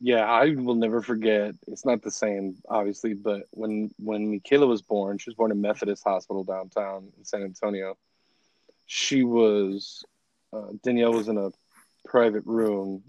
Yeah, 0.00 0.24
I 0.24 0.54
will 0.56 0.74
never 0.74 1.00
forget. 1.00 1.54
It's 1.68 1.84
not 1.84 2.02
the 2.02 2.10
same, 2.10 2.56
obviously, 2.68 3.14
but 3.14 3.42
when 3.50 3.90
when 3.98 4.30
Michaela 4.30 4.66
was 4.66 4.82
born, 4.82 5.18
she 5.18 5.30
was 5.30 5.36
born 5.36 5.52
in 5.52 5.60
Methodist 5.60 6.02
Hospital 6.04 6.44
downtown 6.44 7.12
in 7.18 7.24
San 7.24 7.42
Antonio. 7.42 7.96
She 8.86 9.22
was 9.22 10.02
uh, 10.52 10.68
Danielle 10.82 11.12
was 11.12 11.28
in 11.28 11.38
a 11.38 11.50
private 12.06 12.44
room, 12.46 13.02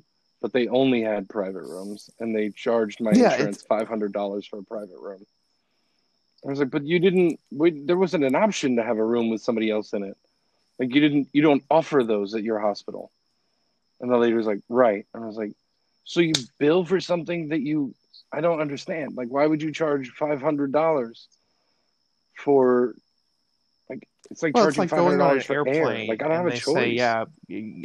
but 0.43 0.53
they 0.53 0.67
only 0.67 1.01
had 1.01 1.29
private 1.29 1.63
rooms, 1.63 2.11
and 2.19 2.35
they 2.35 2.51
charged 2.51 3.01
my 3.01 3.13
Yeah, 3.13 3.33
insurance 3.33 3.63
five 3.63 3.87
hundred 3.87 4.13
dollars 4.13 4.45
for 4.45 4.59
a 4.59 4.63
private 4.63 4.99
room. 4.99 5.25
I 6.45 6.49
was 6.49 6.59
like, 6.59 6.69
but 6.71 6.85
you 6.85 6.99
didn't. 6.99 7.39
Wait, 7.51 7.87
there 7.87 7.97
wasn't 7.97 8.25
an 8.25 8.35
option 8.35 8.75
to 8.75 8.83
have 8.83 8.97
a 8.97 9.05
room 9.05 9.29
with 9.29 9.41
somebody 9.41 9.71
else 9.71 9.93
in 9.93 10.03
it. 10.03 10.17
Like 10.79 10.93
you 10.93 11.01
didn't. 11.01 11.29
You 11.33 11.41
don't 11.41 11.63
offer 11.71 12.03
those 12.03 12.35
at 12.35 12.43
your 12.43 12.59
hospital. 12.59 13.11
And 14.01 14.11
the 14.11 14.17
lady 14.17 14.33
was 14.33 14.45
like, 14.45 14.59
right. 14.69 15.05
And 15.13 15.23
I 15.23 15.27
was 15.27 15.37
like, 15.37 15.53
so 16.03 16.19
you 16.19 16.33
bill 16.59 16.83
for 16.85 16.99
something 16.99 17.49
that 17.49 17.61
you 17.61 17.95
I 18.33 18.41
don't 18.41 18.59
understand. 18.59 19.15
Like 19.15 19.29
why 19.29 19.47
would 19.47 19.61
you 19.61 19.71
charge 19.71 20.09
five 20.09 20.41
hundred 20.41 20.73
dollars 20.73 21.29
for 22.37 22.95
like 23.89 24.07
it's 24.31 24.41
like 24.43 24.55
Well, 24.55 24.67
it's 24.67 24.75
charging 24.77 24.81
like 24.81 24.89
five 24.89 24.99
hundred 24.99 25.17
going 25.17 25.21
on 25.21 25.27
an 25.27 25.27
dollars 25.27 25.45
for 25.45 25.53
air. 25.53 25.67
airplane. 25.75 26.07
Like 26.07 26.23
I 26.23 26.27
don't 26.27 26.37
have 26.37 26.45
and 26.45 26.53
a 26.53 26.55
they 26.55 26.59
choice. 26.59 26.73
Say, 26.75 26.89
yeah, 26.91 27.25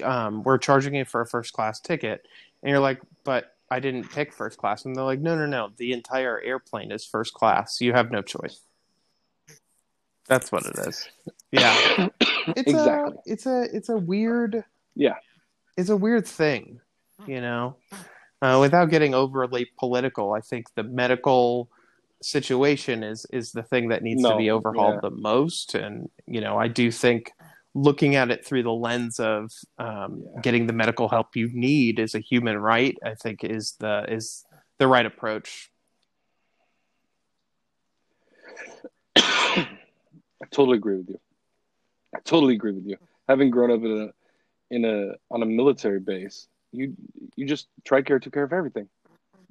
um, 0.02 0.42
we're 0.42 0.58
charging 0.58 0.94
you 0.94 1.04
for 1.04 1.20
a 1.20 1.26
first 1.26 1.52
class 1.52 1.80
ticket, 1.80 2.26
and 2.62 2.70
you're 2.70 2.80
like, 2.80 3.00
but 3.24 3.54
I 3.70 3.80
didn't 3.80 4.10
pick 4.10 4.32
first 4.32 4.58
class, 4.58 4.84
and 4.84 4.96
they're 4.96 5.04
like, 5.04 5.20
no, 5.20 5.36
no, 5.36 5.46
no, 5.46 5.70
the 5.76 5.92
entire 5.92 6.40
airplane 6.40 6.90
is 6.92 7.04
first 7.04 7.34
class. 7.34 7.80
You 7.80 7.92
have 7.92 8.10
no 8.10 8.22
choice. 8.22 8.60
That's 10.26 10.52
what 10.52 10.64
it 10.66 10.76
is. 10.86 11.08
Yeah, 11.52 12.08
it's 12.20 12.70
Exactly. 12.70 13.16
A, 13.26 13.32
it's 13.32 13.46
a 13.46 13.62
it's 13.74 13.88
a 13.88 13.96
weird. 13.96 14.64
Yeah. 14.94 15.14
it's 15.76 15.90
a 15.90 15.96
weird 15.96 16.26
thing, 16.26 16.80
you 17.26 17.40
know. 17.40 17.76
Uh, 18.42 18.58
without 18.60 18.90
getting 18.90 19.14
overly 19.14 19.68
political, 19.78 20.32
I 20.32 20.40
think 20.40 20.66
the 20.74 20.82
medical 20.82 21.70
situation 22.22 23.02
is 23.02 23.26
is 23.32 23.52
the 23.52 23.62
thing 23.62 23.88
that 23.88 24.02
needs 24.02 24.22
to 24.22 24.36
be 24.36 24.50
overhauled 24.50 24.96
yeah. 24.96 25.08
the 25.08 25.10
most. 25.10 25.74
And 25.74 26.08
you 26.26 26.40
know, 26.40 26.56
I 26.58 26.68
do 26.68 26.90
think 26.90 27.32
looking 27.74 28.16
at 28.16 28.30
it 28.30 28.44
through 28.44 28.64
the 28.64 28.72
lens 28.72 29.20
of 29.20 29.52
um, 29.78 30.22
Yeah. 30.24 30.40
getting 30.42 30.66
the 30.66 30.72
medical 30.72 31.08
help 31.08 31.36
you 31.36 31.50
need 31.52 31.98
is 31.98 32.14
a 32.14 32.20
human 32.20 32.58
right. 32.58 32.96
I 33.04 33.14
think 33.14 33.44
is 33.44 33.76
the 33.78 34.04
is 34.08 34.44
the 34.78 34.88
right 34.88 35.06
approach. 35.06 35.70
I 39.16 39.66
totally 40.50 40.78
agree 40.78 40.96
with 40.96 41.08
you. 41.10 41.20
I 42.14 42.20
totally 42.20 42.54
agree 42.54 42.72
with 42.72 42.86
you. 42.86 42.96
Having 43.28 43.50
grown 43.50 43.70
up 43.70 43.82
in 43.82 44.02
a 44.02 44.74
in 44.74 44.84
a 44.84 45.14
on 45.30 45.42
a 45.42 45.46
military 45.46 46.00
base, 46.00 46.48
you 46.72 46.94
you 47.36 47.46
just 47.46 47.68
TRICARE 47.84 48.22
took 48.22 48.32
care 48.32 48.44
of 48.44 48.52
everything. 48.52 48.88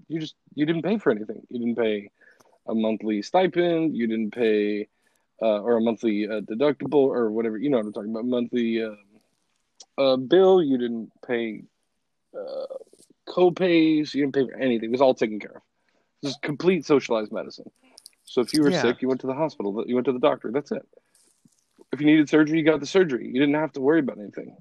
You 0.07 0.20
just 0.20 0.36
you 0.53 0.65
didn't 0.65 0.84
pay 0.84 0.97
for 0.97 1.11
anything. 1.11 1.41
You 1.49 1.59
didn't 1.59 1.78
pay 1.78 2.09
a 2.68 2.76
monthly 2.76 3.22
stipend. 3.22 3.95
You 3.95 4.07
didn't 4.07 4.32
pay 4.32 4.88
uh, 5.41 5.61
or 5.61 5.78
a 5.78 5.82
monthly 5.82 6.28
uh, 6.28 6.41
deductible 6.41 7.07
or 7.18 7.32
whatever. 7.32 7.57
You 7.57 7.70
know 7.70 7.78
what 7.78 7.88
I'm 7.88 7.93
talking 7.93 8.11
about. 8.11 8.26
Monthly 8.26 8.84
uh, 8.84 8.95
uh, 9.97 10.18
bill. 10.18 10.61
You 10.63 10.78
didn't 10.78 11.11
pay 11.28 11.63
uh, 12.38 12.65
co-pays. 13.28 14.13
You 14.13 14.24
didn't 14.24 14.36
pay 14.36 14.45
for 14.51 14.57
anything. 14.59 14.89
It 14.89 14.91
was 14.91 15.01
all 15.01 15.13
taken 15.15 15.39
care 15.39 15.57
of. 15.57 15.61
This 16.22 16.32
is 16.32 16.38
complete 16.41 16.86
socialized 16.86 17.32
medicine. 17.32 17.70
So 18.26 18.41
if 18.41 18.53
you 18.53 18.61
were 18.61 18.72
Yeah. 18.72 18.72
sick, 18.72 19.01
you 19.01 19.07
went 19.07 19.22
to 19.22 19.28
the 19.28 19.34
hospital. 19.34 19.84
You 19.88 19.95
went 19.95 20.05
to 20.05 20.13
the 20.13 20.20
doctor. 20.20 20.51
That's 20.51 20.72
it. 20.72 20.86
If 21.91 21.99
you 22.01 22.07
needed 22.07 22.30
surgery, 22.30 22.59
you 22.59 22.65
got 22.65 22.80
the 22.80 22.86
surgery. 22.86 23.28
You 23.28 23.39
didn't 23.39 23.55
have 23.55 23.74
to 23.74 23.82
worry 23.82 23.99
about 23.99 24.18
anything. 24.20 24.55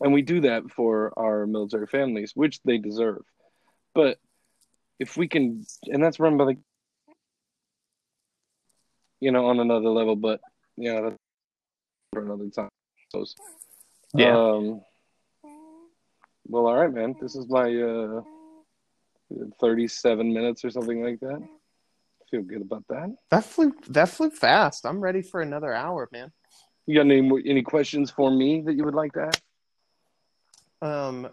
And 0.00 0.12
we 0.12 0.22
do 0.22 0.40
that 0.40 0.70
for 0.70 1.12
our 1.18 1.46
military 1.46 1.86
families, 1.86 2.32
which 2.34 2.60
they 2.62 2.78
deserve. 2.78 3.22
But 3.94 4.18
if 4.98 5.16
we 5.16 5.28
can, 5.28 5.64
and 5.84 6.02
that's 6.02 6.18
run 6.20 6.36
by 6.36 6.44
the, 6.46 6.56
you 9.20 9.30
know, 9.32 9.46
on 9.46 9.60
another 9.60 9.88
level. 9.88 10.16
But 10.16 10.40
yeah, 10.76 11.00
that's 11.00 11.16
for 12.12 12.22
another 12.22 12.48
time. 12.50 12.68
So, 13.10 13.24
Yeah. 14.14 14.36
Um, 14.36 14.80
well, 16.48 16.66
all 16.66 16.76
right, 16.76 16.92
man. 16.92 17.14
This 17.20 17.34
is 17.34 17.48
my 17.48 17.74
uh, 17.74 18.20
37 19.60 20.32
minutes 20.32 20.64
or 20.64 20.70
something 20.70 21.02
like 21.02 21.20
that. 21.20 21.42
Feel 22.30 22.42
good 22.42 22.62
about 22.62 22.84
that. 22.88 23.14
That 23.30 23.44
flew 23.44 23.72
that 23.88 24.08
flew 24.08 24.30
fast. 24.30 24.84
I'm 24.84 25.00
ready 25.00 25.22
for 25.22 25.40
another 25.40 25.72
hour, 25.72 26.08
man. 26.12 26.32
You 26.86 26.94
got 26.96 27.02
any 27.02 27.20
more- 27.20 27.42
any 27.44 27.62
questions 27.62 28.10
for 28.10 28.30
me 28.30 28.62
that 28.62 28.74
you 28.74 28.84
would 28.84 28.94
like 28.94 29.12
to 29.12 29.22
ask? 29.22 29.42
Um, 30.82 31.28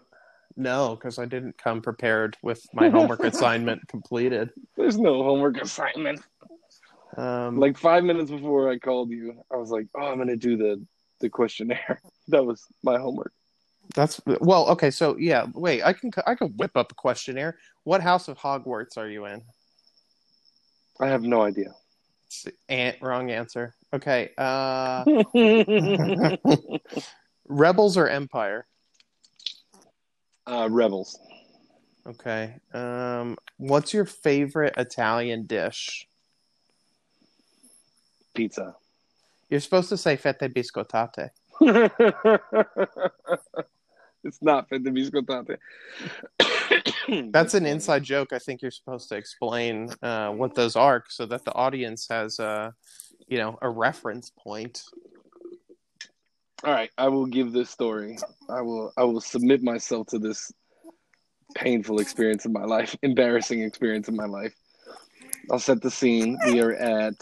no, 0.56 0.94
because 0.94 1.18
I 1.18 1.24
didn't 1.26 1.58
come 1.58 1.82
prepared 1.82 2.36
with 2.42 2.64
my 2.72 2.88
homework 2.88 3.20
assignment 3.24 3.86
completed. 3.88 4.50
There's 4.76 4.98
no 4.98 5.22
homework 5.22 5.60
assignment. 5.60 6.22
Um, 7.16 7.58
Like 7.58 7.78
five 7.78 8.04
minutes 8.04 8.30
before 8.30 8.68
I 8.70 8.78
called 8.78 9.10
you, 9.10 9.42
I 9.52 9.56
was 9.56 9.70
like, 9.70 9.86
"Oh, 9.96 10.06
I'm 10.06 10.18
gonna 10.18 10.36
do 10.36 10.56
the 10.56 10.84
the 11.20 11.28
questionnaire." 11.30 12.00
That 12.28 12.44
was 12.44 12.64
my 12.82 12.98
homework. 12.98 13.32
that's 13.94 14.18
well, 14.40 14.66
okay. 14.70 14.90
So 14.90 15.16
yeah, 15.18 15.46
wait, 15.54 15.82
I 15.82 15.92
can 15.92 16.10
I 16.26 16.34
can 16.34 16.48
whip 16.56 16.74
up 16.76 16.90
a 16.90 16.94
questionnaire. 16.94 17.58
What 17.84 18.00
house 18.00 18.28
of 18.28 18.38
Hogwarts 18.38 18.96
are 18.96 19.08
you 19.08 19.26
in? 19.26 19.42
I 21.00 21.08
have 21.08 21.22
no 21.22 21.42
idea. 21.42 21.74
Ant, 22.68 22.96
wrong 23.02 23.30
answer. 23.30 23.74
Okay. 23.92 24.30
Uh, 24.38 25.04
Rebels 27.48 27.96
or 27.96 28.08
Empire? 28.08 28.66
uh, 30.46 30.68
rebels. 30.70 31.18
Okay. 32.06 32.56
Um, 32.72 33.36
what's 33.58 33.92
your 33.94 34.04
favorite 34.04 34.74
Italian 34.76 35.46
dish? 35.46 36.06
Pizza. 38.34 38.76
You're 39.50 39.60
supposed 39.60 39.88
to 39.90 39.96
say 39.96 40.16
fette 40.16 40.40
biscottate. 40.40 41.30
it's 44.24 44.42
not 44.42 44.68
fette 44.68 44.82
biscottate. 44.82 45.58
That's 47.32 47.54
an 47.54 47.66
inside 47.66 48.02
joke. 48.02 48.32
I 48.32 48.38
think 48.38 48.62
you're 48.62 48.70
supposed 48.70 49.08
to 49.10 49.16
explain 49.16 49.90
uh, 50.02 50.30
what 50.30 50.54
those 50.54 50.76
are 50.76 51.04
so 51.08 51.26
that 51.26 51.44
the 51.44 51.54
audience 51.54 52.06
has, 52.10 52.40
uh, 52.40 52.70
you 53.28 53.38
know, 53.38 53.58
a 53.62 53.68
reference 53.68 54.30
point. 54.30 54.82
All 56.64 56.72
right, 56.72 56.90
I 56.96 57.08
will 57.08 57.26
give 57.26 57.52
this 57.52 57.68
story. 57.68 58.16
I 58.48 58.62
will 58.62 58.92
I 58.96 59.04
will 59.04 59.20
submit 59.20 59.62
myself 59.62 60.06
to 60.08 60.18
this 60.18 60.50
painful 61.54 62.00
experience 62.00 62.46
in 62.46 62.52
my 62.52 62.64
life, 62.64 62.96
embarrassing 63.02 63.62
experience 63.62 64.08
in 64.08 64.16
my 64.16 64.24
life. 64.24 64.54
I'll 65.50 65.58
set 65.58 65.82
the 65.82 65.90
scene. 65.90 66.38
We 66.46 66.60
are 66.60 66.72
at 66.72 67.14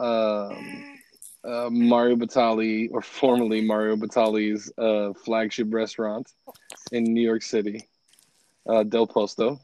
um, 0.00 0.98
uh, 1.44 1.68
Mario 1.70 2.16
Batali, 2.16 2.88
or 2.90 3.02
formerly 3.02 3.60
Mario 3.60 3.96
Batali's 3.96 4.70
uh, 4.78 5.12
flagship 5.24 5.68
restaurant 5.72 6.32
in 6.92 7.04
New 7.04 7.22
York 7.22 7.42
City, 7.42 7.88
uh, 8.68 8.82
Del 8.82 9.06
Posto. 9.06 9.60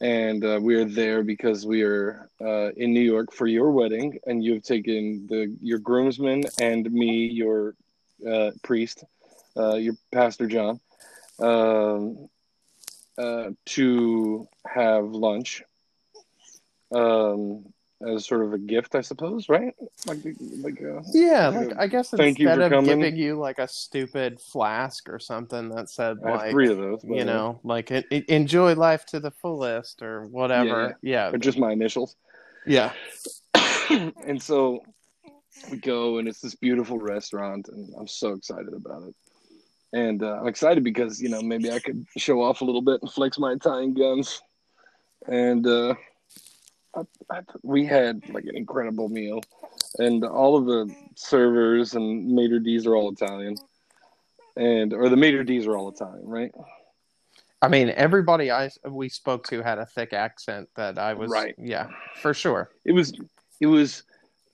And 0.00 0.44
uh, 0.44 0.58
we 0.60 0.74
are 0.74 0.84
there 0.84 1.22
because 1.22 1.64
we 1.64 1.82
are 1.82 2.28
uh, 2.40 2.70
in 2.76 2.92
New 2.92 3.00
York 3.00 3.32
for 3.32 3.46
your 3.46 3.70
wedding, 3.70 4.18
and 4.26 4.44
you 4.44 4.54
have 4.54 4.62
taken 4.62 5.26
the 5.26 5.56
your 5.62 5.78
groomsmen 5.78 6.44
and 6.60 6.90
me, 6.92 7.26
your 7.26 7.74
uh, 8.30 8.50
priest, 8.62 9.04
uh, 9.56 9.76
your 9.76 9.94
pastor 10.12 10.46
John, 10.46 10.80
um, 11.40 12.28
uh, 13.16 13.50
to 13.64 14.46
have 14.66 15.06
lunch 15.06 15.62
um, 16.94 17.72
as 18.06 18.26
sort 18.26 18.44
of 18.44 18.52
a 18.52 18.58
gift, 18.58 18.94
I 18.94 19.00
suppose, 19.00 19.48
right? 19.48 19.74
Like, 20.06 20.18
like 20.60 20.82
uh, 20.82 21.00
Yeah, 21.12 21.50
Yeah. 21.50 21.58
like 21.60 21.78
I 21.78 21.86
guess 21.86 22.10
Thank 22.10 22.38
you 22.38 22.48
instead 22.48 22.60
of 22.66 22.70
coming. 22.72 23.00
giving 23.00 23.16
you 23.16 23.36
like 23.38 23.58
a 23.58 23.66
stupid 23.68 24.40
flask 24.40 25.08
or 25.08 25.18
something 25.18 25.70
that 25.70 25.88
said 25.88 26.18
like 26.22 26.50
three 26.50 26.70
of 26.70 26.76
those. 26.78 27.02
you 27.04 27.14
way. 27.14 27.24
know 27.24 27.58
like 27.64 27.90
en- 27.90 28.04
en- 28.10 28.24
enjoy 28.28 28.74
life 28.74 29.06
to 29.06 29.20
the 29.20 29.30
fullest 29.30 30.02
or 30.02 30.26
whatever. 30.26 30.98
Yeah, 31.02 31.30
or 31.30 31.38
just 31.38 31.58
my 31.58 31.72
initials. 31.72 32.16
yeah. 32.66 32.92
and 33.90 34.42
so 34.42 34.82
we 35.70 35.78
go, 35.78 36.18
and 36.18 36.28
it's 36.28 36.40
this 36.40 36.54
beautiful 36.54 36.98
restaurant, 36.98 37.68
and 37.68 37.94
I'm 37.98 38.06
so 38.08 38.32
excited 38.32 38.74
about 38.74 39.04
it. 39.04 39.14
And 39.92 40.22
uh, 40.22 40.40
I'm 40.40 40.48
excited 40.48 40.84
because 40.84 41.22
you 41.22 41.30
know 41.30 41.40
maybe 41.40 41.70
I 41.72 41.78
could 41.78 42.04
show 42.18 42.42
off 42.42 42.60
a 42.60 42.64
little 42.64 42.82
bit 42.82 43.00
and 43.00 43.10
flex 43.10 43.38
my 43.38 43.52
Italian 43.52 43.94
guns. 43.94 44.42
And 45.28 45.66
uh, 45.66 45.94
I, 46.96 47.02
I, 47.30 47.40
we 47.62 47.84
had 47.84 48.28
like 48.30 48.44
an 48.44 48.56
incredible 48.56 49.08
meal, 49.08 49.40
and 49.98 50.24
all 50.24 50.56
of 50.56 50.66
the 50.66 50.94
servers 51.14 51.94
and 51.94 52.28
maitre 52.28 52.58
d's 52.60 52.86
are 52.86 52.96
all 52.96 53.12
Italian, 53.12 53.56
and 54.56 54.92
or 54.92 55.08
the 55.08 55.16
maitre 55.16 55.44
d's 55.44 55.66
are 55.66 55.76
all 55.76 55.88
Italian, 55.90 56.26
right? 56.26 56.52
I 57.62 57.68
mean, 57.68 57.90
everybody 57.90 58.50
I 58.50 58.70
we 58.88 59.08
spoke 59.08 59.46
to 59.48 59.62
had 59.62 59.78
a 59.78 59.86
thick 59.86 60.12
accent 60.12 60.68
that 60.76 60.98
I 60.98 61.14
was 61.14 61.30
Right. 61.30 61.54
Yeah, 61.58 61.88
for 62.20 62.34
sure. 62.34 62.70
It 62.84 62.92
was, 62.92 63.12
it 63.60 63.66
was. 63.66 64.02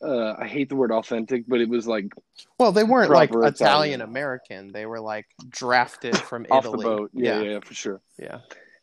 Uh, 0.05 0.35
I 0.37 0.49
hate 0.49 0.69
the 0.69 0.75
word 0.75 0.91
authentic, 0.91 1.45
but 1.47 1.61
it 1.61 1.69
was 1.69 1.87
like 1.87 2.13
Well, 2.59 2.73
they 2.73 2.83
weren't 2.83 3.11
like 3.11 3.31
Italian 3.31 3.55
Italian. 3.55 4.01
American. 4.01 4.73
They 4.73 4.85
were 4.87 5.01
like 5.01 5.27
drafted 5.49 6.17
from 6.17 6.45
off 6.51 6.65
Italy. 6.65 6.85
the 6.85 6.91
boat. 6.97 7.11
Yeah, 7.13 7.41
yeah, 7.41 7.51
yeah, 7.51 7.61
for 7.61 7.75
sure. 7.75 8.01
yeah. 8.19 8.39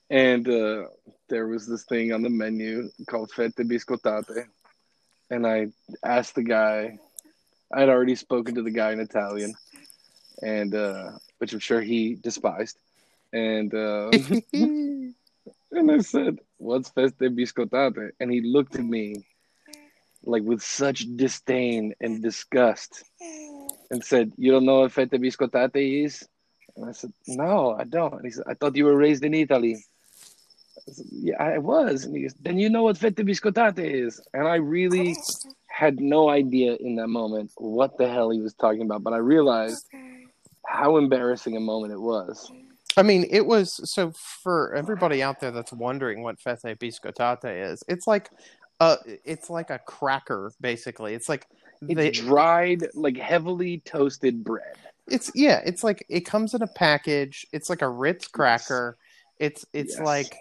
And 0.10 0.48
uh, 0.48 0.86
there 1.30 1.48
was 1.48 1.68
this 1.68 1.84
thing 1.84 2.12
on 2.12 2.22
the 2.22 2.30
menu 2.30 2.90
called 3.08 3.32
fette 3.32 3.56
biscottate, 3.56 4.46
and 5.30 5.46
I 5.46 5.68
asked 6.04 6.36
the 6.36 6.44
guy. 6.44 6.98
I 7.72 7.80
had 7.82 7.90
already 7.90 8.16
spoken 8.16 8.56
to 8.56 8.64
the 8.64 8.72
guy 8.72 8.92
in 8.92 9.00
Italian, 9.00 9.54
and 10.42 10.74
uh, 10.74 11.12
which 11.38 11.54
I'm 11.54 11.60
sure 11.60 11.82
he 11.82 12.16
despised. 12.16 12.78
And 13.32 13.74
uh, 13.74 14.10
and 14.54 15.16
I 15.92 16.00
said, 16.00 16.40
"What's 16.58 16.90
fette 16.90 17.18
biscottate?" 17.20 18.12
And 18.20 18.32
he 18.32 18.42
looked 18.42 18.76
at 18.76 18.84
me 18.84 19.26
like 20.24 20.44
with 20.44 20.62
such 20.62 21.06
disdain 21.16 21.94
and 22.02 22.22
disgust, 22.24 23.04
and 23.92 24.04
said, 24.04 24.32
"You 24.38 24.52
don't 24.52 24.66
know 24.66 24.82
what 24.82 24.92
fette 24.92 25.12
biscottate 25.12 26.06
is?" 26.06 26.28
And 26.76 26.90
I 26.90 26.92
said, 26.94 27.14
"No, 27.28 27.76
I 27.78 27.84
don't." 27.84 28.14
And 28.14 28.26
he 28.26 28.32
said, 28.32 28.46
"I 28.48 28.56
thought 28.56 28.76
you 28.76 28.86
were 28.86 28.98
raised 28.98 29.24
in 29.24 29.36
Italy." 29.36 29.84
Yeah, 31.12 31.42
I 31.42 31.58
was. 31.60 32.06
And 32.06 32.16
he 32.16 32.24
goes, 32.24 32.34
then 32.42 32.58
you 32.60 32.70
know 32.70 32.84
what 32.84 32.98
fette 32.98 33.16
biscottate 33.16 33.80
is. 33.80 34.22
And 34.34 34.48
I 34.48 34.56
really 34.56 35.16
had 35.68 36.00
no 36.00 36.30
idea 36.30 36.76
in 36.80 36.96
that 36.98 37.08
moment 37.08 37.52
what 37.58 37.98
the 37.98 38.08
hell 38.10 38.30
he 38.32 38.42
was 38.42 38.54
talking 38.54 38.82
about. 38.84 39.04
But 39.04 39.14
I 39.14 39.18
realized 39.18 39.86
how 40.66 40.98
embarrassing 40.98 41.56
a 41.58 41.60
moment 41.60 41.94
it 41.94 42.00
was. 42.02 42.52
I 42.98 43.04
mean, 43.04 43.26
it 43.30 43.46
was 43.46 43.80
so 43.92 44.12
for 44.44 44.76
everybody 44.76 45.24
out 45.24 45.40
there 45.40 45.52
that's 45.52 45.72
wondering 45.74 46.24
what 46.24 46.40
fette 46.40 46.62
biscottate 46.80 47.72
is. 47.72 47.84
It's 47.88 48.08
like, 48.08 48.30
uh, 48.80 48.98
it's 49.26 49.50
like 49.50 49.70
a 49.70 49.80
cracker 49.80 50.54
basically. 50.62 51.14
It's 51.14 51.30
like 51.30 51.48
It's 51.88 51.96
they, 51.96 52.12
dried, 52.12 52.88
like 52.96 53.18
heavily 53.18 53.80
toasted 53.86 54.44
bread. 54.44 54.76
it's 55.08 55.32
yeah, 55.36 55.62
it's 55.66 55.84
like 55.84 56.06
it 56.10 56.22
comes 56.26 56.54
in 56.54 56.62
a 56.62 56.68
package. 56.68 57.46
It's 57.54 57.70
like 57.70 57.82
a 57.82 57.90
Ritz 57.90 58.28
cracker. 58.28 58.98
It's 59.40 59.66
it's 59.74 59.98
Yes. 59.98 60.06
like, 60.06 60.36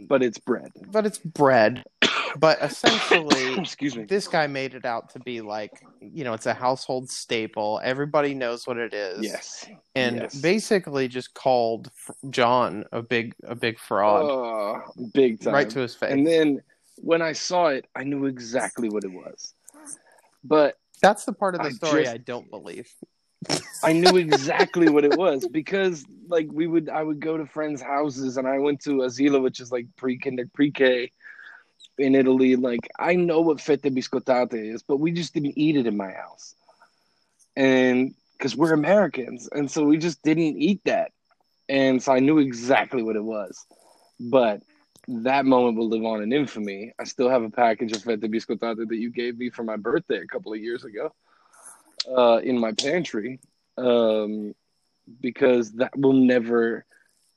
But 0.00 0.22
it's 0.22 0.38
bread. 0.38 0.70
but 0.90 1.06
it's 1.06 1.18
bread. 1.18 1.84
But 2.38 2.58
essentially, 2.60 3.54
Excuse 3.58 3.96
me. 3.96 4.04
this 4.04 4.28
guy 4.28 4.46
made 4.46 4.74
it 4.74 4.84
out 4.84 5.08
to 5.14 5.18
be 5.20 5.40
like 5.40 5.82
you 6.00 6.24
know 6.24 6.34
it's 6.34 6.44
a 6.44 6.52
household 6.52 7.08
staple 7.10 7.80
everybody 7.82 8.34
knows 8.34 8.66
what 8.66 8.76
it 8.76 8.92
is 8.92 9.24
Yes. 9.24 9.66
and 9.94 10.16
yes. 10.16 10.34
basically 10.38 11.08
just 11.08 11.32
called 11.32 11.90
john 12.28 12.84
a 12.92 13.00
big 13.00 13.34
a 13.44 13.54
big 13.54 13.78
fraud 13.78 14.24
Oh, 14.30 14.82
big 15.14 15.40
time. 15.40 15.54
right 15.54 15.70
to 15.70 15.80
his 15.80 15.94
face 15.94 16.12
and 16.12 16.26
then 16.26 16.60
when 16.98 17.22
I 17.22 17.32
saw 17.32 17.68
it, 17.68 17.86
I 17.96 18.04
knew 18.04 18.26
exactly 18.26 18.88
what 18.90 19.04
it 19.04 19.12
was. 19.12 19.54
But 20.44 20.74
that's 21.00 21.24
the 21.24 21.32
part 21.32 21.54
of 21.54 21.62
the 21.62 21.68
I 21.68 21.70
story 21.72 22.02
just- 22.04 22.14
i 22.14 22.18
don't 22.18 22.50
believe 22.50 22.88
I 23.82 23.92
knew 23.92 24.16
exactly 24.16 24.88
what 24.88 25.04
it 25.04 25.16
was 25.16 25.46
because 25.46 26.04
like 26.28 26.48
we 26.52 26.66
would 26.66 26.88
I 26.88 27.02
would 27.02 27.20
go 27.20 27.36
to 27.36 27.46
friends' 27.46 27.80
houses 27.80 28.36
and 28.36 28.46
I 28.46 28.58
went 28.58 28.80
to 28.82 28.98
Asilo, 28.98 29.42
which 29.42 29.60
is 29.60 29.70
like 29.70 29.86
pre 29.96 30.18
kinder 30.18 30.48
pre 30.52 30.70
K 30.70 31.12
in 31.96 32.14
Italy. 32.14 32.56
Like 32.56 32.88
I 32.98 33.14
know 33.14 33.40
what 33.40 33.60
fette 33.60 33.82
biscottate 33.82 34.74
is, 34.74 34.82
but 34.82 34.98
we 34.98 35.12
just 35.12 35.34
didn't 35.34 35.56
eat 35.56 35.76
it 35.76 35.86
in 35.86 35.96
my 35.96 36.10
house. 36.10 36.54
And 37.56 38.14
because 38.32 38.56
we're 38.56 38.72
Americans, 38.72 39.48
and 39.50 39.70
so 39.70 39.84
we 39.84 39.98
just 39.98 40.22
didn't 40.22 40.58
eat 40.58 40.80
that. 40.84 41.12
And 41.68 42.02
so 42.02 42.12
I 42.12 42.20
knew 42.20 42.38
exactly 42.38 43.02
what 43.02 43.16
it 43.16 43.24
was. 43.24 43.64
But 44.18 44.62
that 45.08 45.44
moment 45.44 45.76
will 45.76 45.88
live 45.88 46.04
on 46.04 46.22
in 46.22 46.32
infamy. 46.32 46.92
I 46.98 47.04
still 47.04 47.28
have 47.30 47.42
a 47.42 47.50
package 47.50 47.92
of 47.92 48.02
fette 48.02 48.20
biscottate 48.20 48.88
that 48.88 48.96
you 48.96 49.10
gave 49.10 49.38
me 49.38 49.50
for 49.50 49.62
my 49.62 49.76
birthday 49.76 50.18
a 50.18 50.26
couple 50.26 50.52
of 50.52 50.60
years 50.60 50.84
ago 50.84 51.12
uh, 52.16 52.38
in 52.42 52.58
my 52.58 52.72
pantry 52.72 53.40
um, 53.76 54.54
because 55.20 55.72
that 55.72 55.96
will 55.96 56.12
never, 56.12 56.84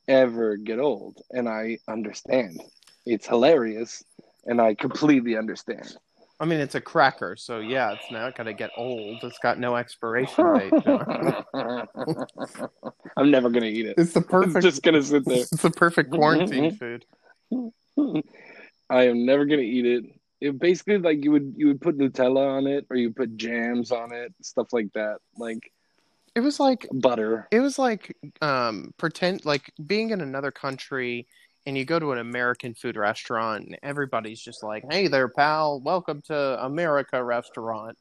ever 0.07 0.57
get 0.57 0.79
old. 0.79 1.21
And 1.31 1.47
I 1.49 1.77
understand. 1.87 2.59
It's 3.05 3.27
hilarious, 3.27 4.03
and 4.45 4.61
I 4.61 4.75
completely 4.75 5.37
understand. 5.37 5.95
i 6.39 6.45
mean 6.45 6.59
it's 6.59 6.73
a 6.75 6.81
cracker 6.81 7.35
so 7.35 7.59
yeah 7.59 7.93
it's 7.93 8.09
not 8.11 8.35
going 8.35 8.47
to 8.47 8.53
get 8.53 8.71
old 8.75 9.23
it's 9.23 9.37
got 9.39 9.59
no 9.59 9.75
expiration 9.75 10.43
date 10.57 10.73
I'm 13.17 13.29
never 13.29 13.49
gonna 13.49 13.67
eat 13.67 13.85
it. 13.85 13.95
it's 13.97 14.13
the 14.13 14.21
It's 14.21 14.29
perfect 14.29 14.63
just 14.63 14.81
gonna 14.81 15.03
sit 15.03 15.25
there. 15.25 15.37
it's 15.51 15.61
the 15.61 15.69
perfect 15.69 16.09
quarantine 16.11 16.71
food 16.81 17.05
I 18.89 19.03
am 19.07 19.25
never 19.25 19.45
gonna 19.45 19.61
eat 19.61 19.85
it. 19.85 20.03
It 20.41 20.59
basically 20.59 20.97
like 20.97 21.23
you 21.23 21.31
would 21.31 21.53
you 21.55 21.67
would 21.67 21.81
put 21.81 21.97
Nutella 21.97 22.57
on 22.57 22.67
it 22.67 22.87
or 22.89 22.95
you 22.97 23.11
put 23.11 23.37
jams 23.37 23.91
on 23.91 24.13
it, 24.13 24.33
stuff 24.41 24.67
like 24.73 24.91
that, 24.93 25.19
like 25.37 25.71
it 26.35 26.41
was 26.41 26.59
like 26.59 26.87
butter. 26.91 27.49
it 27.51 27.59
was 27.59 27.79
like 27.79 28.15
um 28.41 28.93
pretend 28.97 29.45
like 29.45 29.71
being 29.85 30.11
in 30.11 30.21
another 30.21 30.51
country 30.51 31.27
and 31.65 31.77
you 31.77 31.85
go 31.85 31.99
to 31.99 32.11
an 32.11 32.19
American 32.19 32.73
food 32.73 32.97
restaurant 32.97 33.65
and 33.67 33.77
everybody's 33.83 34.41
just 34.41 34.63
like, 34.63 34.83
"Hey 34.89 35.07
there, 35.07 35.29
pal, 35.29 35.79
welcome 35.81 36.21
to 36.23 36.65
America 36.65 37.23
restaurant." 37.23 37.97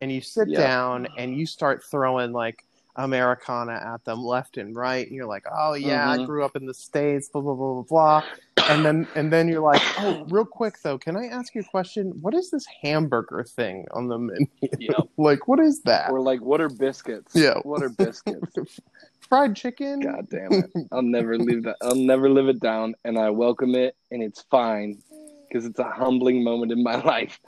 And 0.00 0.10
you 0.12 0.20
sit 0.22 0.48
Yeah. 0.48 0.58
down 0.58 1.08
and 1.16 1.36
you 1.36 1.46
start 1.46 1.82
throwing 1.90 2.32
like 2.32 2.64
Americana 2.96 3.74
at 3.74 4.04
them 4.04 4.22
left 4.24 4.56
and 4.58 4.74
right. 4.76 5.06
And 5.06 5.14
you're 5.16 5.26
like, 5.26 5.44
"Oh 5.50 5.74
yeah, 5.74 6.10
I 6.10 6.18
Mhm. 6.18 6.26
grew 6.26 6.44
up 6.44 6.56
in 6.56 6.66
the 6.66 6.74
states, 6.74 7.28
blah 7.28 7.42
blah 7.42 7.54
blah 7.54 7.74
blah 7.74 7.84
blah." 7.88 8.22
And 8.68 8.84
then 8.84 9.06
and 9.14 9.32
then 9.32 9.48
you're 9.48 9.62
like, 9.62 9.82
"Oh, 9.98 10.24
real 10.28 10.44
quick 10.44 10.80
though, 10.82 10.98
can 10.98 11.16
I 11.16 11.26
ask 11.26 11.54
you 11.54 11.62
a 11.62 11.64
question? 11.64 12.12
What 12.20 12.34
is 12.34 12.50
this 12.50 12.64
hamburger 12.82 13.44
thing 13.44 13.86
on 13.92 14.08
the 14.08 14.18
menu? 14.18 14.46
Yep. 14.78 15.08
like, 15.16 15.48
what 15.48 15.60
is 15.60 15.82
that? 15.82 16.10
Or 16.10 16.20
like 16.20 16.40
what 16.40 16.60
are 16.60 16.68
biscuits? 16.68 17.34
Yeah. 17.34 17.54
What 17.62 17.82
are 17.82 17.88
biscuits? 17.88 18.80
Fried 19.28 19.56
chicken? 19.56 20.00
God 20.00 20.28
damn 20.30 20.52
it. 20.52 20.70
I'll 20.92 21.02
never 21.02 21.38
leave 21.38 21.64
that 21.64 21.76
I'll 21.82 21.94
never 21.94 22.28
live 22.28 22.48
it 22.48 22.60
down 22.60 22.94
and 23.04 23.18
I 23.18 23.30
welcome 23.30 23.74
it 23.74 23.96
and 24.10 24.22
it's 24.22 24.42
fine 24.42 25.02
because 25.48 25.64
it's 25.64 25.78
a 25.78 25.90
humbling 25.90 26.44
moment 26.44 26.72
in 26.72 26.82
my 26.82 26.96
life. 27.02 27.40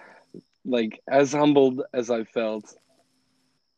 Like 0.65 1.01
as 1.09 1.33
humbled 1.33 1.83
as 1.93 2.11
I 2.11 2.25
felt 2.25 2.75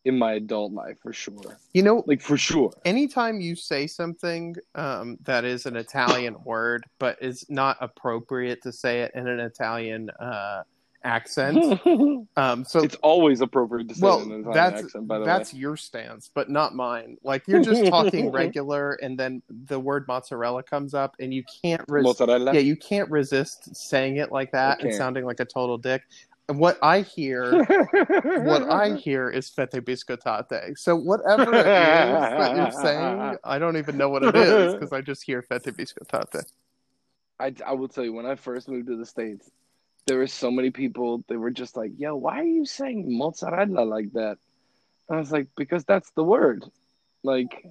in 0.06 0.16
my 0.18 0.34
adult 0.34 0.72
life 0.72 0.96
for 1.02 1.12
sure. 1.12 1.58
You 1.74 1.82
know, 1.82 2.04
Like 2.06 2.22
for 2.22 2.36
sure. 2.36 2.72
anytime 2.84 3.40
you 3.40 3.56
say 3.56 3.86
something 3.86 4.54
um, 4.76 5.18
that 5.24 5.44
is 5.44 5.66
an 5.66 5.76
Italian 5.76 6.36
word, 6.44 6.84
but 6.98 7.18
is 7.20 7.44
not 7.48 7.76
appropriate 7.80 8.62
to 8.62 8.72
say 8.72 9.00
it 9.00 9.12
in 9.14 9.26
an 9.26 9.40
Italian 9.40 10.10
uh, 10.10 10.62
accent. 11.02 11.80
Um, 12.38 12.66
so, 12.66 12.82
it's 12.82 12.96
always 12.96 13.40
appropriate 13.40 13.88
to 13.88 13.94
say 13.94 14.00
well, 14.02 14.20
it 14.20 14.24
in 14.24 14.32
an 14.32 14.40
Italian 14.40 14.54
that's 14.54 14.84
accent, 14.84 15.08
by 15.08 15.18
the 15.18 15.24
that's 15.24 15.54
way. 15.54 15.60
your 15.60 15.76
stance, 15.76 16.30
but 16.34 16.50
not 16.50 16.74
mine. 16.74 17.16
Like 17.22 17.48
you're 17.48 17.62
just 17.62 17.86
talking 17.86 18.30
regular, 18.42 18.94
and 18.94 19.18
then 19.18 19.42
the 19.48 19.80
word 19.80 20.06
mozzarella 20.06 20.62
comes 20.62 20.92
up, 20.92 21.16
and 21.18 21.32
you 21.32 21.42
can't 21.62 21.82
resist. 21.88 22.20
Yeah, 22.20 22.52
you 22.52 22.76
can't 22.76 23.10
resist 23.10 23.74
saying 23.74 24.18
it 24.18 24.32
like 24.32 24.52
that 24.52 24.82
and 24.82 24.94
sounding 24.94 25.24
like 25.24 25.40
a 25.40 25.46
total 25.46 25.78
dick. 25.78 26.02
And 26.48 26.60
what 26.60 26.78
I 26.80 27.00
hear 27.00 27.64
what 28.44 28.70
I 28.70 28.94
hear 29.04 29.28
is 29.30 29.48
fette 29.48 29.72
biscottate. 29.72 30.78
So 30.78 30.94
whatever 30.94 31.52
it 31.54 31.60
is 31.60 31.64
that 31.66 32.56
you're 32.56 32.70
saying, 32.70 33.38
I 33.44 33.58
don't 33.58 33.76
even 33.76 33.96
know 33.96 34.08
what 34.08 34.22
it 34.22 34.36
is 34.36 34.74
because 34.74 34.92
I 34.92 35.00
just 35.00 35.24
hear 35.24 35.42
fette 35.42 35.64
biscottate. 35.64 36.46
I, 37.38 37.52
I 37.66 37.72
will 37.72 37.88
tell 37.88 38.04
you, 38.04 38.12
when 38.12 38.26
I 38.26 38.36
first 38.36 38.68
moved 38.68 38.86
to 38.86 38.96
the 38.96 39.04
States, 39.04 39.50
there 40.06 40.18
were 40.18 40.26
so 40.28 40.50
many 40.50 40.70
people, 40.70 41.24
they 41.28 41.36
were 41.36 41.50
just 41.50 41.76
like, 41.76 41.90
yo, 41.98 42.14
why 42.14 42.40
are 42.40 42.44
you 42.44 42.64
saying 42.64 43.04
mozzarella 43.18 43.82
like 43.82 44.12
that? 44.12 44.38
And 45.08 45.16
I 45.16 45.18
was 45.18 45.32
like, 45.32 45.48
because 45.56 45.84
that's 45.84 46.10
the 46.12 46.22
word. 46.22 46.64
Like, 47.24 47.66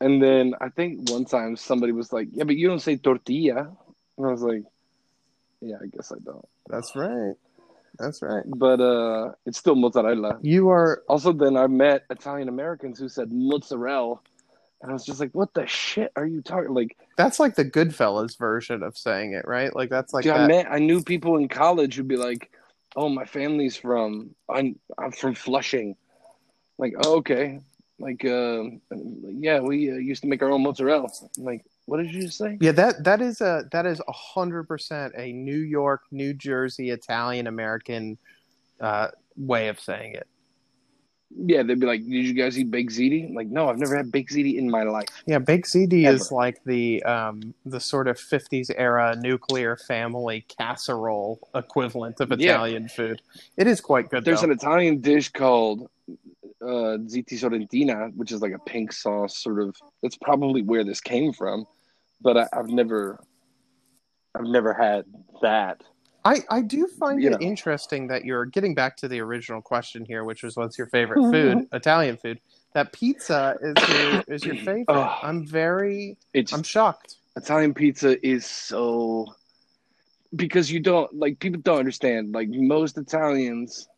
and 0.00 0.22
then 0.22 0.54
I 0.60 0.68
think 0.68 1.08
one 1.10 1.24
time 1.24 1.56
somebody 1.56 1.92
was 1.92 2.12
like, 2.12 2.28
yeah, 2.32 2.44
but 2.44 2.56
you 2.56 2.68
don't 2.68 2.80
say 2.80 2.96
tortilla. 2.96 3.70
And 4.16 4.26
I 4.26 4.30
was 4.30 4.42
like, 4.42 4.64
yeah, 5.60 5.76
I 5.82 5.86
guess 5.86 6.12
I 6.12 6.16
don't. 6.24 6.46
That's 6.68 6.94
right. 6.94 7.34
That's 7.98 8.22
right. 8.22 8.44
But 8.46 8.80
uh, 8.80 9.32
it's 9.44 9.58
still 9.58 9.74
mozzarella. 9.74 10.38
You 10.42 10.70
are 10.70 11.02
Also, 11.08 11.32
then 11.32 11.56
I 11.56 11.66
met 11.66 12.04
Italian 12.10 12.48
Americans 12.48 12.98
who 12.98 13.08
said 13.08 13.32
mozzarella. 13.32 14.20
And 14.80 14.90
I 14.90 14.94
was 14.94 15.04
just 15.04 15.18
like, 15.18 15.32
what 15.32 15.52
the 15.54 15.66
shit 15.66 16.12
are 16.14 16.26
you 16.26 16.40
talking? 16.40 16.72
Like, 16.72 16.96
that's 17.16 17.40
like 17.40 17.56
the 17.56 17.64
Goodfellas 17.64 18.38
version 18.38 18.84
of 18.84 18.96
saying 18.96 19.32
it, 19.32 19.44
right? 19.46 19.74
Like 19.74 19.90
that's 19.90 20.14
like 20.14 20.22
Dude, 20.22 20.34
I 20.34 20.46
met 20.46 20.70
I 20.70 20.78
knew 20.78 21.02
people 21.02 21.36
in 21.36 21.48
college 21.48 21.96
who'd 21.96 22.06
be 22.06 22.16
like, 22.16 22.52
"Oh, 22.94 23.08
my 23.08 23.24
family's 23.24 23.76
from 23.76 24.36
I'm 24.48 24.78
I'm 24.96 25.10
from 25.10 25.34
Flushing." 25.34 25.96
Like, 26.78 26.94
oh, 27.02 27.16
okay. 27.16 27.58
Like, 27.98 28.24
uh, 28.24 28.62
yeah, 28.92 29.58
we 29.58 29.90
uh, 29.90 29.94
used 29.94 30.22
to 30.22 30.28
make 30.28 30.42
our 30.42 30.50
own 30.50 30.62
mozzarella. 30.62 31.08
Like, 31.36 31.64
what 31.88 31.98
did 32.02 32.12
you 32.12 32.28
say? 32.28 32.58
yeah, 32.60 32.72
that 32.72 33.04
that 33.04 33.20
is 33.20 33.40
a 33.40 33.64
that 33.72 33.86
is 33.86 34.00
a 34.06 34.12
hundred 34.12 34.64
percent 34.64 35.14
a 35.16 35.32
New 35.32 35.58
York, 35.58 36.02
New 36.10 36.34
Jersey, 36.34 36.90
Italian 36.90 37.46
American 37.46 38.18
uh, 38.80 39.08
way 39.36 39.68
of 39.68 39.80
saying 39.80 40.14
it. 40.14 40.26
Yeah, 41.36 41.62
they'd 41.62 41.78
be 41.78 41.86
like, 41.86 42.00
"Did 42.00 42.26
you 42.26 42.32
guys 42.32 42.58
eat 42.58 42.70
baked 42.70 42.90
ziti?" 42.92 43.34
Like, 43.34 43.48
no, 43.48 43.68
I've 43.68 43.78
never 43.78 43.94
had 43.96 44.10
baked 44.10 44.32
ziti 44.32 44.56
in 44.56 44.70
my 44.70 44.82
life. 44.84 45.08
Yeah, 45.26 45.38
baked 45.38 45.68
ziti 45.68 46.04
Ever. 46.04 46.16
is 46.16 46.32
like 46.32 46.62
the 46.64 47.02
um, 47.04 47.52
the 47.66 47.80
sort 47.80 48.08
of 48.08 48.16
'50s 48.18 48.70
era 48.76 49.14
nuclear 49.18 49.76
family 49.76 50.46
casserole 50.48 51.38
equivalent 51.54 52.20
of 52.20 52.30
Yeah. 52.38 52.54
Italian 52.54 52.88
food. 52.88 53.20
It 53.58 53.66
is 53.66 53.80
quite 53.82 54.08
good. 54.10 54.24
There's 54.24 54.40
though. 54.40 54.46
an 54.46 54.52
Italian 54.52 55.00
dish 55.02 55.28
called 55.30 55.90
uh, 56.62 56.96
ziti 57.12 57.34
sorrentina, 57.34 58.14
which 58.16 58.32
is 58.32 58.40
like 58.40 58.52
a 58.52 58.58
pink 58.60 58.92
sauce, 58.92 59.36
sort 59.36 59.60
of. 59.60 59.76
That's 60.02 60.16
probably 60.16 60.62
where 60.62 60.82
this 60.82 61.00
came 61.02 61.34
from, 61.34 61.66
but 62.20 62.36
I, 62.36 62.46
I've 62.52 62.68
never, 62.68 63.20
I've 64.34 64.46
never 64.46 64.72
had 64.72 65.04
that. 65.42 65.82
I, 66.24 66.42
I 66.50 66.62
do 66.62 66.86
find 66.86 67.22
You 67.22 67.28
it 67.28 67.32
know. 67.32 67.38
interesting 67.40 68.08
that 68.08 68.24
you're 68.24 68.44
getting 68.44 68.74
back 68.74 68.96
to 68.98 69.08
the 69.08 69.20
original 69.20 69.62
question 69.62 70.04
here, 70.04 70.24
which 70.24 70.42
was 70.42 70.56
what's 70.56 70.76
your 70.76 70.88
favorite 70.88 71.20
mm-hmm. 71.20 71.58
food, 71.58 71.68
Italian 71.72 72.16
food. 72.16 72.40
That 72.74 72.92
pizza 72.92 73.56
is 73.62 73.88
your 73.88 74.24
is 74.28 74.44
your 74.44 74.56
favorite. 74.56 74.86
Oh. 74.88 75.18
I'm 75.22 75.46
very 75.46 76.16
It's 76.34 76.52
I'm 76.52 76.62
shocked. 76.62 77.16
Italian 77.36 77.72
pizza 77.72 78.26
is 78.26 78.44
so 78.44 79.26
because 80.34 80.70
you 80.70 80.80
don't 80.80 81.12
like 81.14 81.38
people 81.38 81.60
don't 81.62 81.78
understand. 81.78 82.34
Like 82.34 82.48
most 82.50 82.98
Italians, 82.98 83.88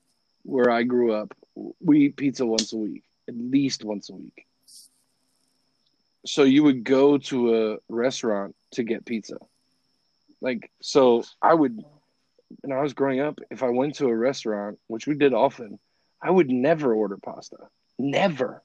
where 0.45 0.71
I 0.71 0.83
grew 0.83 1.13
up, 1.13 1.35
we 1.81 2.07
eat 2.07 2.17
pizza 2.17 2.47
once 2.47 2.73
a 2.73 2.77
week, 2.77 3.03
at 3.29 3.35
least 3.37 3.85
once 3.85 4.11
a 4.11 4.15
week. 4.15 4.47
So 6.27 6.43
you 6.43 6.63
would 6.65 6.85
go 6.85 7.19
to 7.19 7.73
a 7.73 7.79
restaurant 7.89 8.55
to 8.73 8.83
get 8.83 9.05
pizza. 9.07 9.37
Like 10.41 10.71
so, 10.81 11.25
I 11.41 11.55
would 11.55 11.83
when 12.63 12.77
I 12.77 12.83
was 12.83 12.95
growing 12.95 13.21
up, 13.21 13.39
if 13.51 13.63
I 13.63 13.69
went 13.69 13.97
to 13.97 14.09
a 14.09 14.17
restaurant, 14.17 14.79
which 14.89 15.07
we 15.07 15.15
did 15.15 15.33
often, 15.33 15.79
I 16.21 16.31
would 16.31 16.51
never 16.51 16.93
order 16.93 17.17
pasta. 17.17 17.57
Never. 17.99 18.63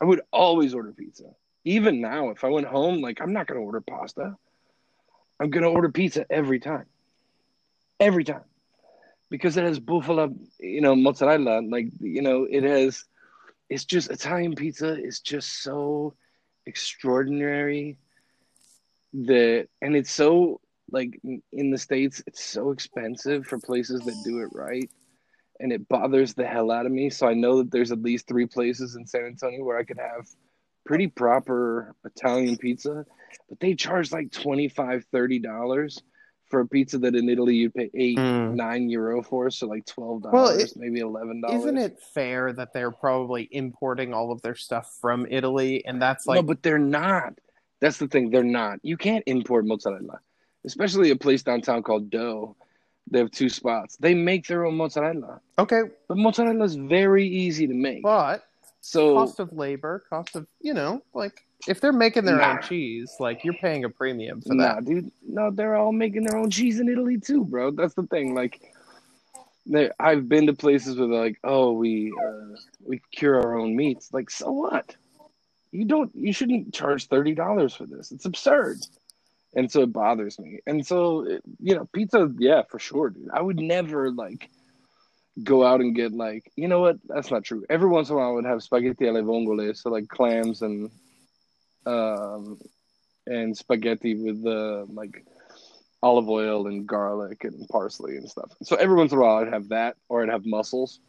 I 0.00 0.04
would 0.04 0.22
always 0.32 0.74
order 0.74 0.92
pizza 0.92 1.34
even 1.64 2.00
now, 2.00 2.30
if 2.30 2.44
I 2.44 2.48
went 2.48 2.66
home, 2.66 3.00
like 3.00 3.20
I'm 3.20 3.32
not 3.32 3.46
gonna 3.46 3.60
order 3.60 3.80
pasta. 3.80 4.36
I'm 5.38 5.50
gonna 5.50 5.70
order 5.70 5.90
pizza 5.90 6.26
every 6.30 6.60
time. 6.60 6.86
Every 7.98 8.24
time. 8.24 8.44
Because 9.30 9.56
it 9.56 9.64
has 9.64 9.78
buffalo, 9.78 10.34
you 10.58 10.80
know, 10.80 10.96
mozzarella. 10.96 11.62
Like, 11.62 11.88
you 12.00 12.22
know, 12.22 12.46
it 12.50 12.64
has 12.64 13.04
it's 13.70 13.84
just 13.84 14.10
Italian 14.10 14.54
pizza 14.54 15.00
is 15.00 15.20
just 15.20 15.62
so 15.62 16.14
extraordinary 16.66 17.96
that 19.12 19.68
and 19.80 19.96
it's 19.96 20.10
so 20.10 20.60
like 20.92 21.20
in 21.52 21.70
the 21.70 21.78
States, 21.78 22.22
it's 22.26 22.42
so 22.42 22.70
expensive 22.70 23.46
for 23.46 23.58
places 23.58 24.00
that 24.00 24.22
do 24.24 24.40
it 24.40 24.50
right. 24.52 24.90
And 25.60 25.72
it 25.72 25.88
bothers 25.88 26.34
the 26.34 26.46
hell 26.46 26.70
out 26.70 26.86
of 26.86 26.92
me. 26.92 27.10
So 27.10 27.28
I 27.28 27.34
know 27.34 27.58
that 27.58 27.70
there's 27.70 27.92
at 27.92 28.02
least 28.02 28.26
three 28.26 28.46
places 28.46 28.96
in 28.96 29.06
San 29.06 29.26
Antonio 29.26 29.62
where 29.62 29.78
I 29.78 29.84
could 29.84 29.98
have 29.98 30.26
pretty 30.86 31.06
proper 31.06 31.94
Italian 32.04 32.56
pizza, 32.56 33.04
but 33.48 33.60
they 33.60 33.74
charge 33.74 34.10
like 34.10 34.32
25 34.32 35.04
$30 35.14 36.00
for 36.50 36.60
a 36.60 36.66
pizza 36.66 36.98
that 36.98 37.14
in 37.14 37.28
Italy 37.28 37.54
you'd 37.54 37.74
pay 37.74 37.90
eight, 37.94 38.18
Mm. 38.18 38.54
nine 38.54 38.90
euro 38.90 39.22
for, 39.22 39.50
so 39.50 39.66
like 39.68 39.86
twelve 39.86 40.22
dollars, 40.22 40.34
Well, 40.34 40.48
it- 40.58 40.72
maybe 40.76 41.00
eleven 41.00 41.40
dollars. 41.40 41.60
Isn't 41.60 41.78
it 41.78 42.00
fair 42.12 42.52
that 42.52 42.72
they're 42.72 42.90
probably 42.90 43.48
importing 43.52 44.12
all 44.12 44.32
of 44.32 44.42
their 44.42 44.56
stuff 44.56 44.96
from 45.00 45.26
Italy, 45.30 45.84
and 45.86 46.02
that's 46.02 46.26
like 46.26 46.36
no, 46.36 46.42
but 46.42 46.62
they're 46.62 46.78
not. 46.78 47.34
That's 47.80 47.98
the 47.98 48.08
thing. 48.08 48.30
They're 48.30 48.42
not. 48.44 48.80
You 48.82 48.96
can't 48.96 49.22
import 49.26 49.64
mozzarella, 49.64 50.20
especially 50.64 51.10
a 51.10 51.16
place 51.16 51.42
downtown 51.42 51.82
called 51.82 52.10
Dough. 52.10 52.56
They 53.10 53.20
have 53.20 53.30
two 53.30 53.48
spots. 53.48 53.96
They 53.96 54.14
make 54.14 54.46
their 54.46 54.66
own 54.66 54.76
mozzarella, 54.76 55.40
okay, 55.58 55.82
but 56.08 56.16
mozzarella 56.16 56.64
is 56.64 56.74
very 56.74 57.26
easy 57.26 57.66
to 57.66 57.74
make. 57.74 58.02
but 58.02 58.44
so 58.82 59.14
cost 59.14 59.38
of 59.40 59.52
labor, 59.52 60.04
cost 60.10 60.34
of 60.36 60.46
you 60.60 60.74
know, 60.74 61.02
like 61.14 61.46
if 61.68 61.80
they're 61.80 61.92
making 61.92 62.24
their 62.24 62.36
Nah. 62.38 62.52
own 62.56 62.62
cheese, 62.62 63.14
like 63.20 63.44
you're 63.44 63.54
paying 63.54 63.84
a 63.84 63.90
premium 63.90 64.40
for 64.40 64.54
Nah, 64.54 64.74
that. 64.76 64.84
dude. 64.84 65.10
No, 65.26 65.50
they're 65.50 65.76
all 65.76 65.92
making 65.92 66.24
their 66.24 66.38
own 66.38 66.50
cheese 66.50 66.80
in 66.80 66.88
Italy 66.88 67.18
too, 67.18 67.44
bro. 67.44 67.70
That's 67.70 67.94
the 67.94 68.04
thing. 68.06 68.34
Like, 68.34 68.60
I've 69.98 70.28
been 70.28 70.46
to 70.46 70.52
places 70.54 70.96
where 70.98 71.08
they're 71.08 71.20
like, 71.20 71.38
"Oh, 71.44 71.72
we 71.72 72.12
uh, 72.12 72.56
we 72.84 73.00
cure 73.12 73.36
our 73.40 73.58
own 73.58 73.76
meats." 73.76 74.12
Like, 74.12 74.30
so 74.30 74.50
what? 74.50 74.96
You 75.70 75.84
don't. 75.84 76.10
You 76.14 76.32
shouldn't 76.32 76.74
charge 76.74 77.06
thirty 77.06 77.34
dollars 77.34 77.74
for 77.74 77.86
this. 77.86 78.10
It's 78.10 78.24
absurd. 78.24 78.78
And 79.54 79.70
so 79.70 79.82
it 79.82 79.92
bothers 79.92 80.38
me. 80.38 80.60
And 80.66 80.86
so 80.86 81.26
it- 81.26 81.42
you 81.58 81.74
know, 81.74 81.88
pizza, 81.92 82.32
yeah, 82.38 82.62
for 82.68 82.78
sure, 82.78 83.10
dude. 83.10 83.28
I 83.32 83.40
would 83.42 83.58
never 83.58 84.10
like 84.12 84.48
go 85.42 85.64
out 85.64 85.80
and 85.80 85.94
get 85.94 86.12
like, 86.12 86.50
you 86.56 86.68
know 86.68 86.80
what? 86.80 86.98
That's 87.08 87.30
not 87.30 87.44
true. 87.44 87.64
Every 87.68 87.88
once 87.88 88.08
in 88.08 88.14
a 88.14 88.18
while, 88.18 88.28
I 88.28 88.32
would 88.32 88.44
have 88.44 88.62
spaghetti 88.62 89.08
alle 89.08 89.22
vongole, 89.22 89.76
so 89.76 89.90
like 89.90 90.08
clams 90.08 90.62
and 90.62 90.90
um 91.86 92.58
and 93.26 93.56
spaghetti 93.56 94.14
with 94.16 94.42
the 94.42 94.86
like 94.88 95.24
olive 96.02 96.28
oil 96.28 96.66
and 96.66 96.86
garlic 96.86 97.44
and 97.44 97.68
parsley 97.68 98.16
and 98.16 98.28
stuff. 98.28 98.50
So 98.62 98.76
every 98.76 98.96
once 98.96 99.12
in 99.12 99.18
a 99.18 99.20
while, 99.20 99.36
I'd 99.44 99.52
have 99.52 99.68
that, 99.68 99.96
or 100.08 100.22
I'd 100.22 100.30
have 100.30 100.46
mussels. 100.46 101.00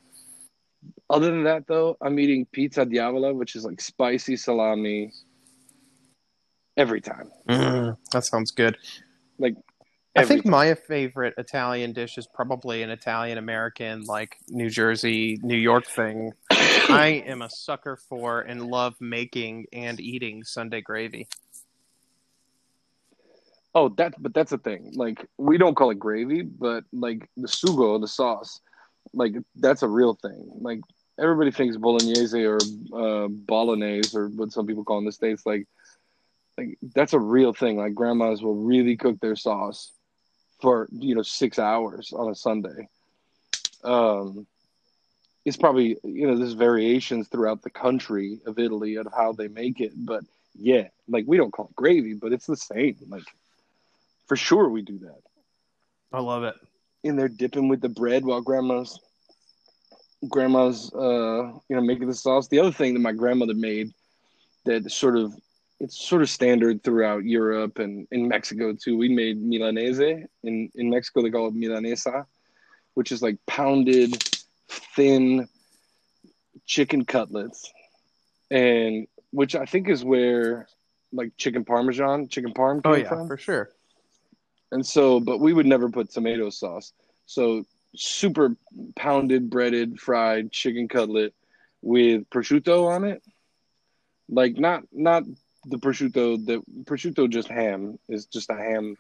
Other 1.10 1.32
than 1.32 1.44
that, 1.44 1.68
though, 1.68 1.96
I'm 2.02 2.20
eating 2.20 2.46
pizza 2.52 2.86
diavola, 2.86 3.34
which 3.34 3.56
is 3.56 3.64
like 3.66 3.80
spicy 3.80 4.36
salami. 4.36 5.12
Every 6.78 7.02
time, 7.02 7.30
Mm, 7.50 7.98
that 8.12 8.26
sounds 8.26 8.52
good. 8.52 8.78
like 9.38 9.56
I 10.16 10.24
think 10.26 10.46
my 10.46 10.74
favorite 10.74 11.34
Italian 11.38 11.94
dish 11.94 12.18
is 12.18 12.28
probably 12.34 12.82
an 12.82 12.90
Italian 12.90 13.38
American, 13.38 14.04
like 14.06 14.38
New 14.50 14.70
Jersey, 14.70 15.40
New 15.44 15.58
York 15.58 15.86
thing. 15.86 16.32
I 16.92 17.08
am 17.26 17.42
a 17.42 17.50
sucker 17.50 17.98
for 17.98 18.42
and 18.42 18.68
love 18.68 18.96
making 19.00 19.66
and 19.74 20.00
eating 20.00 20.44
Sunday 20.44 20.82
gravy. 20.82 21.28
Oh, 23.74 23.90
that 23.98 24.14
but 24.20 24.34
that's 24.34 24.52
the 24.52 24.58
thing. 24.58 24.92
Like 24.96 25.26
we 25.38 25.58
don't 25.58 25.76
call 25.76 25.92
it 25.92 26.00
gravy, 26.00 26.42
but 26.42 26.84
like 26.92 27.30
the 27.38 27.48
sugo, 27.48 28.00
the 28.00 28.08
sauce, 28.08 28.60
like 29.14 29.34
that's 29.56 29.84
a 29.84 29.88
real 29.88 30.14
thing. 30.16 30.52
Like 30.60 30.82
everybody 31.20 31.52
thinks 31.52 31.78
bolognese 31.78 32.44
or 32.44 32.60
uh, 32.94 33.28
bolognese 33.30 34.18
or 34.18 34.28
what 34.30 34.52
some 34.52 34.68
people 34.68 34.84
call 34.84 34.98
in 34.98 35.06
the 35.06 35.12
states. 35.12 35.46
Like, 35.46 35.68
like 36.58 36.78
that's 36.94 37.14
a 37.14 37.20
real 37.20 37.54
thing. 37.54 37.78
Like 37.78 37.94
grandmas 37.94 38.42
will 38.42 38.56
really 38.56 38.98
cook 38.98 39.20
their 39.22 39.38
sauce 39.38 39.94
for 40.62 40.90
you 40.92 41.16
know 41.16 41.24
six 41.24 41.58
hours 41.58 42.12
on 42.14 42.30
a 42.30 42.36
Sunday. 42.36 42.88
Um, 43.84 44.46
it's 45.46 45.58
probably 45.58 45.98
you 46.04 46.28
know 46.28 46.38
there's 46.38 46.54
variations 46.54 47.28
throughout 47.28 47.62
the 47.62 47.70
country 47.70 48.40
of 48.46 48.60
Italy 48.60 48.96
of 48.96 49.08
how 49.16 49.34
they 49.34 49.48
make 49.48 49.80
it, 49.80 49.94
but 49.96 50.24
yeah, 50.56 50.88
like 51.08 51.26
we 51.28 51.38
don't 51.38 51.52
call 51.52 51.66
it 51.66 51.76
gravy, 51.76 52.14
but 52.14 52.34
it's 52.34 52.46
the 52.46 52.58
same. 52.58 52.98
Like 53.08 53.24
for 54.28 54.36
sure 54.36 54.70
we 54.70 54.82
do 54.82 55.00
that. 55.00 55.22
I 56.14 56.20
love 56.20 56.44
it. 56.44 56.56
In 57.04 57.16
there 57.16 57.30
dipping 57.30 57.68
with 57.68 57.82
the 57.82 57.90
bread 57.90 58.24
while 58.24 58.42
grandma's 58.42 59.00
grandma's 60.30 60.94
uh 60.94 61.52
you 61.68 61.76
know 61.76 61.82
making 61.82 62.08
the 62.08 62.14
sauce. 62.14 62.48
The 62.48 62.60
other 62.60 62.72
thing 62.72 62.94
that 62.94 63.00
my 63.00 63.12
grandmother 63.12 63.56
made 63.56 63.92
that 64.66 64.92
sort 64.92 65.18
of 65.18 65.34
it's 65.80 65.98
sort 65.98 66.22
of 66.22 66.30
standard 66.30 66.84
throughout 66.84 67.26
Europe 67.26 67.80
and 67.80 68.08
in 68.12 68.28
Mexico 68.28 68.74
too. 68.74 68.96
We 68.98 69.10
made 69.10 69.42
milanese 69.42 70.28
in 70.44 70.70
in 70.76 70.90
Mexico 70.92 71.24
they 71.24 71.32
call 71.32 71.48
it 71.48 71.56
milanesa, 71.56 72.26
which 72.94 73.12
is 73.12 73.24
like 73.24 73.38
pounded 73.48 74.24
thin 74.96 75.48
chicken 76.66 77.06
cutlets 77.06 77.72
and 78.50 79.08
which 79.32 79.56
I 79.56 79.66
think 79.66 79.90
is 79.90 80.04
where 80.04 80.68
like 81.14 81.32
chicken 81.38 81.66
parmesan, 81.66 82.28
chicken 82.30 82.54
parm 82.54 82.84
came 82.84 82.92
Oh 82.92 82.96
yeah, 82.96 83.10
from. 83.10 83.28
for 83.28 83.38
sure. 83.38 83.70
And 84.72 84.86
so, 84.86 85.20
but 85.20 85.40
we 85.40 85.54
would 85.54 85.66
never 85.66 85.90
put 85.90 86.12
tomato 86.12 86.50
sauce. 86.50 86.94
So, 87.26 87.66
super 87.96 88.56
pounded, 88.96 89.50
breaded, 89.50 90.00
fried 90.00 90.52
chicken 90.52 90.88
cutlet 90.88 91.34
with 91.82 92.30
prosciutto 92.30 92.88
on 92.90 93.04
it. 93.04 93.22
Like 94.30 94.58
not 94.58 94.84
not 94.94 95.24
the 95.66 95.78
prosciutto 95.78 96.46
that 96.46 96.62
prosciutto 96.86 97.30
just 97.30 97.50
ham 97.50 98.00
is 98.08 98.26
just 98.26 98.50
a 98.50 98.56
ham, 98.56 98.96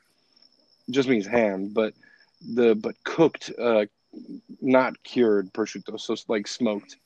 just 0.89 1.07
means 1.07 1.25
ham, 1.25 1.69
but 1.73 1.93
the 2.41 2.75
but 2.75 2.95
cooked, 3.03 3.51
uh, 3.57 3.85
not 4.61 5.01
cured 5.03 5.51
prosciutto, 5.53 5.99
so 5.99 6.13
it's 6.13 6.27
like 6.29 6.47
smoked 6.47 6.97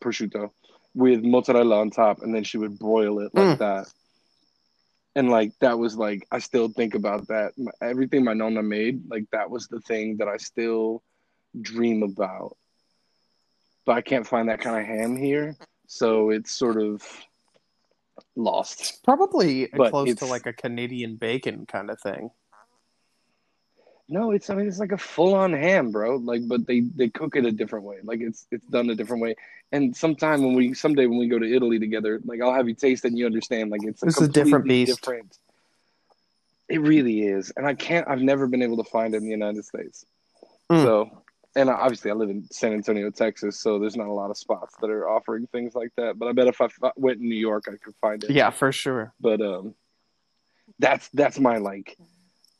prosciutto 0.00 0.50
with 0.94 1.22
mozzarella 1.22 1.80
on 1.80 1.90
top, 1.90 2.22
and 2.22 2.34
then 2.34 2.44
she 2.44 2.58
would 2.58 2.78
broil 2.78 3.18
it 3.20 3.34
like 3.34 3.56
Mm. 3.56 3.58
that 3.58 3.92
and 5.16 5.30
like 5.30 5.52
that 5.60 5.78
was 5.78 5.96
like 5.96 6.26
I 6.30 6.38
still 6.38 6.68
think 6.68 6.94
about 6.94 7.28
that. 7.28 7.52
Everything 7.80 8.24
my 8.24 8.34
nonna 8.34 8.62
made, 8.62 9.08
like 9.08 9.26
that 9.30 9.48
was 9.50 9.68
the 9.68 9.80
thing 9.80 10.16
that 10.18 10.28
I 10.28 10.36
still 10.38 11.02
dream 11.60 12.02
about. 12.02 12.56
But 13.86 13.92
I 13.96 14.00
can't 14.00 14.26
find 14.26 14.48
that 14.48 14.60
kind 14.60 14.76
of 14.80 14.86
ham 14.86 15.16
here, 15.16 15.56
so 15.86 16.30
it's 16.30 16.50
sort 16.50 16.80
of 16.80 17.02
lost. 18.34 19.04
Probably 19.04 19.66
But 19.66 19.90
close 19.90 20.14
to 20.16 20.26
like 20.26 20.46
a 20.46 20.52
Canadian 20.52 21.16
bacon 21.16 21.66
kind 21.66 21.90
of 21.90 22.00
thing. 22.00 22.30
No, 24.08 24.32
it's 24.32 24.50
I 24.50 24.54
mean 24.54 24.68
it's 24.68 24.78
like 24.78 24.92
a 24.92 24.98
full 24.98 25.34
on 25.34 25.52
ham, 25.52 25.90
bro. 25.90 26.16
Like, 26.16 26.46
but 26.46 26.66
they 26.66 26.80
they 26.80 27.08
cook 27.08 27.36
it 27.36 27.46
a 27.46 27.52
different 27.52 27.84
way. 27.84 27.96
Like 28.02 28.20
it's 28.20 28.46
it's 28.50 28.66
done 28.66 28.90
a 28.90 28.94
different 28.94 29.22
way. 29.22 29.34
And 29.72 29.96
sometime 29.96 30.42
when 30.42 30.54
we 30.54 30.74
someday 30.74 31.06
when 31.06 31.18
we 31.18 31.26
go 31.26 31.38
to 31.38 31.54
Italy 31.54 31.78
together, 31.78 32.20
like 32.24 32.40
I'll 32.42 32.54
have 32.54 32.68
you 32.68 32.74
taste 32.74 33.04
it 33.04 33.08
and 33.08 33.18
you 33.18 33.26
understand. 33.26 33.70
Like 33.70 33.82
it's 33.82 34.02
a 34.02 34.06
This 34.06 34.18
is 34.18 34.28
a 34.28 34.32
different 34.32 34.66
beast. 34.66 35.00
Different. 35.00 35.38
It 36.68 36.80
really 36.80 37.26
is, 37.26 37.52
and 37.56 37.66
I 37.66 37.74
can't. 37.74 38.06
I've 38.08 38.22
never 38.22 38.46
been 38.46 38.62
able 38.62 38.82
to 38.82 38.90
find 38.90 39.14
it 39.14 39.18
in 39.18 39.24
the 39.24 39.30
United 39.30 39.64
States. 39.64 40.06
Mm. 40.70 40.82
So, 40.82 41.22
and 41.56 41.68
obviously 41.68 42.10
I 42.10 42.14
live 42.14 42.30
in 42.30 42.46
San 42.50 42.72
Antonio, 42.72 43.10
Texas, 43.10 43.60
so 43.60 43.78
there's 43.78 43.96
not 43.96 44.08
a 44.08 44.12
lot 44.12 44.30
of 44.30 44.36
spots 44.36 44.74
that 44.80 44.90
are 44.90 45.08
offering 45.08 45.46
things 45.46 45.74
like 45.74 45.92
that. 45.96 46.18
But 46.18 46.28
I 46.28 46.32
bet 46.32 46.46
if 46.46 46.60
I 46.60 46.66
f- 46.66 46.92
went 46.96 47.20
in 47.20 47.28
New 47.28 47.34
York, 47.34 47.64
I 47.68 47.76
could 47.76 47.94
find 48.00 48.24
it. 48.24 48.30
Yeah, 48.30 48.50
for 48.50 48.72
sure. 48.72 49.12
But 49.20 49.40
um, 49.40 49.74
that's 50.78 51.08
that's 51.08 51.38
my 51.38 51.58
like. 51.58 51.96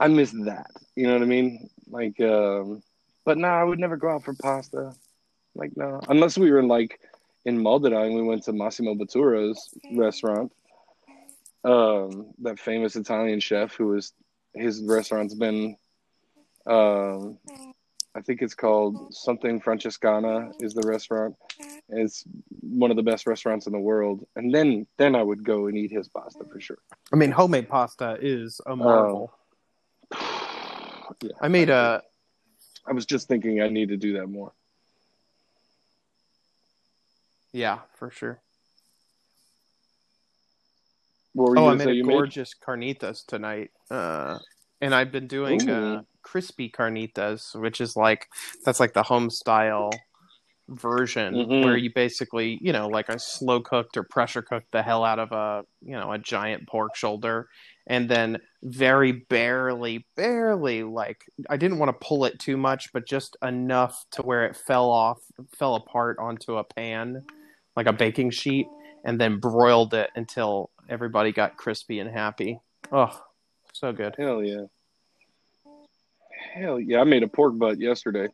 I 0.00 0.08
miss 0.08 0.32
that. 0.32 0.70
You 0.96 1.06
know 1.06 1.14
what 1.14 1.22
I 1.22 1.26
mean? 1.26 1.70
Like, 1.88 2.20
um, 2.20 2.82
but 3.24 3.38
no, 3.38 3.48
I 3.48 3.64
would 3.64 3.78
never 3.78 3.96
go 3.96 4.10
out 4.10 4.24
for 4.24 4.34
pasta. 4.34 4.92
Like, 5.54 5.76
no, 5.76 6.00
unless 6.08 6.36
we 6.36 6.50
were 6.50 6.62
like 6.62 7.00
in 7.44 7.62
Modena 7.62 8.02
and 8.02 8.14
we 8.14 8.22
went 8.22 8.42
to 8.44 8.52
Massimo 8.52 8.94
Bottura's 8.94 9.72
restaurant. 9.94 10.52
Um, 11.64 12.32
that 12.42 12.58
famous 12.58 12.94
Italian 12.94 13.40
chef 13.40 13.74
who 13.74 13.88
was 13.88 14.12
his 14.52 14.82
restaurant's 14.82 15.34
been, 15.34 15.76
um, 16.66 17.38
I 18.14 18.20
think 18.20 18.42
it's 18.42 18.54
called 18.54 19.14
something 19.14 19.60
Francescana 19.60 20.52
is 20.60 20.74
the 20.74 20.86
restaurant. 20.86 21.36
It's 21.88 22.24
one 22.60 22.90
of 22.90 22.96
the 22.96 23.02
best 23.02 23.26
restaurants 23.26 23.66
in 23.66 23.72
the 23.72 23.78
world. 23.78 24.26
And 24.36 24.54
then 24.54 24.86
then 24.98 25.14
I 25.14 25.22
would 25.22 25.42
go 25.44 25.66
and 25.66 25.76
eat 25.76 25.90
his 25.90 26.08
pasta 26.08 26.44
for 26.50 26.60
sure. 26.60 26.78
I 27.12 27.16
mean, 27.16 27.30
homemade 27.30 27.68
pasta 27.68 28.18
is 28.20 28.60
a 28.66 28.76
marvel. 28.76 29.32
Yeah, 31.22 31.30
I 31.40 31.48
made 31.48 31.70
a 31.70 32.02
I 32.86 32.92
was 32.92 33.06
just 33.06 33.28
thinking 33.28 33.60
I 33.60 33.68
need 33.68 33.88
to 33.88 33.96
do 33.96 34.14
that 34.14 34.26
more. 34.26 34.52
yeah, 37.52 37.80
for 37.94 38.10
sure. 38.10 38.40
What 41.34 41.50
were 41.50 41.56
you 41.56 41.62
Oh, 41.62 41.68
I 41.68 41.74
made 41.74 41.88
a 41.88 42.02
gorgeous 42.02 42.54
carnitas 42.54 43.24
tonight. 43.24 43.70
Uh, 43.90 44.38
and 44.80 44.94
I've 44.94 45.12
been 45.12 45.26
doing 45.26 45.68
uh, 45.70 46.02
crispy 46.22 46.68
carnitas, 46.70 47.58
which 47.58 47.80
is 47.80 47.96
like 47.96 48.26
that's 48.64 48.80
like 48.80 48.92
the 48.92 49.02
home 49.02 49.30
style 49.30 49.90
version 50.68 51.34
Mhm. 51.34 51.62
where 51.62 51.76
you 51.76 51.92
basically, 51.94 52.58
you 52.60 52.72
know, 52.72 52.88
like 52.88 53.10
I 53.10 53.16
slow 53.16 53.60
cooked 53.60 53.96
or 53.96 54.02
pressure 54.02 54.42
cooked 54.42 54.72
the 54.72 54.82
hell 54.82 55.04
out 55.04 55.18
of 55.18 55.32
a, 55.32 55.64
you 55.82 55.92
know, 55.96 56.12
a 56.12 56.18
giant 56.18 56.66
pork 56.68 56.96
shoulder 56.96 57.48
and 57.86 58.08
then 58.08 58.38
very 58.62 59.12
barely 59.12 60.06
barely 60.16 60.82
like 60.82 61.24
I 61.50 61.56
didn't 61.56 61.78
want 61.78 61.90
to 61.90 62.06
pull 62.06 62.24
it 62.24 62.38
too 62.38 62.56
much, 62.56 62.92
but 62.92 63.06
just 63.06 63.36
enough 63.42 64.04
to 64.12 64.22
where 64.22 64.46
it 64.46 64.56
fell 64.56 64.90
off 64.90 65.20
fell 65.56 65.74
apart 65.74 66.18
onto 66.18 66.56
a 66.56 66.64
pan 66.64 67.24
like 67.76 67.86
a 67.86 67.92
baking 67.92 68.30
sheet 68.30 68.66
and 69.04 69.20
then 69.20 69.38
broiled 69.38 69.92
it 69.94 70.10
until 70.16 70.70
everybody 70.88 71.32
got 71.32 71.56
crispy 71.56 71.98
and 71.98 72.10
happy. 72.10 72.58
Oh, 72.92 73.22
so 73.72 73.92
good. 73.92 74.14
Hell 74.18 74.42
yeah. 74.42 74.64
Hell 76.54 76.80
yeah. 76.80 77.00
I 77.00 77.04
made 77.04 77.22
a 77.22 77.28
pork 77.28 77.58
butt 77.58 77.80
yesterday 77.80 78.28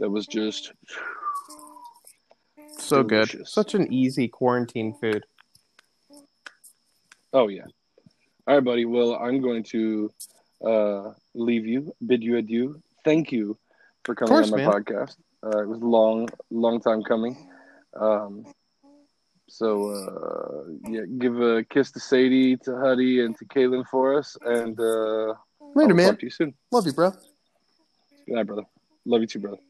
that 0.00 0.10
was 0.10 0.26
just 0.26 0.72
So 2.78 3.02
good. 3.02 3.46
Such 3.46 3.74
an 3.74 3.90
easy 3.92 4.28
quarantine 4.28 4.94
food. 5.00 5.24
oh 7.32 7.48
yeah. 7.48 7.64
All 8.46 8.56
right, 8.56 8.64
buddy. 8.64 8.84
Well, 8.84 9.14
I'm 9.14 9.40
going 9.40 9.62
to 9.64 10.12
uh, 10.64 11.12
leave 11.34 11.66
you, 11.66 11.94
bid 12.06 12.22
you 12.22 12.36
adieu. 12.36 12.82
Thank 13.04 13.32
you 13.32 13.56
for 14.04 14.14
coming 14.14 14.34
course, 14.34 14.52
on 14.52 14.58
my 14.58 14.64
man. 14.64 14.70
podcast. 14.70 15.16
Uh, 15.42 15.62
it 15.62 15.68
was 15.68 15.80
a 15.80 15.86
long, 15.86 16.28
long 16.50 16.80
time 16.80 17.02
coming. 17.02 17.50
Um, 17.98 18.44
so 19.48 19.90
uh, 19.90 20.90
yeah, 20.90 21.02
give 21.18 21.40
a 21.40 21.64
kiss 21.64 21.90
to 21.92 22.00
Sadie, 22.00 22.56
to 22.58 22.76
Huddy, 22.78 23.20
and 23.20 23.36
to 23.38 23.44
Caitlin 23.46 23.86
for 23.86 24.18
us, 24.18 24.36
and 24.44 24.78
uh, 24.78 25.34
Later, 25.74 25.90
I'll 25.90 25.96
man. 25.96 26.10
Talk 26.10 26.20
to 26.20 26.26
you 26.26 26.30
soon. 26.30 26.54
Love 26.70 26.86
you, 26.86 26.92
bro. 26.92 27.10
Good 27.10 28.34
night, 28.34 28.46
brother. 28.46 28.62
Love 29.04 29.20
you 29.22 29.26
too, 29.26 29.38
brother. 29.38 29.58